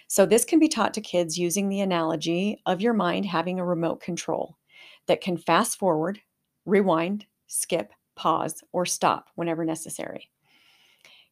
So, 0.08 0.26
this 0.26 0.43
can 0.43 0.60
be 0.60 0.68
taught 0.68 0.93
to 0.95 1.01
kids 1.01 1.38
using 1.38 1.70
the 1.70 1.82
analogy 1.82 2.62
of 2.66 2.82
your 2.82 2.93
mind 2.93 3.26
having 3.26 3.60
a 3.60 3.66
remote 3.66 4.01
control 4.01 4.58
that 5.05 5.22
can 5.22 5.38
fast 5.38 5.80
forward, 5.80 6.20
rewind, 6.66 7.26
skip, 7.47 7.93
pause, 8.16 8.64
or 8.74 8.86
stop 8.86 9.30
whenever 9.36 9.64
necessary. 9.64 10.30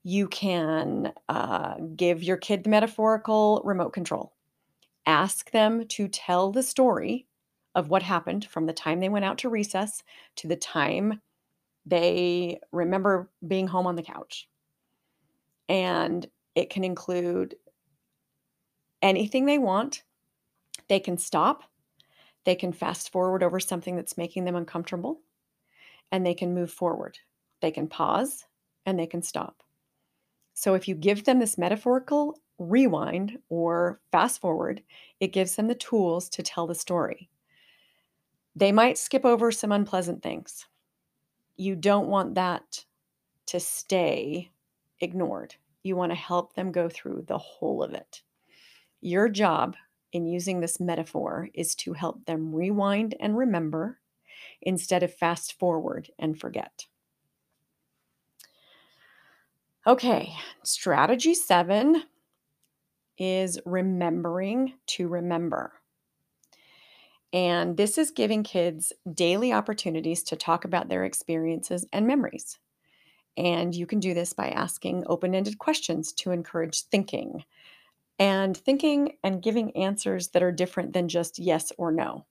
You 0.03 0.27
can 0.27 1.11
uh, 1.27 1.75
give 1.95 2.23
your 2.23 2.37
kid 2.37 2.63
the 2.63 2.69
metaphorical 2.69 3.61
remote 3.65 3.91
control. 3.91 4.33
Ask 5.05 5.51
them 5.51 5.87
to 5.89 6.07
tell 6.07 6.51
the 6.51 6.63
story 6.63 7.27
of 7.75 7.89
what 7.89 8.01
happened 8.01 8.45
from 8.45 8.65
the 8.65 8.73
time 8.73 8.99
they 8.99 9.09
went 9.09 9.25
out 9.25 9.37
to 9.39 9.49
recess 9.49 10.01
to 10.37 10.47
the 10.47 10.55
time 10.55 11.21
they 11.85 12.59
remember 12.71 13.29
being 13.47 13.67
home 13.67 13.85
on 13.85 13.95
the 13.95 14.01
couch. 14.01 14.49
And 15.69 16.25
it 16.55 16.69
can 16.69 16.83
include 16.83 17.55
anything 19.01 19.45
they 19.45 19.59
want. 19.59 20.03
They 20.87 20.99
can 20.99 21.17
stop. 21.17 21.63
They 22.45 22.55
can 22.55 22.71
fast 22.71 23.11
forward 23.11 23.43
over 23.43 23.59
something 23.59 23.95
that's 23.95 24.17
making 24.17 24.45
them 24.45 24.55
uncomfortable. 24.55 25.21
And 26.11 26.25
they 26.25 26.33
can 26.33 26.53
move 26.53 26.71
forward. 26.71 27.19
They 27.61 27.71
can 27.71 27.87
pause 27.87 28.45
and 28.85 28.97
they 28.97 29.07
can 29.07 29.21
stop. 29.21 29.63
So 30.53 30.73
if 30.73 30.87
you 30.87 30.95
give 30.95 31.25
them 31.25 31.39
this 31.39 31.57
metaphorical 31.57 32.39
rewind 32.57 33.39
or 33.49 33.99
fast 34.11 34.39
forward, 34.39 34.81
it 35.19 35.33
gives 35.33 35.55
them 35.55 35.67
the 35.67 35.75
tools 35.75 36.29
to 36.29 36.43
tell 36.43 36.65
the 36.65 36.75
story. 36.75 37.29
They 38.55 38.71
might 38.71 38.97
skip 38.97 39.25
over 39.25 39.51
some 39.51 39.71
unpleasant 39.71 40.23
things. 40.23 40.65
You 41.57 41.75
don't 41.75 42.07
want 42.07 42.35
that 42.35 42.85
to 43.47 43.59
stay 43.59 44.51
ignored. 44.99 45.55
You 45.83 45.95
want 45.95 46.11
to 46.11 46.17
help 46.17 46.53
them 46.53 46.71
go 46.71 46.89
through 46.89 47.25
the 47.27 47.37
whole 47.37 47.83
of 47.83 47.93
it. 47.93 48.21
Your 49.01 49.29
job 49.29 49.75
in 50.13 50.25
using 50.25 50.59
this 50.59 50.79
metaphor 50.79 51.49
is 51.53 51.75
to 51.75 51.93
help 51.93 52.25
them 52.25 52.55
rewind 52.55 53.15
and 53.19 53.37
remember 53.37 53.99
instead 54.61 55.03
of 55.03 55.13
fast 55.13 55.59
forward 55.59 56.09
and 56.17 56.39
forget. 56.39 56.85
Okay, 59.85 60.33
strategy 60.63 61.35
seven 61.35 62.03
is 63.17 63.59
remembering 63.65 64.73
to 64.87 65.07
remember. 65.07 65.73
And 67.35 67.75
this 67.75 67.97
is 67.97 68.11
giving 68.11 68.43
kids 68.43 68.93
daily 69.13 69.51
opportunities 69.51 70.23
to 70.23 70.37
talk 70.37 70.63
about 70.63 70.87
their 70.87 71.03
experiences 71.03 71.85
and 71.91 72.07
memories. 72.07 72.59
And 73.35 73.75
you 73.75 73.85
can 73.85 73.99
do 73.99 74.13
this 74.13 74.31
by 74.31 74.51
asking 74.51 75.03
open 75.07 75.35
ended 75.35 75.59
questions 75.59 76.13
to 76.13 76.31
encourage 76.31 76.83
thinking 76.83 77.43
and 78.17 78.55
thinking 78.55 79.17
and 79.21 79.43
giving 79.43 79.75
answers 79.75 80.29
that 80.29 80.43
are 80.43 80.51
different 80.53 80.93
than 80.93 81.09
just 81.09 81.37
yes 81.37 81.73
or 81.77 81.91
no. 81.91 82.25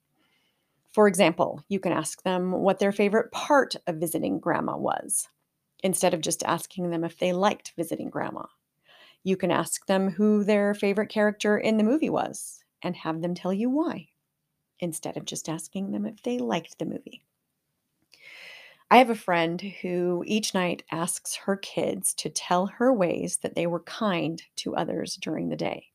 For 0.91 1.07
example, 1.07 1.61
you 1.69 1.79
can 1.79 1.91
ask 1.91 2.23
them 2.23 2.51
what 2.51 2.79
their 2.79 2.91
favorite 2.91 3.31
part 3.31 3.75
of 3.85 3.97
visiting 3.97 4.39
grandma 4.39 4.75
was 4.75 5.29
instead 5.83 6.15
of 6.15 6.21
just 6.21 6.43
asking 6.45 6.89
them 6.89 7.03
if 7.03 7.19
they 7.19 7.31
liked 7.31 7.73
visiting 7.77 8.09
grandma. 8.09 8.45
You 9.23 9.37
can 9.37 9.51
ask 9.51 9.85
them 9.85 10.09
who 10.09 10.43
their 10.43 10.73
favorite 10.73 11.09
character 11.09 11.59
in 11.59 11.77
the 11.77 11.83
movie 11.83 12.09
was 12.09 12.63
and 12.81 12.95
have 12.95 13.21
them 13.21 13.35
tell 13.35 13.53
you 13.53 13.69
why 13.69 14.07
instead 14.79 15.17
of 15.17 15.25
just 15.25 15.49
asking 15.49 15.91
them 15.91 16.05
if 16.05 16.21
they 16.23 16.37
liked 16.37 16.79
the 16.79 16.85
movie. 16.85 17.23
I 18.89 18.97
have 18.97 19.09
a 19.09 19.15
friend 19.15 19.61
who 19.61 20.23
each 20.25 20.53
night 20.53 20.83
asks 20.91 21.35
her 21.35 21.55
kids 21.57 22.13
to 22.15 22.29
tell 22.29 22.67
her 22.67 22.93
ways 22.93 23.37
that 23.37 23.55
they 23.55 23.67
were 23.67 23.81
kind 23.81 24.41
to 24.57 24.75
others 24.75 25.15
during 25.15 25.49
the 25.49 25.55
day. 25.55 25.91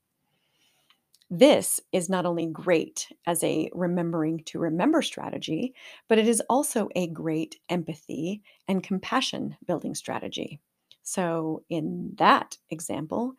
This 1.31 1.81
is 1.93 2.09
not 2.09 2.27
only 2.27 2.47
great 2.47 3.11
as 3.27 3.43
a 3.45 3.71
remembering 3.73 4.43
to 4.45 4.59
remember 4.59 5.01
strategy, 5.01 5.75
but 6.09 6.19
it 6.19 6.27
is 6.27 6.43
also 6.51 6.89
a 6.97 7.07
great 7.07 7.59
empathy 7.69 8.43
and 8.67 8.83
compassion 8.83 9.57
building 9.65 9.95
strategy. 9.95 10.61
So, 11.03 11.65
in 11.69 12.15
that 12.17 12.59
example, 12.69 13.35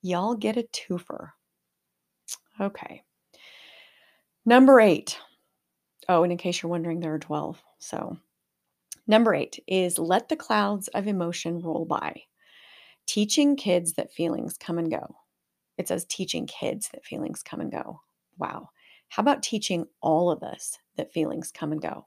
y'all 0.00 0.34
get 0.34 0.56
a 0.56 0.62
twofer. 0.64 1.32
Okay. 2.60 3.04
Number 4.46 4.80
eight. 4.80 5.18
Oh, 6.08 6.22
and 6.22 6.30
in 6.30 6.38
case 6.38 6.62
you're 6.62 6.70
wondering, 6.70 7.00
there 7.00 7.14
are 7.14 7.18
12. 7.18 7.62
So, 7.78 8.18
number 9.06 9.34
eight 9.34 9.62
is 9.66 9.98
let 9.98 10.28
the 10.28 10.36
clouds 10.36 10.88
of 10.88 11.06
emotion 11.06 11.60
roll 11.60 11.86
by. 11.86 12.22
Teaching 13.06 13.56
kids 13.56 13.94
that 13.94 14.12
feelings 14.12 14.58
come 14.58 14.78
and 14.78 14.90
go. 14.90 15.16
It 15.78 15.88
says 15.88 16.04
teaching 16.04 16.46
kids 16.46 16.90
that 16.92 17.04
feelings 17.04 17.42
come 17.42 17.60
and 17.60 17.72
go. 17.72 18.00
Wow. 18.38 18.70
How 19.08 19.22
about 19.22 19.42
teaching 19.42 19.86
all 20.00 20.30
of 20.30 20.42
us 20.42 20.78
that 20.96 21.12
feelings 21.12 21.50
come 21.50 21.72
and 21.72 21.80
go? 21.80 22.06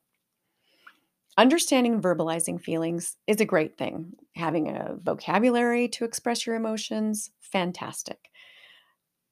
Understanding 1.38 1.94
and 1.94 2.04
verbalizing 2.04 2.60
feelings 2.60 3.16
is 3.28 3.40
a 3.40 3.46
great 3.46 3.78
thing. 3.78 4.14
Having 4.36 4.70
a 4.70 4.96
vocabulary 5.02 5.88
to 5.90 6.06
express 6.06 6.48
your 6.48 6.56
emotions, 6.56 7.32
fantastic. 7.40 8.30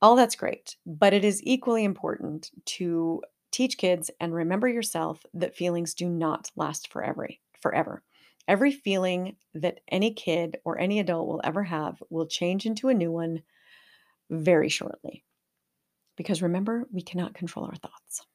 All 0.05 0.15
that's 0.15 0.35
great, 0.35 0.75
but 0.85 1.13
it 1.15 1.25
is 1.25 1.41
equally 1.45 1.83
important 1.83 2.51
to 2.65 3.23
teach 3.49 3.79
kids 3.79 4.11
and 4.19 4.35
remember 4.35 4.67
yourself 4.67 5.25
that 5.33 5.55
feelings 5.55 5.95
do 5.95 6.07
not 6.07 6.51
last 6.55 6.93
forever. 6.93 7.27
Forever. 7.59 8.03
Every 8.47 8.71
feeling 8.71 9.35
that 9.55 9.79
any 9.87 10.13
kid 10.13 10.57
or 10.63 10.77
any 10.77 10.99
adult 10.99 11.27
will 11.27 11.41
ever 11.43 11.63
have 11.63 12.03
will 12.11 12.27
change 12.27 12.67
into 12.67 12.89
a 12.89 12.93
new 12.93 13.11
one 13.11 13.41
very 14.29 14.69
shortly. 14.69 15.23
Because 16.17 16.43
remember, 16.43 16.87
we 16.91 17.01
cannot 17.01 17.33
control 17.33 17.65
our 17.65 17.75
thoughts. 17.75 18.27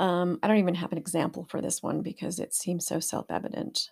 Um, 0.00 0.40
I 0.42 0.48
don't 0.48 0.58
even 0.58 0.74
have 0.74 0.90
an 0.90 0.98
example 0.98 1.46
for 1.48 1.60
this 1.60 1.80
one 1.80 2.02
because 2.02 2.40
it 2.40 2.52
seems 2.52 2.84
so 2.84 2.98
self 2.98 3.26
evident. 3.30 3.90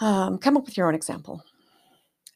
Um, 0.00 0.38
come 0.38 0.56
up 0.56 0.64
with 0.64 0.78
your 0.78 0.88
own 0.88 0.94
example. 0.94 1.44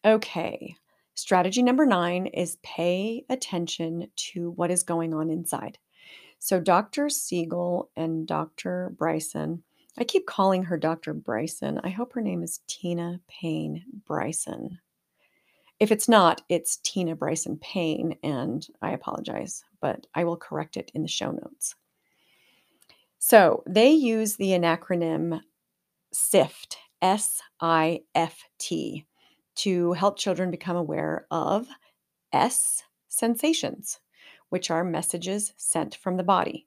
Okay. 0.04 0.76
Strategy 1.16 1.62
number 1.62 1.86
nine 1.86 2.26
is 2.26 2.58
pay 2.62 3.24
attention 3.30 4.08
to 4.16 4.50
what 4.50 4.70
is 4.70 4.82
going 4.82 5.14
on 5.14 5.30
inside. 5.30 5.78
So, 6.38 6.60
Dr. 6.60 7.08
Siegel 7.08 7.90
and 7.96 8.26
Dr. 8.26 8.92
Bryson, 8.98 9.62
I 9.98 10.04
keep 10.04 10.26
calling 10.26 10.64
her 10.64 10.76
Dr. 10.76 11.14
Bryson. 11.14 11.80
I 11.82 11.88
hope 11.88 12.12
her 12.12 12.20
name 12.20 12.42
is 12.42 12.60
Tina 12.66 13.20
Payne 13.28 13.82
Bryson. 14.06 14.78
If 15.80 15.90
it's 15.90 16.06
not, 16.06 16.42
it's 16.50 16.76
Tina 16.76 17.16
Bryson 17.16 17.56
Payne, 17.62 18.18
and 18.22 18.66
I 18.82 18.90
apologize, 18.90 19.64
but 19.80 20.06
I 20.14 20.24
will 20.24 20.36
correct 20.36 20.76
it 20.76 20.90
in 20.94 21.00
the 21.00 21.08
show 21.08 21.30
notes. 21.30 21.76
So 23.18 23.62
they 23.66 23.90
use 23.90 24.36
the 24.36 24.50
acronym 24.50 25.40
SIFT, 26.12 26.76
S 27.00 27.40
I 27.58 28.02
F 28.14 28.44
T, 28.58 29.06
to 29.56 29.92
help 29.92 30.18
children 30.18 30.50
become 30.50 30.76
aware 30.76 31.26
of 31.30 31.66
S 32.32 32.84
sensations, 33.08 34.00
which 34.50 34.70
are 34.70 34.84
messages 34.84 35.52
sent 35.56 35.96
from 35.96 36.16
the 36.16 36.24
body 36.24 36.66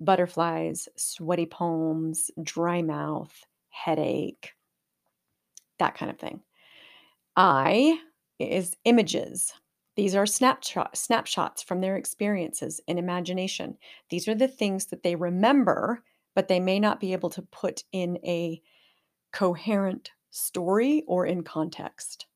butterflies, 0.00 0.88
sweaty 0.96 1.46
palms, 1.46 2.30
dry 2.42 2.80
mouth, 2.80 3.44
headache, 3.68 4.54
that 5.78 5.94
kind 5.94 6.10
of 6.10 6.18
thing. 6.18 6.40
I 7.36 7.98
is 8.38 8.76
images. 8.84 9.52
These 9.96 10.14
are 10.14 10.26
snapshot, 10.26 10.96
snapshots 10.96 11.62
from 11.62 11.80
their 11.80 11.96
experiences 11.96 12.80
and 12.88 12.98
imagination. 12.98 13.76
These 14.08 14.26
are 14.28 14.34
the 14.34 14.48
things 14.48 14.86
that 14.86 15.02
they 15.02 15.14
remember, 15.14 16.02
but 16.34 16.48
they 16.48 16.60
may 16.60 16.80
not 16.80 17.00
be 17.00 17.12
able 17.12 17.30
to 17.30 17.42
put 17.42 17.84
in 17.92 18.18
a 18.24 18.62
coherent 19.32 20.12
story 20.30 21.04
or 21.06 21.26
in 21.26 21.42
context. 21.42 22.26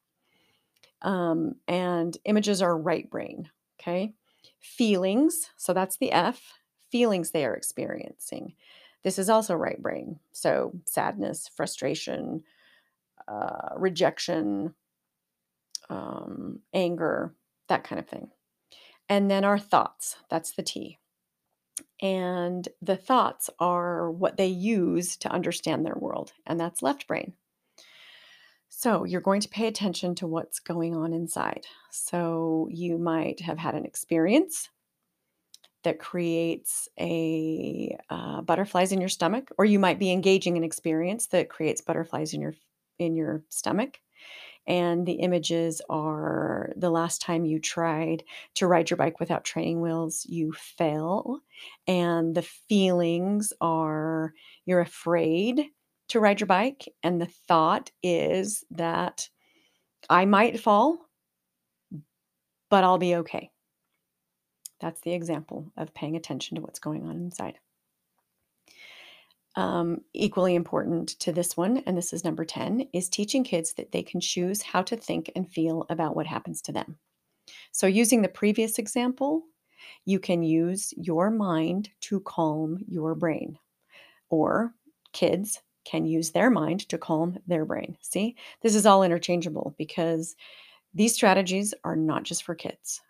Um, 1.03 1.57
and 1.69 2.17
images 2.25 2.63
are 2.63 2.77
right 2.77 3.09
brain. 3.11 3.51
Okay. 3.81 4.15
Feelings. 4.61 5.51
So 5.57 5.73
that's 5.73 5.99
the 5.99 6.13
F. 6.13 6.55
Feelings 6.91 7.31
they 7.31 7.45
are 7.45 7.55
experiencing. 7.55 8.55
This 9.03 9.19
is 9.19 9.29
also 9.29 9.55
right 9.55 9.81
brain. 9.81 10.19
So 10.33 10.73
sadness, 10.87 11.51
frustration, 11.55 12.43
uh, 13.29 13.71
rejection, 13.77 14.75
um, 15.91 16.61
anger, 16.73 17.35
that 17.69 17.85
kind 17.85 17.99
of 17.99 18.09
thing. 18.09 18.31
And 19.09 19.31
then 19.31 19.45
our 19.45 19.59
thoughts. 19.59 20.17
That's 20.31 20.53
the 20.53 20.63
T. 20.63 20.99
And 22.01 22.67
the 22.81 22.97
thoughts 22.97 23.51
are 23.59 24.11
what 24.11 24.37
they 24.37 24.47
use 24.47 25.17
to 25.19 25.31
understand 25.31 25.85
their 25.85 25.97
world, 25.97 26.33
and 26.47 26.59
that's 26.59 26.83
left 26.83 27.07
brain. 27.07 27.35
So 28.77 29.05
you're 29.05 29.21
going 29.21 29.41
to 29.41 29.49
pay 29.49 29.69
attention 29.69 30.17
to 30.17 30.27
what's 30.27 30.59
going 30.59 30.97
on 30.97 31.13
inside. 31.13 31.65
So 31.91 32.69
you 32.71 32.99
might 32.99 33.41
have 33.41 33.57
had 33.57 33.77
an 33.77 33.85
experience 33.85 34.69
that 35.85 36.01
creates 36.01 36.89
a 36.99 37.97
uh, 38.11 38.43
butterflies 38.43 38.91
in 38.91 39.01
your 39.01 39.09
stomach, 39.09 39.51
or 39.59 39.65
you 39.65 39.79
might 39.79 40.01
be 40.01 40.11
engaging 40.11 40.57
an 40.57 40.65
experience 40.65 41.29
that 41.29 41.49
creates 41.49 41.81
butterflies 41.81 42.35
in 42.35 42.41
your 42.41 42.55
in 42.99 43.15
your 43.15 43.45
stomach. 43.49 44.01
And 44.67 45.07
the 45.07 45.15
images 45.15 45.81
are 45.89 46.73
the 46.77 46.91
last 46.91 47.23
time 47.23 47.45
you 47.45 47.61
tried 47.61 48.25
to 48.55 48.67
ride 48.67 48.91
your 48.91 48.97
bike 48.97 49.21
without 49.21 49.45
training 49.45 49.83
wheels, 49.83 50.27
you 50.27 50.53
fell. 50.53 51.43
And 51.87 52.35
the 52.35 52.43
feelings 52.43 53.53
are 53.61 54.35
you're 54.67 54.81
afraid 54.81 55.71
to 56.15 56.21
ride 56.21 56.41
your 56.41 56.47
bike. 56.47 56.89
And 57.03 57.21
the 57.21 57.31
thought 57.49 57.91
is 58.03 58.65
that 58.71 59.29
I 60.09 60.25
might 60.25 60.61
fall, 60.61 60.99
but 62.71 62.85
I'll 62.85 62.99
be 62.99 63.17
okay. 63.17 63.51
That's 64.81 65.01
the 65.01 65.13
example 65.13 65.73
of 65.77 65.95
paying 65.95 66.17
attention 66.17 66.55
to 66.55 66.63
what's 66.63 66.79
going 66.79 67.05
on 67.05 67.17
inside. 67.17 67.59
Um, 69.57 70.03
equally 70.13 70.55
important 70.55 71.11
to 71.21 71.33
this 71.33 71.57
one, 71.57 71.79
and 71.79 71.97
this 71.97 72.13
is 72.13 72.25
number 72.25 72.45
10, 72.45 72.89
is 72.93 73.09
teaching 73.09 73.45
kids 73.45 73.75
that 73.75 73.93
they 73.93 74.03
can 74.03 74.21
choose 74.21 74.63
how 74.63 74.83
to 74.83 74.97
think 74.97 75.31
and 75.35 75.51
feel 75.51 75.87
about 75.91 76.17
what 76.17 76.27
happens 76.27 76.61
to 76.63 76.73
them. 76.73 76.99
So, 77.71 77.87
using 77.87 78.23
the 78.23 78.29
previous 78.29 78.79
example, 78.79 79.45
you 80.05 80.19
can 80.19 80.43
use 80.43 80.93
your 80.97 81.31
mind 81.31 81.91
to 82.03 82.21
calm 82.21 82.79
your 82.89 83.15
brain, 83.15 83.59
or 84.29 84.75
kids 85.13 85.63
can 85.85 86.07
use 86.07 86.31
their 86.31 86.51
mind 86.51 86.89
to 86.89 86.99
calm 86.99 87.39
their 87.47 87.65
brain. 87.65 87.97
See, 88.01 88.37
this 88.63 88.75
is 88.75 88.87
all 88.87 89.03
interchangeable 89.03 89.75
because 89.79 90.37
these 90.95 91.15
strategies 91.15 91.75
are 91.85 91.97
not 91.97 92.25
just 92.25 92.45
for 92.45 92.55
kids, 92.55 93.03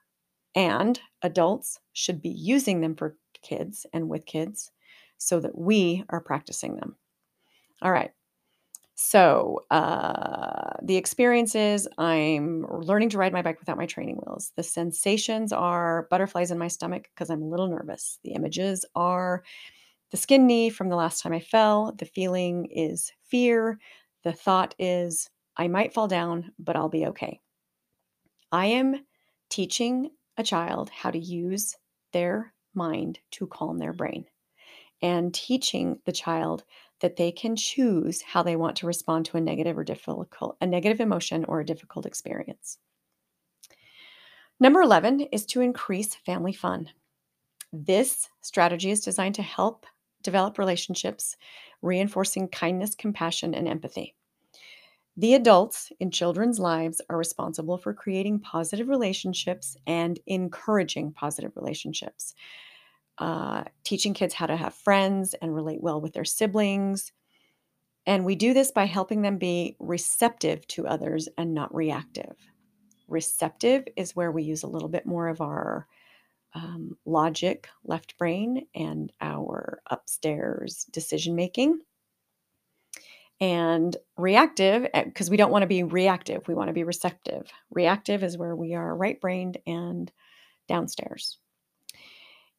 and 0.55 1.01
adults 1.23 1.81
should 1.93 2.23
be 2.23 2.31
using 2.31 2.81
them 2.81 2.97
for 2.97 3.17
kids 3.43 3.87
and 3.93 4.09
with 4.09 4.27
kids 4.27 4.71
so 5.19 5.41
that 5.41 5.57
we 5.57 6.05
are 6.11 6.21
practicing 6.21 6.77
them. 6.77 6.97
All 7.83 7.93
right. 7.93 8.13
So, 8.97 9.65
uh, 9.73 10.75
the 10.83 10.97
experiences 10.97 11.89
I'm 11.99 12.65
learning 12.69 13.09
to 13.11 13.19
ride 13.19 13.33
my 13.33 13.43
bike 13.43 13.59
without 13.59 13.77
my 13.77 13.87
training 13.87 14.17
wheels. 14.17 14.53
The 14.57 14.63
sensations 14.63 15.53
are 15.53 16.07
butterflies 16.11 16.53
in 16.53 16.59
my 16.59 16.69
stomach 16.69 17.09
because 17.15 17.29
I'm 17.29 17.43
a 17.43 17.49
little 17.49 17.67
nervous. 17.67 18.21
The 18.23 18.33
images 18.33 18.85
are 18.95 19.43
the 20.15 20.21
skin 20.21 20.47
knee 20.47 20.71
from 20.71 20.89
the 20.89 20.95
last 20.95 21.21
time 21.21 21.33
I 21.33 21.41
fell. 21.41 21.93
The 21.99 22.05
feeling 22.05 22.67
is 22.67 23.11
fear. 23.25 23.81
The 24.23 24.33
thought 24.33 24.73
is 24.79 25.29
I 25.57 25.67
might 25.67 25.93
fall 25.93 26.07
down, 26.07 26.53
but 26.57 26.77
I'll 26.77 26.89
be 26.89 27.07
okay. 27.07 27.41
I 28.53 28.67
am 28.67 29.05
teaching 29.51 30.11
a 30.37 30.45
child 30.45 30.89
how 30.91 31.11
to 31.11 31.19
use 31.19 31.75
their 32.13 32.55
mind 32.75 33.19
to 33.33 33.49
calm 33.49 33.79
their 33.79 33.93
brain 33.93 34.25
and 35.03 35.35
teaching 35.35 35.99
the 36.07 36.13
child 36.13 36.63
that 37.01 37.17
they 37.17 37.33
can 37.33 37.57
choose 37.57 38.23
how 38.23 38.45
they 38.45 38.55
want 38.55 38.77
to 38.77 38.87
respond 38.87 39.27
to 39.27 39.37
a 39.37 39.41
negative 39.41 39.77
or 39.77 39.83
difficult 39.83 40.57
a 40.61 40.67
negative 40.69 41.01
emotion 41.01 41.45
or 41.47 41.59
a 41.59 41.67
difficult 41.67 42.07
experience. 42.07 42.79
Number 44.61 44.81
11 44.81 45.23
is 45.33 45.45
to 45.47 45.61
increase 45.61 46.15
family 46.15 46.53
fun. 46.53 46.91
This 47.73 48.29
strategy 48.43 48.93
is 48.93 49.01
designed 49.01 49.35
to 49.35 49.43
help 49.43 49.87
develop 50.25 50.59
relationships, 50.59 51.37
reinforcing 51.83 52.49
kindness, 52.49 52.97
compassion, 52.97 53.55
and 53.55 53.69
empathy. 53.69 54.17
The 55.17 55.35
adults 55.35 55.93
in 56.01 56.11
children's 56.11 56.59
lives 56.59 57.01
are 57.09 57.17
responsible 57.17 57.79
for 57.79 57.95
creating 57.95 58.41
positive 58.41 58.89
relationships 58.89 59.77
and 59.87 60.19
encouraging 60.27 61.13
positive 61.13 61.53
relationships 61.55 62.35
uh, 63.19 63.65
teaching 63.85 64.15
kids 64.15 64.35
how 64.35 64.47
to 64.47 64.57
have 64.57 64.75
friends 64.75 65.35
and 65.35 65.55
relate 65.55 65.83
well 65.83 66.01
with 66.01 66.13
their 66.13 66.25
siblings. 66.25 67.13
And 68.07 68.25
we 68.25 68.35
do 68.35 68.53
this 68.53 68.71
by 68.71 68.85
helping 68.85 69.23
them 69.23 69.39
be 69.39 69.77
receptive 69.79 70.67
to 70.69 70.87
others 70.87 71.29
and 71.39 71.55
not 71.55 71.75
reactive. 71.75 72.37
Receptive 73.09 73.85
is 73.97 74.17
where 74.17 74.33
we 74.33 74.43
use 74.43 74.63
a 74.63 74.69
little 74.69 74.89
bit 74.89 75.07
more 75.07 75.29
of 75.29 75.41
our 75.41 75.87
um, 76.55 76.97
logic, 77.05 77.69
left 77.85 78.17
brain, 78.17 78.67
and 78.75 79.13
our 79.21 79.81
upstairs 79.91 80.85
decision 80.91 81.35
making. 81.35 81.81
And 83.41 83.97
reactive, 84.17 84.87
because 85.05 85.29
eh, 85.29 85.31
we 85.31 85.37
don't 85.37 85.51
want 85.51 85.63
to 85.63 85.69
be 85.69 85.83
reactive, 85.83 86.47
we 86.47 86.55
want 86.55 86.69
to 86.69 86.75
be 86.75 86.85
receptive. 86.85 87.51
Reactive 87.71 88.23
is 88.23 88.39
where 88.39 88.55
we 88.55 88.75
are 88.75 88.95
right 88.95 89.21
brained 89.21 89.59
and 89.67 90.11
downstairs. 90.69 91.39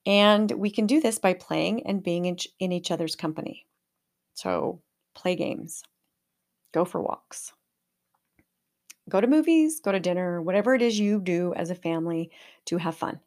And 0.06 0.52
we 0.52 0.70
can 0.70 0.86
do 0.86 1.00
this 1.00 1.18
by 1.18 1.34
playing 1.34 1.88
and 1.88 2.04
being 2.04 2.26
in, 2.26 2.38
in 2.60 2.72
each 2.72 2.91
other's 2.91 3.16
company. 3.16 3.66
So, 4.34 4.82
play 5.16 5.36
games, 5.36 5.82
go 6.74 6.84
for 6.84 7.02
walks, 7.02 7.54
go 9.08 9.22
to 9.22 9.28
movies, 9.28 9.80
go 9.80 9.93
to 9.93 10.00
dinner, 10.00 10.41
whatever 10.41 10.76
it 10.76 10.82
is 10.82 11.00
you 11.00 11.22
do 11.22 11.54
as 11.56 11.70
a 11.70 11.76
family 11.76 12.30
to 12.66 12.78
have 12.78 12.96
fun. 12.96 13.20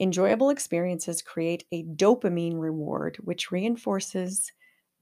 Enjoyable 0.00 0.50
experiences 0.50 1.22
create 1.22 1.64
a 1.72 1.82
dopamine 1.84 2.60
reward, 2.60 3.16
which 3.24 3.50
reinforces 3.50 4.52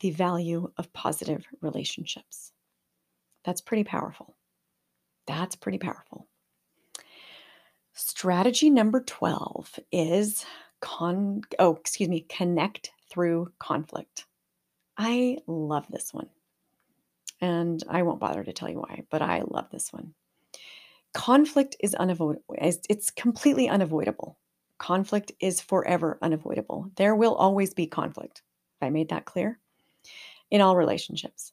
the 0.01 0.11
value 0.11 0.71
of 0.79 0.93
positive 0.93 1.47
relationships. 1.61 2.53
That's 3.45 3.61
pretty 3.61 3.85
powerful. 3.85 4.37
That's 5.27 5.57
pretty 5.57 5.79
powerful. 5.79 6.27
Strategy 7.93 8.71
number 8.71 9.01
12 9.01 9.79
is 9.93 10.45
con 10.81 11.43
oh, 11.59 11.77
excuse 11.77 12.09
me, 12.09 12.21
connect 12.29 12.93
through 13.11 13.53
conflict. 13.59 14.27
I 14.99 15.39
love 15.47 15.87
this 15.91 16.13
one. 16.13 16.29
And 17.41 17.83
I 17.89 18.03
won't 18.03 18.21
bother 18.21 18.45
to 18.45 18.53
tell 18.53 18.71
you 18.71 18.81
why, 18.81 19.05
but 19.11 19.23
I 19.23 19.43
love 19.47 19.71
this 19.71 19.93
one. 19.93 20.15
Conflict 21.13 21.77
is 21.81 21.95
unavoidable. 21.95 22.57
It's 22.59 23.11
completely 23.11 23.69
unavoidable. 23.69 24.39
Conflict 24.79 25.33
is 25.41 25.61
forever 25.61 26.19
unavoidable. 26.21 26.91
There 26.97 27.15
will 27.15 27.35
always 27.35 27.73
be 27.73 27.87
conflict. 27.87 28.43
I 28.83 28.91
made 28.91 29.09
that 29.09 29.25
clear? 29.25 29.59
In 30.51 30.61
all 30.61 30.77
relationships. 30.77 31.53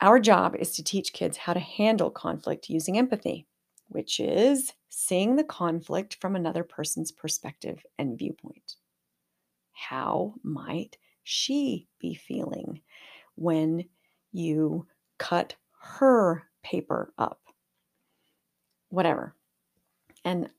Our 0.00 0.18
job 0.18 0.56
is 0.56 0.74
to 0.76 0.84
teach 0.84 1.12
kids 1.12 1.36
how 1.36 1.52
to 1.52 1.60
handle 1.60 2.10
conflict 2.10 2.68
using 2.68 2.98
empathy, 2.98 3.46
which 3.88 4.18
is 4.18 4.72
seeing 4.88 5.36
the 5.36 5.44
conflict 5.44 6.16
from 6.20 6.34
another 6.34 6.64
person's 6.64 7.12
perspective 7.12 7.84
and 7.98 8.18
viewpoint. 8.18 8.76
How 9.72 10.34
might 10.42 10.96
she 11.22 11.86
be 11.98 12.14
feeling 12.14 12.80
when 13.36 13.84
you 14.32 14.86
cut 15.18 15.54
her 15.80 16.44
paper 16.62 17.12
up? 17.18 17.40
Whatever. 18.88 19.34
And 20.24 20.50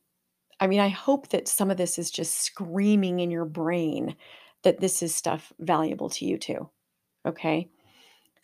I 0.61 0.67
mean, 0.67 0.79
I 0.79 0.89
hope 0.89 1.29
that 1.29 1.47
some 1.47 1.71
of 1.71 1.77
this 1.77 1.97
is 1.97 2.11
just 2.11 2.39
screaming 2.39 3.19
in 3.19 3.31
your 3.31 3.45
brain 3.45 4.15
that 4.63 4.79
this 4.79 5.01
is 5.01 5.13
stuff 5.13 5.51
valuable 5.59 6.09
to 6.11 6.25
you 6.25 6.37
too. 6.37 6.69
Okay. 7.25 7.69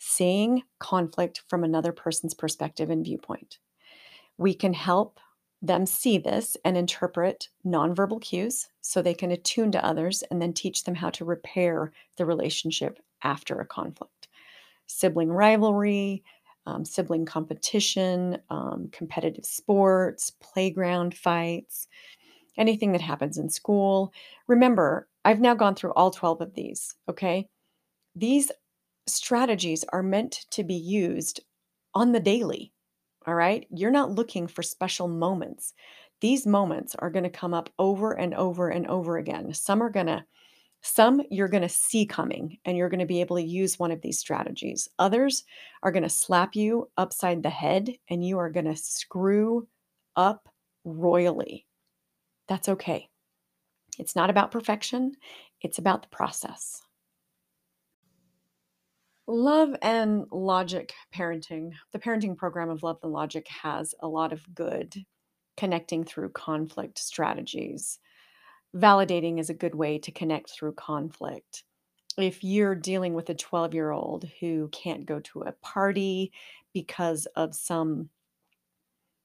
Seeing 0.00 0.64
conflict 0.80 1.42
from 1.48 1.64
another 1.64 1.92
person's 1.92 2.34
perspective 2.34 2.90
and 2.90 3.04
viewpoint. 3.04 3.58
We 4.36 4.54
can 4.54 4.74
help 4.74 5.20
them 5.62 5.86
see 5.86 6.18
this 6.18 6.56
and 6.64 6.76
interpret 6.76 7.48
nonverbal 7.66 8.20
cues 8.20 8.68
so 8.80 9.02
they 9.02 9.14
can 9.14 9.30
attune 9.32 9.72
to 9.72 9.84
others 9.84 10.22
and 10.30 10.42
then 10.42 10.52
teach 10.52 10.84
them 10.84 10.96
how 10.96 11.10
to 11.10 11.24
repair 11.24 11.92
the 12.16 12.26
relationship 12.26 13.00
after 13.22 13.60
a 13.60 13.66
conflict. 13.66 14.28
Sibling 14.86 15.30
rivalry, 15.30 16.24
um, 16.68 16.84
sibling 16.84 17.24
competition, 17.24 18.38
um, 18.50 18.88
competitive 18.92 19.46
sports, 19.46 20.30
playground 20.30 21.14
fights, 21.14 21.88
anything 22.58 22.92
that 22.92 23.00
happens 23.00 23.38
in 23.38 23.48
school. 23.48 24.12
Remember, 24.46 25.08
I've 25.24 25.40
now 25.40 25.54
gone 25.54 25.74
through 25.74 25.94
all 25.94 26.10
12 26.10 26.42
of 26.42 26.54
these, 26.54 26.94
okay? 27.08 27.48
These 28.14 28.52
strategies 29.06 29.84
are 29.92 30.02
meant 30.02 30.44
to 30.50 30.62
be 30.62 30.74
used 30.74 31.40
on 31.94 32.12
the 32.12 32.20
daily. 32.20 32.72
All 33.26 33.34
right. 33.34 33.66
You're 33.70 33.90
not 33.90 34.10
looking 34.10 34.46
for 34.46 34.62
special 34.62 35.08
moments. 35.08 35.72
These 36.20 36.46
moments 36.46 36.94
are 36.98 37.10
going 37.10 37.24
to 37.24 37.30
come 37.30 37.54
up 37.54 37.70
over 37.78 38.12
and 38.12 38.34
over 38.34 38.68
and 38.68 38.86
over 38.86 39.16
again. 39.16 39.54
Some 39.54 39.82
are 39.82 39.90
going 39.90 40.06
to, 40.06 40.24
some 40.82 41.20
you're 41.30 41.48
going 41.48 41.62
to 41.62 41.68
see 41.68 42.06
coming 42.06 42.58
and 42.64 42.76
you're 42.76 42.88
going 42.88 43.00
to 43.00 43.06
be 43.06 43.20
able 43.20 43.36
to 43.36 43.42
use 43.42 43.78
one 43.78 43.90
of 43.90 44.00
these 44.00 44.18
strategies. 44.18 44.88
Others 44.98 45.44
are 45.82 45.92
going 45.92 46.02
to 46.02 46.08
slap 46.08 46.54
you 46.54 46.88
upside 46.96 47.42
the 47.42 47.50
head 47.50 47.92
and 48.08 48.24
you 48.24 48.38
are 48.38 48.50
going 48.50 48.66
to 48.66 48.76
screw 48.76 49.66
up 50.16 50.48
royally. 50.84 51.66
That's 52.46 52.68
okay. 52.68 53.08
It's 53.98 54.14
not 54.14 54.30
about 54.30 54.52
perfection, 54.52 55.12
it's 55.60 55.78
about 55.78 56.02
the 56.02 56.08
process. 56.08 56.82
Love 59.26 59.76
and 59.82 60.24
Logic 60.30 60.90
Parenting. 61.14 61.72
The 61.92 61.98
parenting 61.98 62.34
program 62.34 62.70
of 62.70 62.82
Love 62.82 62.98
and 63.02 63.12
Logic 63.12 63.46
has 63.48 63.94
a 64.00 64.08
lot 64.08 64.32
of 64.32 64.54
good 64.54 65.04
connecting 65.58 66.04
through 66.04 66.30
conflict 66.30 66.98
strategies. 66.98 67.98
Validating 68.74 69.38
is 69.38 69.50
a 69.50 69.54
good 69.54 69.74
way 69.74 69.98
to 69.98 70.12
connect 70.12 70.50
through 70.50 70.74
conflict. 70.74 71.64
If 72.16 72.42
you're 72.42 72.74
dealing 72.74 73.14
with 73.14 73.30
a 73.30 73.34
12 73.34 73.74
year 73.74 73.90
old 73.90 74.28
who 74.40 74.68
can't 74.68 75.06
go 75.06 75.20
to 75.20 75.42
a 75.42 75.52
party 75.52 76.32
because 76.74 77.26
of 77.36 77.54
some 77.54 78.10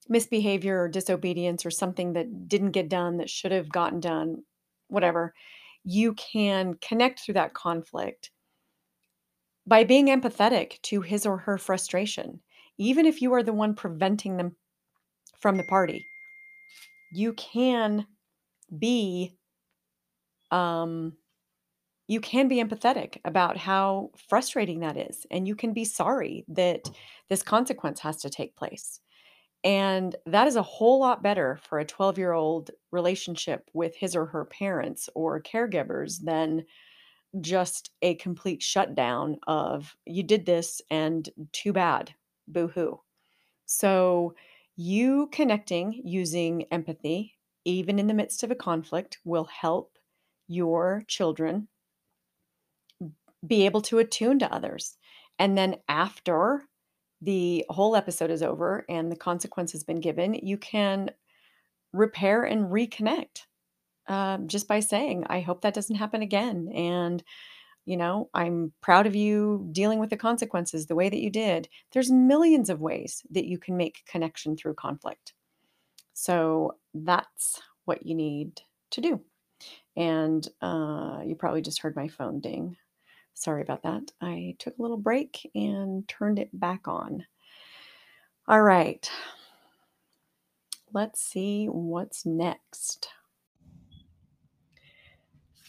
misbehavior 0.07 0.81
or 0.81 0.89
disobedience 0.89 1.65
or 1.65 1.71
something 1.71 2.13
that 2.13 2.47
didn't 2.47 2.71
get 2.71 2.89
done 2.89 3.17
that 3.17 3.29
should 3.29 3.51
have 3.51 3.69
gotten 3.69 3.99
done, 3.99 4.43
whatever, 4.87 5.33
you 5.83 6.13
can 6.13 6.75
connect 6.75 7.19
through 7.19 7.33
that 7.33 7.53
conflict 7.53 8.31
by 9.65 9.83
being 9.83 10.07
empathetic 10.07 10.81
to 10.81 11.01
his 11.01 11.25
or 11.25 11.37
her 11.37 11.57
frustration, 11.57 12.41
even 12.77 13.05
if 13.05 13.21
you 13.21 13.33
are 13.33 13.43
the 13.43 13.53
one 13.53 13.73
preventing 13.73 14.37
them 14.37 14.55
from 15.39 15.57
the 15.57 15.63
party, 15.63 16.05
you 17.13 17.33
can 17.33 18.05
be 18.79 19.35
um 20.51 21.13
you 22.07 22.19
can 22.19 22.47
be 22.47 22.63
empathetic 22.63 23.19
about 23.25 23.57
how 23.57 24.11
frustrating 24.29 24.81
that 24.81 24.97
is 24.97 25.25
and 25.31 25.47
you 25.47 25.55
can 25.55 25.73
be 25.73 25.85
sorry 25.85 26.45
that 26.49 26.89
this 27.29 27.43
consequence 27.43 27.99
has 28.01 28.17
to 28.17 28.29
take 28.29 28.55
place. 28.55 28.99
And 29.63 30.15
that 30.25 30.47
is 30.47 30.57
a 30.57 30.63
whole 30.63 30.99
lot 30.99 31.23
better 31.23 31.59
for 31.63 31.79
a 31.79 31.85
12-year-old 31.85 32.71
relationship 32.91 33.69
with 33.73 33.95
his 33.95 34.15
or 34.15 34.25
her 34.27 34.45
parents 34.45 35.09
or 35.15 35.41
caregivers 35.41 36.19
than 36.23 36.65
just 37.41 37.91
a 38.01 38.15
complete 38.15 38.61
shutdown 38.61 39.37
of 39.47 39.95
you 40.05 40.23
did 40.23 40.45
this 40.45 40.81
and 40.91 41.29
too 41.53 41.73
bad, 41.73 42.13
boo 42.47 42.67
hoo. 42.67 43.01
So, 43.65 44.35
you 44.75 45.29
connecting 45.31 46.01
using 46.03 46.65
empathy, 46.71 47.35
even 47.65 47.99
in 47.99 48.07
the 48.07 48.13
midst 48.13 48.43
of 48.43 48.51
a 48.51 48.55
conflict, 48.55 49.19
will 49.23 49.45
help 49.45 49.97
your 50.47 51.03
children 51.07 51.67
be 53.45 53.65
able 53.65 53.81
to 53.81 53.99
attune 53.99 54.39
to 54.39 54.53
others. 54.53 54.97
And 55.39 55.57
then, 55.57 55.77
after 55.87 56.63
the 57.21 57.65
whole 57.69 57.95
episode 57.95 58.29
is 58.31 58.43
over 58.43 58.85
and 58.89 59.11
the 59.11 59.15
consequence 59.15 59.71
has 59.71 59.83
been 59.83 60.01
given, 60.01 60.33
you 60.33 60.57
can 60.57 61.09
repair 61.93 62.43
and 62.43 62.65
reconnect 62.65 63.45
um, 64.07 64.47
just 64.47 64.67
by 64.67 64.79
saying, 64.79 65.23
I 65.27 65.39
hope 65.39 65.61
that 65.61 65.73
doesn't 65.73 65.95
happen 65.95 66.21
again. 66.21 66.69
And, 66.73 67.23
you 67.85 67.95
know, 67.95 68.29
I'm 68.33 68.73
proud 68.81 69.07
of 69.07 69.15
you 69.15 69.69
dealing 69.71 69.99
with 69.99 70.09
the 70.09 70.17
consequences 70.17 70.85
the 70.85 70.95
way 70.95 71.09
that 71.09 71.21
you 71.21 71.29
did. 71.29 71.69
There's 71.93 72.11
millions 72.11 72.69
of 72.69 72.81
ways 72.81 73.23
that 73.31 73.45
you 73.45 73.57
can 73.57 73.77
make 73.77 74.03
connection 74.05 74.57
through 74.57 74.75
conflict. 74.75 75.33
So 76.13 76.75
that's 76.93 77.61
what 77.85 78.05
you 78.05 78.15
need 78.15 78.61
to 78.91 79.01
do. 79.01 79.21
And 79.95 80.47
uh, 80.61 81.21
you 81.25 81.35
probably 81.35 81.61
just 81.61 81.81
heard 81.81 81.95
my 81.95 82.07
phone 82.07 82.39
ding. 82.39 82.77
Sorry 83.33 83.61
about 83.61 83.83
that. 83.83 84.11
I 84.21 84.55
took 84.59 84.77
a 84.77 84.81
little 84.81 84.97
break 84.97 85.49
and 85.55 86.07
turned 86.07 86.39
it 86.39 86.49
back 86.57 86.87
on. 86.87 87.25
All 88.47 88.61
right. 88.61 89.09
Let's 90.93 91.21
see 91.21 91.65
what's 91.65 92.25
next. 92.25 93.09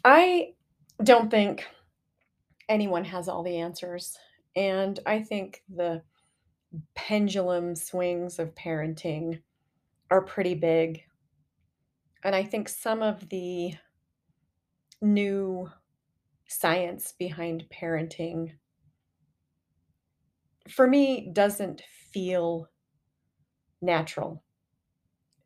I 0.05 0.53
don't 1.03 1.31
think 1.31 1.65
anyone 2.69 3.05
has 3.05 3.29
all 3.29 3.43
the 3.43 3.57
answers. 3.57 4.19
And 4.57 5.01
I 5.07 5.23
think 5.23 5.63
the 5.75 6.03
pendulum 6.95 7.75
swings 7.75 8.39
of 8.39 8.55
parenting 8.55 9.41
are 10.11 10.23
pretty 10.23 10.55
big. 10.55 11.03
And 12.25 12.35
I 12.35 12.43
think 12.43 12.69
some 12.71 13.03
of 13.03 13.29
the 13.29 13.75
new 15.03 15.71
science 16.49 17.13
behind 17.13 17.67
parenting 17.71 18.55
for 20.69 20.87
me 20.87 21.31
doesn't 21.33 21.83
feel 22.13 22.69
natural 23.83 24.43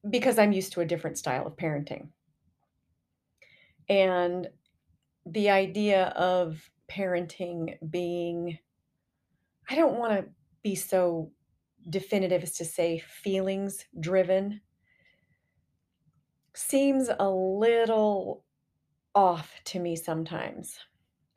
because 0.08 0.38
I'm 0.38 0.52
used 0.52 0.72
to 0.74 0.80
a 0.80 0.86
different 0.86 1.18
style 1.18 1.46
of 1.46 1.56
parenting. 1.56 2.10
And 3.88 4.48
the 5.26 5.50
idea 5.50 6.06
of 6.08 6.70
parenting 6.88 7.76
being 7.90 8.58
I 9.68 9.74
don't 9.74 9.98
wanna 9.98 10.26
be 10.62 10.74
so 10.74 11.32
definitive 11.88 12.42
as 12.42 12.54
to 12.54 12.64
say 12.64 12.98
feelings 12.98 13.84
driven 14.00 14.62
seems 16.58 17.08
a 17.20 17.30
little 17.30 18.44
off 19.14 19.52
to 19.64 19.78
me 19.78 19.94
sometimes. 19.94 20.78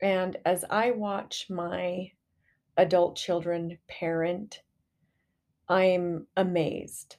And 0.00 0.36
as 0.44 0.64
I 0.68 0.90
watch 0.90 1.46
my 1.48 2.10
adult 2.76 3.16
children 3.16 3.78
parent, 3.88 4.62
I'm 5.68 6.26
amazed. 6.36 7.16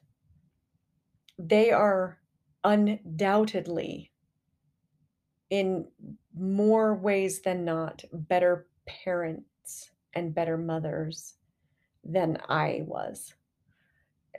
They 1.39 1.71
are 1.71 2.19
undoubtedly 2.65 4.11
in 5.49 5.87
more 6.37 6.95
ways 6.95 7.41
than 7.41 7.63
not 7.63 8.03
better 8.11 8.67
parents 8.85 9.91
and 10.13 10.35
better 10.35 10.57
mothers 10.57 11.35
than 12.03 12.37
I 12.49 12.83
was. 12.85 13.33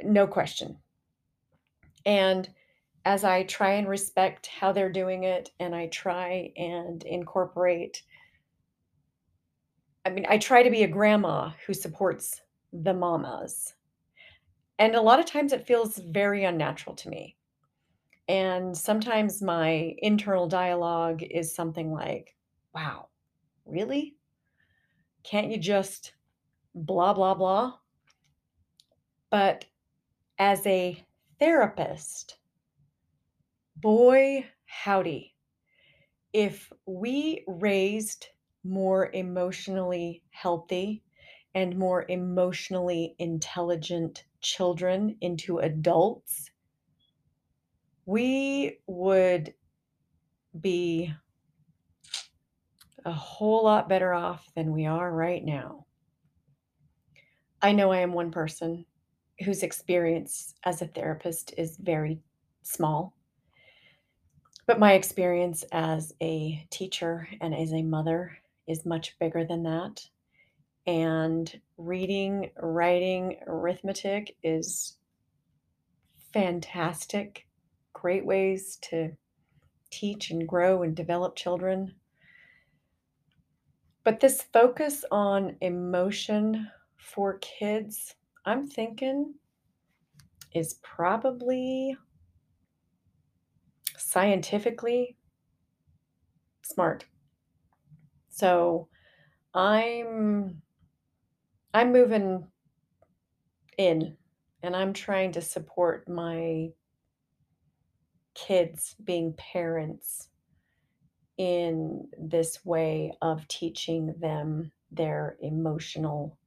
No 0.02 0.26
question. 0.26 0.76
And 2.04 2.50
as 3.04 3.24
I 3.24 3.44
try 3.44 3.72
and 3.72 3.88
respect 3.88 4.46
how 4.46 4.72
they're 4.72 4.90
doing 4.90 5.24
it 5.24 5.50
and 5.60 5.74
I 5.74 5.88
try 5.88 6.52
and 6.56 7.02
incorporate 7.04 8.02
I 10.06 10.10
mean, 10.10 10.26
I 10.28 10.36
try 10.36 10.62
to 10.62 10.70
be 10.70 10.82
a 10.82 10.88
grandma 10.88 11.52
who 11.66 11.72
supports 11.72 12.42
the 12.72 12.92
mamas. 12.92 13.74
And 14.78 14.94
a 14.94 15.00
lot 15.00 15.18
of 15.18 15.24
times 15.24 15.52
it 15.52 15.66
feels 15.66 15.96
very 15.96 16.44
unnatural 16.44 16.94
to 16.96 17.08
me. 17.08 17.36
And 18.28 18.76
sometimes 18.76 19.40
my 19.40 19.94
internal 19.98 20.46
dialogue 20.46 21.22
is 21.22 21.54
something 21.54 21.90
like, 21.92 22.34
wow, 22.74 23.08
really? 23.64 24.16
Can't 25.22 25.50
you 25.50 25.58
just 25.58 26.12
blah, 26.74 27.14
blah, 27.14 27.34
blah? 27.34 27.74
But 29.30 29.64
as 30.38 30.66
a 30.66 31.02
therapist, 31.38 32.36
boy, 33.84 34.42
howdy, 34.64 35.34
if 36.32 36.72
we 36.86 37.44
raised 37.46 38.28
more 38.64 39.10
emotionally 39.12 40.22
healthy 40.30 41.02
and 41.54 41.76
more 41.78 42.06
emotionally 42.08 43.14
intelligent 43.18 44.24
children 44.40 45.18
into 45.20 45.58
adults, 45.58 46.50
we 48.06 48.78
would 48.86 49.52
be 50.58 51.12
a 53.04 53.12
whole 53.12 53.64
lot 53.64 53.86
better 53.86 54.14
off 54.14 54.48
than 54.56 54.72
we 54.72 54.86
are 54.86 55.12
right 55.12 55.44
now. 55.44 55.84
I 57.60 57.72
know 57.72 57.92
I 57.92 57.98
am 57.98 58.14
one 58.14 58.30
person 58.30 58.86
whose 59.44 59.62
experience 59.62 60.54
as 60.64 60.80
a 60.80 60.86
therapist 60.86 61.52
is 61.58 61.76
very 61.76 62.22
small, 62.62 63.14
but 64.66 64.78
my 64.78 64.94
experience 64.94 65.64
as 65.72 66.14
a 66.22 66.66
teacher 66.70 67.28
and 67.40 67.54
as 67.54 67.72
a 67.72 67.82
mother 67.82 68.36
is 68.66 68.86
much 68.86 69.18
bigger 69.18 69.44
than 69.44 69.62
that. 69.64 70.06
And 70.86 71.60
reading, 71.76 72.50
writing, 72.56 73.38
arithmetic 73.46 74.36
is 74.42 74.96
fantastic, 76.32 77.46
great 77.92 78.24
ways 78.24 78.78
to 78.82 79.12
teach 79.90 80.30
and 80.30 80.46
grow 80.46 80.82
and 80.82 80.94
develop 80.94 81.36
children. 81.36 81.94
But 84.02 84.20
this 84.20 84.42
focus 84.52 85.04
on 85.10 85.56
emotion 85.60 86.68
for 86.98 87.38
kids, 87.38 88.14
I'm 88.44 88.66
thinking 88.68 89.34
is 90.54 90.74
probably 90.82 91.96
scientifically 94.04 95.16
smart. 96.62 97.04
So 98.28 98.88
I'm 99.54 100.62
I'm 101.72 101.92
moving 101.92 102.46
in 103.78 104.16
and 104.62 104.76
I'm 104.76 104.92
trying 104.92 105.32
to 105.32 105.40
support 105.40 106.08
my 106.08 106.68
kids 108.34 108.94
being 109.02 109.34
parents 109.34 110.28
in 111.36 112.06
this 112.18 112.64
way 112.64 113.12
of 113.22 113.46
teaching 113.48 114.14
them 114.20 114.70
their 114.92 115.36
emotional 115.40 116.38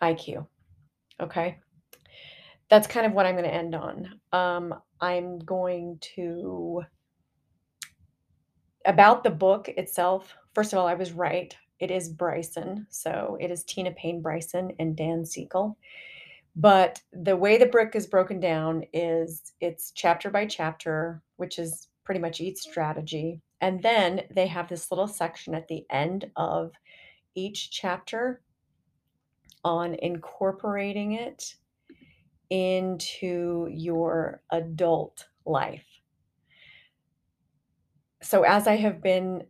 IQ. 0.00 0.46
Okay. 1.20 1.58
That's 2.68 2.86
kind 2.86 3.06
of 3.06 3.12
what 3.12 3.26
I'm 3.26 3.34
going 3.34 3.44
to 3.44 3.54
end 3.54 3.74
on. 3.74 4.20
Um, 4.32 4.74
I'm 5.00 5.38
going 5.40 5.98
to, 6.16 6.82
about 8.86 9.24
the 9.24 9.30
book 9.30 9.68
itself. 9.68 10.34
First 10.54 10.72
of 10.72 10.78
all, 10.78 10.86
I 10.86 10.94
was 10.94 11.12
right. 11.12 11.54
It 11.80 11.90
is 11.90 12.08
Bryson. 12.08 12.86
So 12.90 13.36
it 13.40 13.50
is 13.50 13.64
Tina 13.64 13.92
Payne 13.92 14.22
Bryson 14.22 14.72
and 14.78 14.96
Dan 14.96 15.24
Siegel. 15.24 15.76
But 16.56 17.02
the 17.12 17.36
way 17.36 17.58
the 17.58 17.66
book 17.66 17.96
is 17.96 18.06
broken 18.06 18.38
down 18.38 18.84
is 18.92 19.52
it's 19.60 19.90
chapter 19.90 20.30
by 20.30 20.46
chapter, 20.46 21.20
which 21.36 21.58
is 21.58 21.88
pretty 22.04 22.20
much 22.20 22.40
each 22.40 22.58
strategy. 22.58 23.40
And 23.60 23.82
then 23.82 24.22
they 24.30 24.46
have 24.46 24.68
this 24.68 24.90
little 24.90 25.08
section 25.08 25.54
at 25.54 25.66
the 25.68 25.84
end 25.90 26.30
of 26.36 26.72
each 27.34 27.70
chapter 27.70 28.40
on 29.64 29.94
incorporating 29.94 31.12
it 31.12 31.56
into 32.50 33.68
your 33.70 34.42
adult 34.50 35.26
life. 35.46 35.84
So, 38.22 38.42
as 38.42 38.66
I 38.66 38.76
have 38.76 39.02
been 39.02 39.44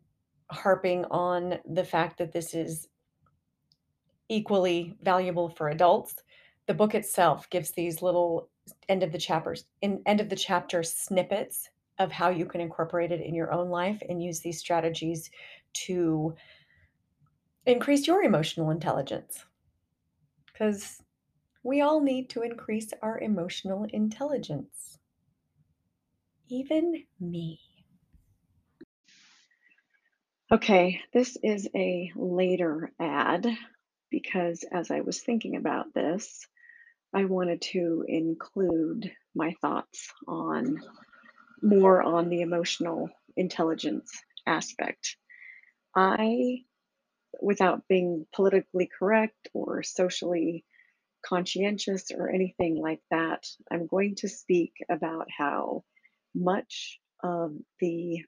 harping 0.50 1.04
on 1.06 1.58
the 1.70 1.84
fact 1.84 2.18
that 2.18 2.32
this 2.32 2.54
is 2.54 2.88
equally 4.28 4.96
valuable 5.02 5.48
for 5.48 5.68
adults, 5.68 6.14
the 6.66 6.74
book 6.74 6.94
itself 6.94 7.48
gives 7.50 7.70
these 7.70 8.02
little 8.02 8.48
end 8.88 9.02
of 9.02 9.12
the 9.12 9.18
chapters 9.18 9.64
in 9.82 10.02
end 10.06 10.20
of 10.20 10.28
the 10.28 10.36
chapter 10.36 10.82
snippets 10.82 11.68
of 11.98 12.10
how 12.10 12.30
you 12.30 12.46
can 12.46 12.60
incorporate 12.60 13.12
it 13.12 13.20
in 13.20 13.34
your 13.34 13.52
own 13.52 13.68
life 13.68 14.02
and 14.08 14.22
use 14.22 14.40
these 14.40 14.58
strategies 14.58 15.30
to 15.72 16.34
increase 17.66 18.06
your 18.06 18.22
emotional 18.22 18.70
intelligence. 18.70 19.44
Because 20.46 21.02
we 21.64 21.80
all 21.80 22.00
need 22.00 22.28
to 22.28 22.42
increase 22.42 22.90
our 23.02 23.18
emotional 23.18 23.84
intelligence. 23.84 24.98
Even 26.48 27.04
me. 27.18 27.58
Okay, 30.52 31.00
this 31.14 31.38
is 31.42 31.66
a 31.74 32.12
later 32.14 32.92
ad 33.00 33.46
because 34.10 34.64
as 34.70 34.90
I 34.90 35.00
was 35.00 35.20
thinking 35.20 35.56
about 35.56 35.94
this, 35.94 36.46
I 37.14 37.24
wanted 37.24 37.62
to 37.72 38.04
include 38.06 39.10
my 39.34 39.54
thoughts 39.62 40.12
on 40.28 40.80
more 41.62 42.02
on 42.02 42.28
the 42.28 42.42
emotional 42.42 43.08
intelligence 43.36 44.12
aspect. 44.46 45.16
I, 45.96 46.64
without 47.40 47.88
being 47.88 48.26
politically 48.34 48.90
correct 48.98 49.48
or 49.54 49.82
socially 49.82 50.64
conscientious 51.26 52.10
or 52.16 52.28
anything 52.28 52.76
like 52.76 53.00
that, 53.10 53.46
I'm 53.70 53.86
going 53.86 54.16
to 54.16 54.28
speak 54.28 54.74
about 54.88 55.28
how 55.36 55.84
much 56.34 56.98
of 57.22 57.52
the 57.80 58.24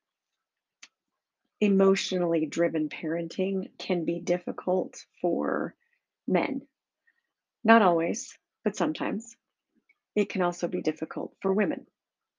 emotionally 1.60 2.46
driven 2.46 2.88
parenting 2.88 3.70
can 3.78 4.04
be 4.04 4.20
difficult 4.20 4.96
for 5.20 5.74
men. 6.26 6.62
Not 7.64 7.82
always, 7.82 8.36
but 8.64 8.76
sometimes. 8.76 9.34
It 10.14 10.28
can 10.28 10.42
also 10.42 10.68
be 10.68 10.82
difficult 10.82 11.34
for 11.40 11.52
women. 11.52 11.86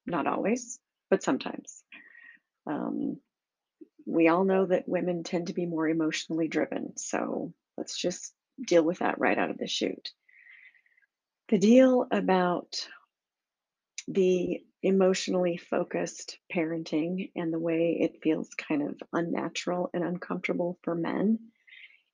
Not 0.06 0.26
always, 0.26 0.78
but 1.10 1.22
sometimes. 1.22 1.82
Um, 2.66 3.18
we 4.06 4.28
all 4.28 4.44
know 4.44 4.66
that 4.66 4.88
women 4.88 5.22
tend 5.22 5.48
to 5.48 5.52
be 5.52 5.66
more 5.66 5.88
emotionally 5.88 6.48
driven, 6.48 6.96
so 6.96 7.52
let's 7.76 7.96
just 7.98 8.32
deal 8.66 8.82
with 8.82 9.00
that 9.00 9.20
right 9.20 9.38
out 9.38 9.50
of 9.50 9.58
the 9.58 9.66
chute. 9.66 10.10
The 11.48 11.58
deal 11.58 12.06
about 12.10 12.86
the 14.06 14.60
emotionally 14.82 15.56
focused 15.56 16.38
parenting 16.54 17.30
and 17.34 17.52
the 17.52 17.58
way 17.58 17.98
it 18.00 18.22
feels 18.22 18.50
kind 18.54 18.82
of 18.82 19.00
unnatural 19.14 19.88
and 19.94 20.04
uncomfortable 20.04 20.78
for 20.82 20.94
men 20.94 21.38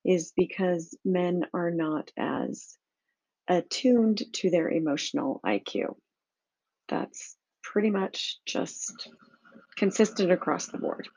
is 0.05 0.33
because 0.37 0.97
men 1.05 1.47
are 1.53 1.73
not 1.73 2.13
as 2.17 2.79
attuned 3.49 4.23
to 4.35 4.51
their 4.51 4.71
emotional 4.71 5.41
IQ. 5.45 5.97
That's 6.89 7.37
pretty 7.63 7.91
much 7.91 8.39
just 8.47 9.09
consistent 9.77 10.31
across 10.31 10.69
the 10.69 10.79
board. 10.79 11.09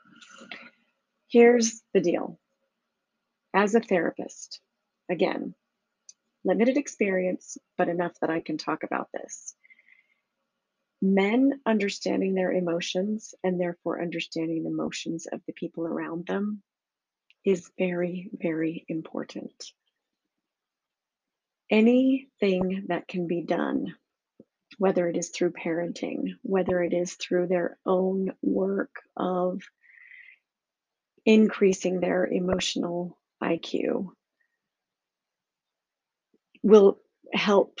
Here's 1.28 1.82
the 1.94 2.00
deal 2.00 2.40
as 3.54 3.74
a 3.74 3.80
therapist, 3.80 4.60
again, 5.08 5.54
limited 6.44 6.76
experience, 6.76 7.58
but 7.76 7.88
enough 7.88 8.12
that 8.20 8.30
I 8.30 8.40
can 8.40 8.58
talk 8.58 8.82
about 8.82 9.08
this. 9.12 9.54
Men 11.00 11.60
understanding 11.64 12.34
their 12.34 12.52
emotions 12.52 13.34
and 13.44 13.60
therefore 13.60 14.02
understanding 14.02 14.64
the 14.64 14.70
emotions 14.70 15.26
of 15.30 15.40
the 15.46 15.52
people 15.52 15.86
around 15.86 16.26
them 16.26 16.62
is 17.44 17.70
very, 17.78 18.30
very 18.32 18.84
important. 18.88 19.52
Anything 21.70 22.86
that 22.88 23.06
can 23.06 23.26
be 23.26 23.42
done, 23.42 23.94
whether 24.78 25.08
it 25.08 25.16
is 25.16 25.28
through 25.28 25.52
parenting, 25.52 26.34
whether 26.42 26.82
it 26.82 26.92
is 26.92 27.14
through 27.14 27.46
their 27.46 27.78
own 27.86 28.32
work 28.42 29.02
of 29.16 29.60
increasing 31.24 32.00
their 32.00 32.26
emotional 32.26 33.18
IQ 33.42 34.10
will 36.68 36.98
help 37.32 37.80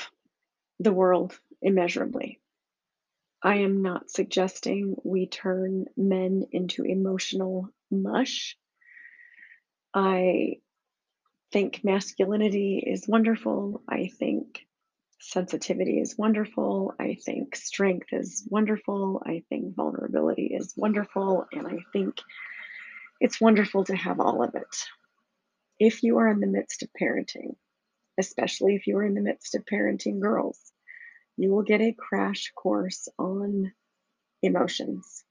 the 0.80 0.92
world 0.92 1.38
immeasurably. 1.60 2.40
I 3.42 3.56
am 3.56 3.82
not 3.82 4.10
suggesting 4.10 4.96
we 5.04 5.26
turn 5.26 5.84
men 5.94 6.46
into 6.52 6.84
emotional 6.84 7.68
mush. 7.90 8.56
I 9.92 10.60
think 11.52 11.84
masculinity 11.84 12.82
is 12.84 13.06
wonderful. 13.06 13.82
I 13.86 14.10
think 14.18 14.66
sensitivity 15.20 16.00
is 16.00 16.16
wonderful. 16.16 16.94
I 16.98 17.18
think 17.22 17.56
strength 17.56 18.08
is 18.12 18.48
wonderful. 18.48 19.22
I 19.26 19.42
think 19.50 19.76
vulnerability 19.76 20.46
is 20.46 20.72
wonderful. 20.78 21.44
And 21.52 21.66
I 21.66 21.80
think 21.92 22.22
it's 23.20 23.38
wonderful 23.38 23.84
to 23.84 23.96
have 23.96 24.18
all 24.18 24.42
of 24.42 24.54
it. 24.54 24.84
If 25.78 26.02
you 26.02 26.16
are 26.18 26.28
in 26.28 26.40
the 26.40 26.46
midst 26.46 26.82
of 26.82 26.88
parenting, 26.98 27.56
especially 28.18 28.74
if 28.74 28.86
you 28.86 28.96
are 28.98 29.04
in 29.04 29.14
the 29.14 29.20
midst 29.20 29.54
of 29.54 29.64
parenting 29.64 30.20
girls, 30.20 30.58
you 31.36 31.50
will 31.50 31.62
get 31.62 31.80
a 31.80 31.94
crash 31.96 32.52
course 32.54 33.08
on 33.18 33.72
emotions. 34.42 35.24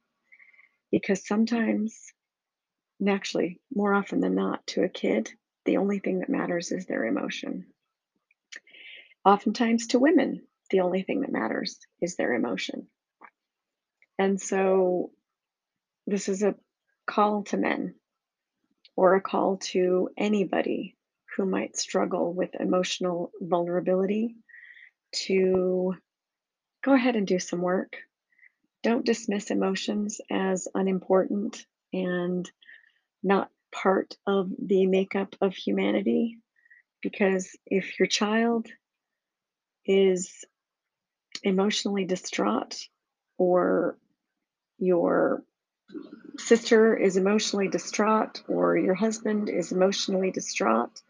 Because 0.91 1.27
sometimes, 1.27 1.95
and 2.99 3.09
actually, 3.09 3.59
more 3.73 3.93
often 3.93 4.21
than 4.21 4.35
not, 4.35 4.65
to 4.67 4.83
a 4.83 4.89
kid, 4.89 5.29
the 5.65 5.77
only 5.77 5.99
thing 5.99 6.19
that 6.19 6.29
matters 6.29 6.71
is 6.71 6.85
their 6.85 7.05
emotion. 7.05 7.65
Oftentimes, 9.25 9.87
to 9.87 9.99
women, 9.99 10.43
the 10.69 10.79
only 10.79 11.03
thing 11.03 11.21
that 11.21 11.31
matters 11.31 11.77
is 12.01 12.15
their 12.15 12.33
emotion. 12.33 12.87
And 14.17 14.39
so, 14.39 15.11
this 16.07 16.29
is 16.29 16.41
a 16.41 16.55
call 17.05 17.43
to 17.43 17.57
men 17.57 17.95
or 18.95 19.15
a 19.15 19.21
call 19.21 19.57
to 19.57 20.09
anybody 20.17 20.96
who 21.37 21.45
might 21.45 21.77
struggle 21.77 22.33
with 22.33 22.49
emotional 22.59 23.31
vulnerability 23.39 24.35
to 25.13 25.95
go 26.83 26.93
ahead 26.93 27.15
and 27.15 27.27
do 27.27 27.37
some 27.39 27.61
work. 27.61 27.95
Don't 28.83 29.05
dismiss 29.05 29.51
emotions 29.51 30.19
as 30.31 30.67
unimportant 30.73 31.65
and 31.93 32.49
not 33.23 33.51
part 33.71 34.15
of 34.25 34.49
the 34.59 34.87
makeup 34.87 35.35
of 35.39 35.55
humanity. 35.55 36.39
Because 37.01 37.55
if 37.67 37.99
your 37.99 38.07
child 38.07 38.67
is 39.85 40.43
emotionally 41.43 42.05
distraught 42.05 42.75
or 43.37 43.95
your 44.79 45.43
sister 46.37 46.95
is 46.95 47.15
emotionally 47.15 47.67
distraught 47.67 48.41
or 48.47 48.77
your 48.77 48.95
husband 48.95 49.49
is 49.49 49.71
emotionally 49.71 50.31
distraught, 50.31 51.01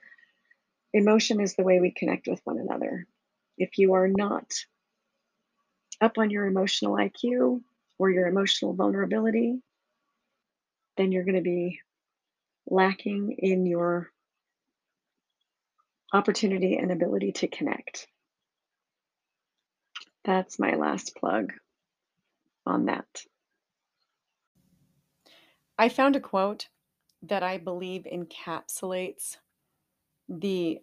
emotion 0.94 1.42
is 1.42 1.56
the 1.56 1.64
way 1.64 1.80
we 1.80 1.92
connect 1.92 2.28
with 2.28 2.42
one 2.44 2.60
another. 2.60 3.06
If 3.58 3.78
you 3.78 3.94
are 3.94 4.08
not 4.08 4.52
up 6.00 6.18
on 6.18 6.30
your 6.30 6.46
emotional 6.46 6.94
IQ 6.94 7.62
or 7.98 8.10
your 8.10 8.28
emotional 8.28 8.74
vulnerability, 8.74 9.60
then 10.98 11.12
you're 11.12 11.24
going 11.24 11.36
to 11.36 11.42
be 11.42 11.80
lacking 12.70 13.36
in 13.40 13.66
your 13.66 14.12
opportunity 16.14 16.78
and 16.78 16.92
ability 16.92 17.32
to 17.34 17.48
connect. 17.48 18.08
That's 20.24 20.60
my 20.60 20.76
last 20.76 21.16
plug 21.16 21.54
on 22.66 22.86
that. 22.86 23.08
I 25.78 25.90
found 25.90 26.16
a 26.16 26.20
quote 26.20 26.68
that 27.24 27.44
I 27.44 27.58
believe 27.58 28.06
encapsulates 28.12 29.38
the 30.30 30.80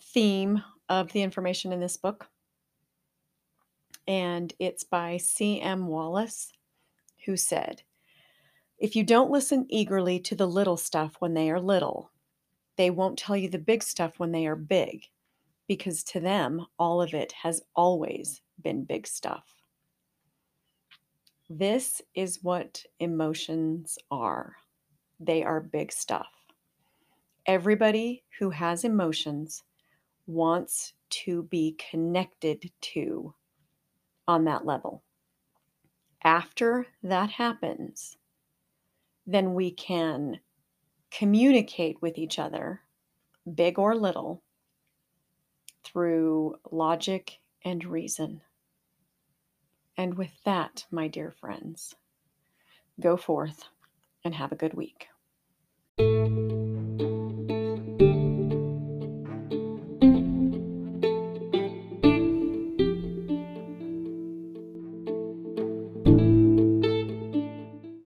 theme 0.00 0.62
of 0.88 1.12
the 1.12 1.22
information 1.22 1.72
in 1.72 1.80
this 1.80 1.96
book. 1.96 2.28
And 4.06 4.54
it's 4.58 4.84
by 4.84 5.18
C.M. 5.18 5.86
Wallace, 5.86 6.52
who 7.26 7.36
said, 7.36 7.82
If 8.78 8.96
you 8.96 9.04
don't 9.04 9.30
listen 9.30 9.66
eagerly 9.68 10.18
to 10.20 10.34
the 10.34 10.46
little 10.48 10.76
stuff 10.78 11.16
when 11.18 11.34
they 11.34 11.50
are 11.50 11.60
little, 11.60 12.10
they 12.76 12.90
won't 12.90 13.18
tell 13.18 13.36
you 13.36 13.48
the 13.48 13.58
big 13.58 13.82
stuff 13.82 14.18
when 14.18 14.32
they 14.32 14.46
are 14.46 14.56
big, 14.56 15.04
because 15.66 16.02
to 16.04 16.20
them, 16.20 16.66
all 16.78 17.02
of 17.02 17.12
it 17.14 17.32
has 17.42 17.62
always 17.76 18.40
been 18.62 18.84
big 18.84 19.06
stuff. 19.06 19.54
This 21.50 22.02
is 22.14 22.42
what 22.42 22.84
emotions 23.00 23.98
are 24.10 24.56
they 25.20 25.42
are 25.42 25.60
big 25.60 25.92
stuff. 25.92 26.28
Everybody 27.48 28.24
who 28.38 28.50
has 28.50 28.84
emotions 28.84 29.62
wants 30.26 30.92
to 31.08 31.44
be 31.44 31.78
connected 31.90 32.70
to 32.82 33.34
on 34.28 34.44
that 34.44 34.66
level. 34.66 35.02
After 36.22 36.86
that 37.02 37.30
happens, 37.30 38.18
then 39.26 39.54
we 39.54 39.70
can 39.70 40.40
communicate 41.10 42.02
with 42.02 42.18
each 42.18 42.38
other, 42.38 42.82
big 43.54 43.78
or 43.78 43.94
little, 43.94 44.42
through 45.82 46.56
logic 46.70 47.38
and 47.64 47.82
reason. 47.82 48.42
And 49.96 50.18
with 50.18 50.42
that, 50.44 50.84
my 50.90 51.08
dear 51.08 51.30
friends, 51.30 51.94
go 53.00 53.16
forth 53.16 53.64
and 54.22 54.34
have 54.34 54.52
a 54.52 54.56
good 54.56 54.74
week. 54.74 55.08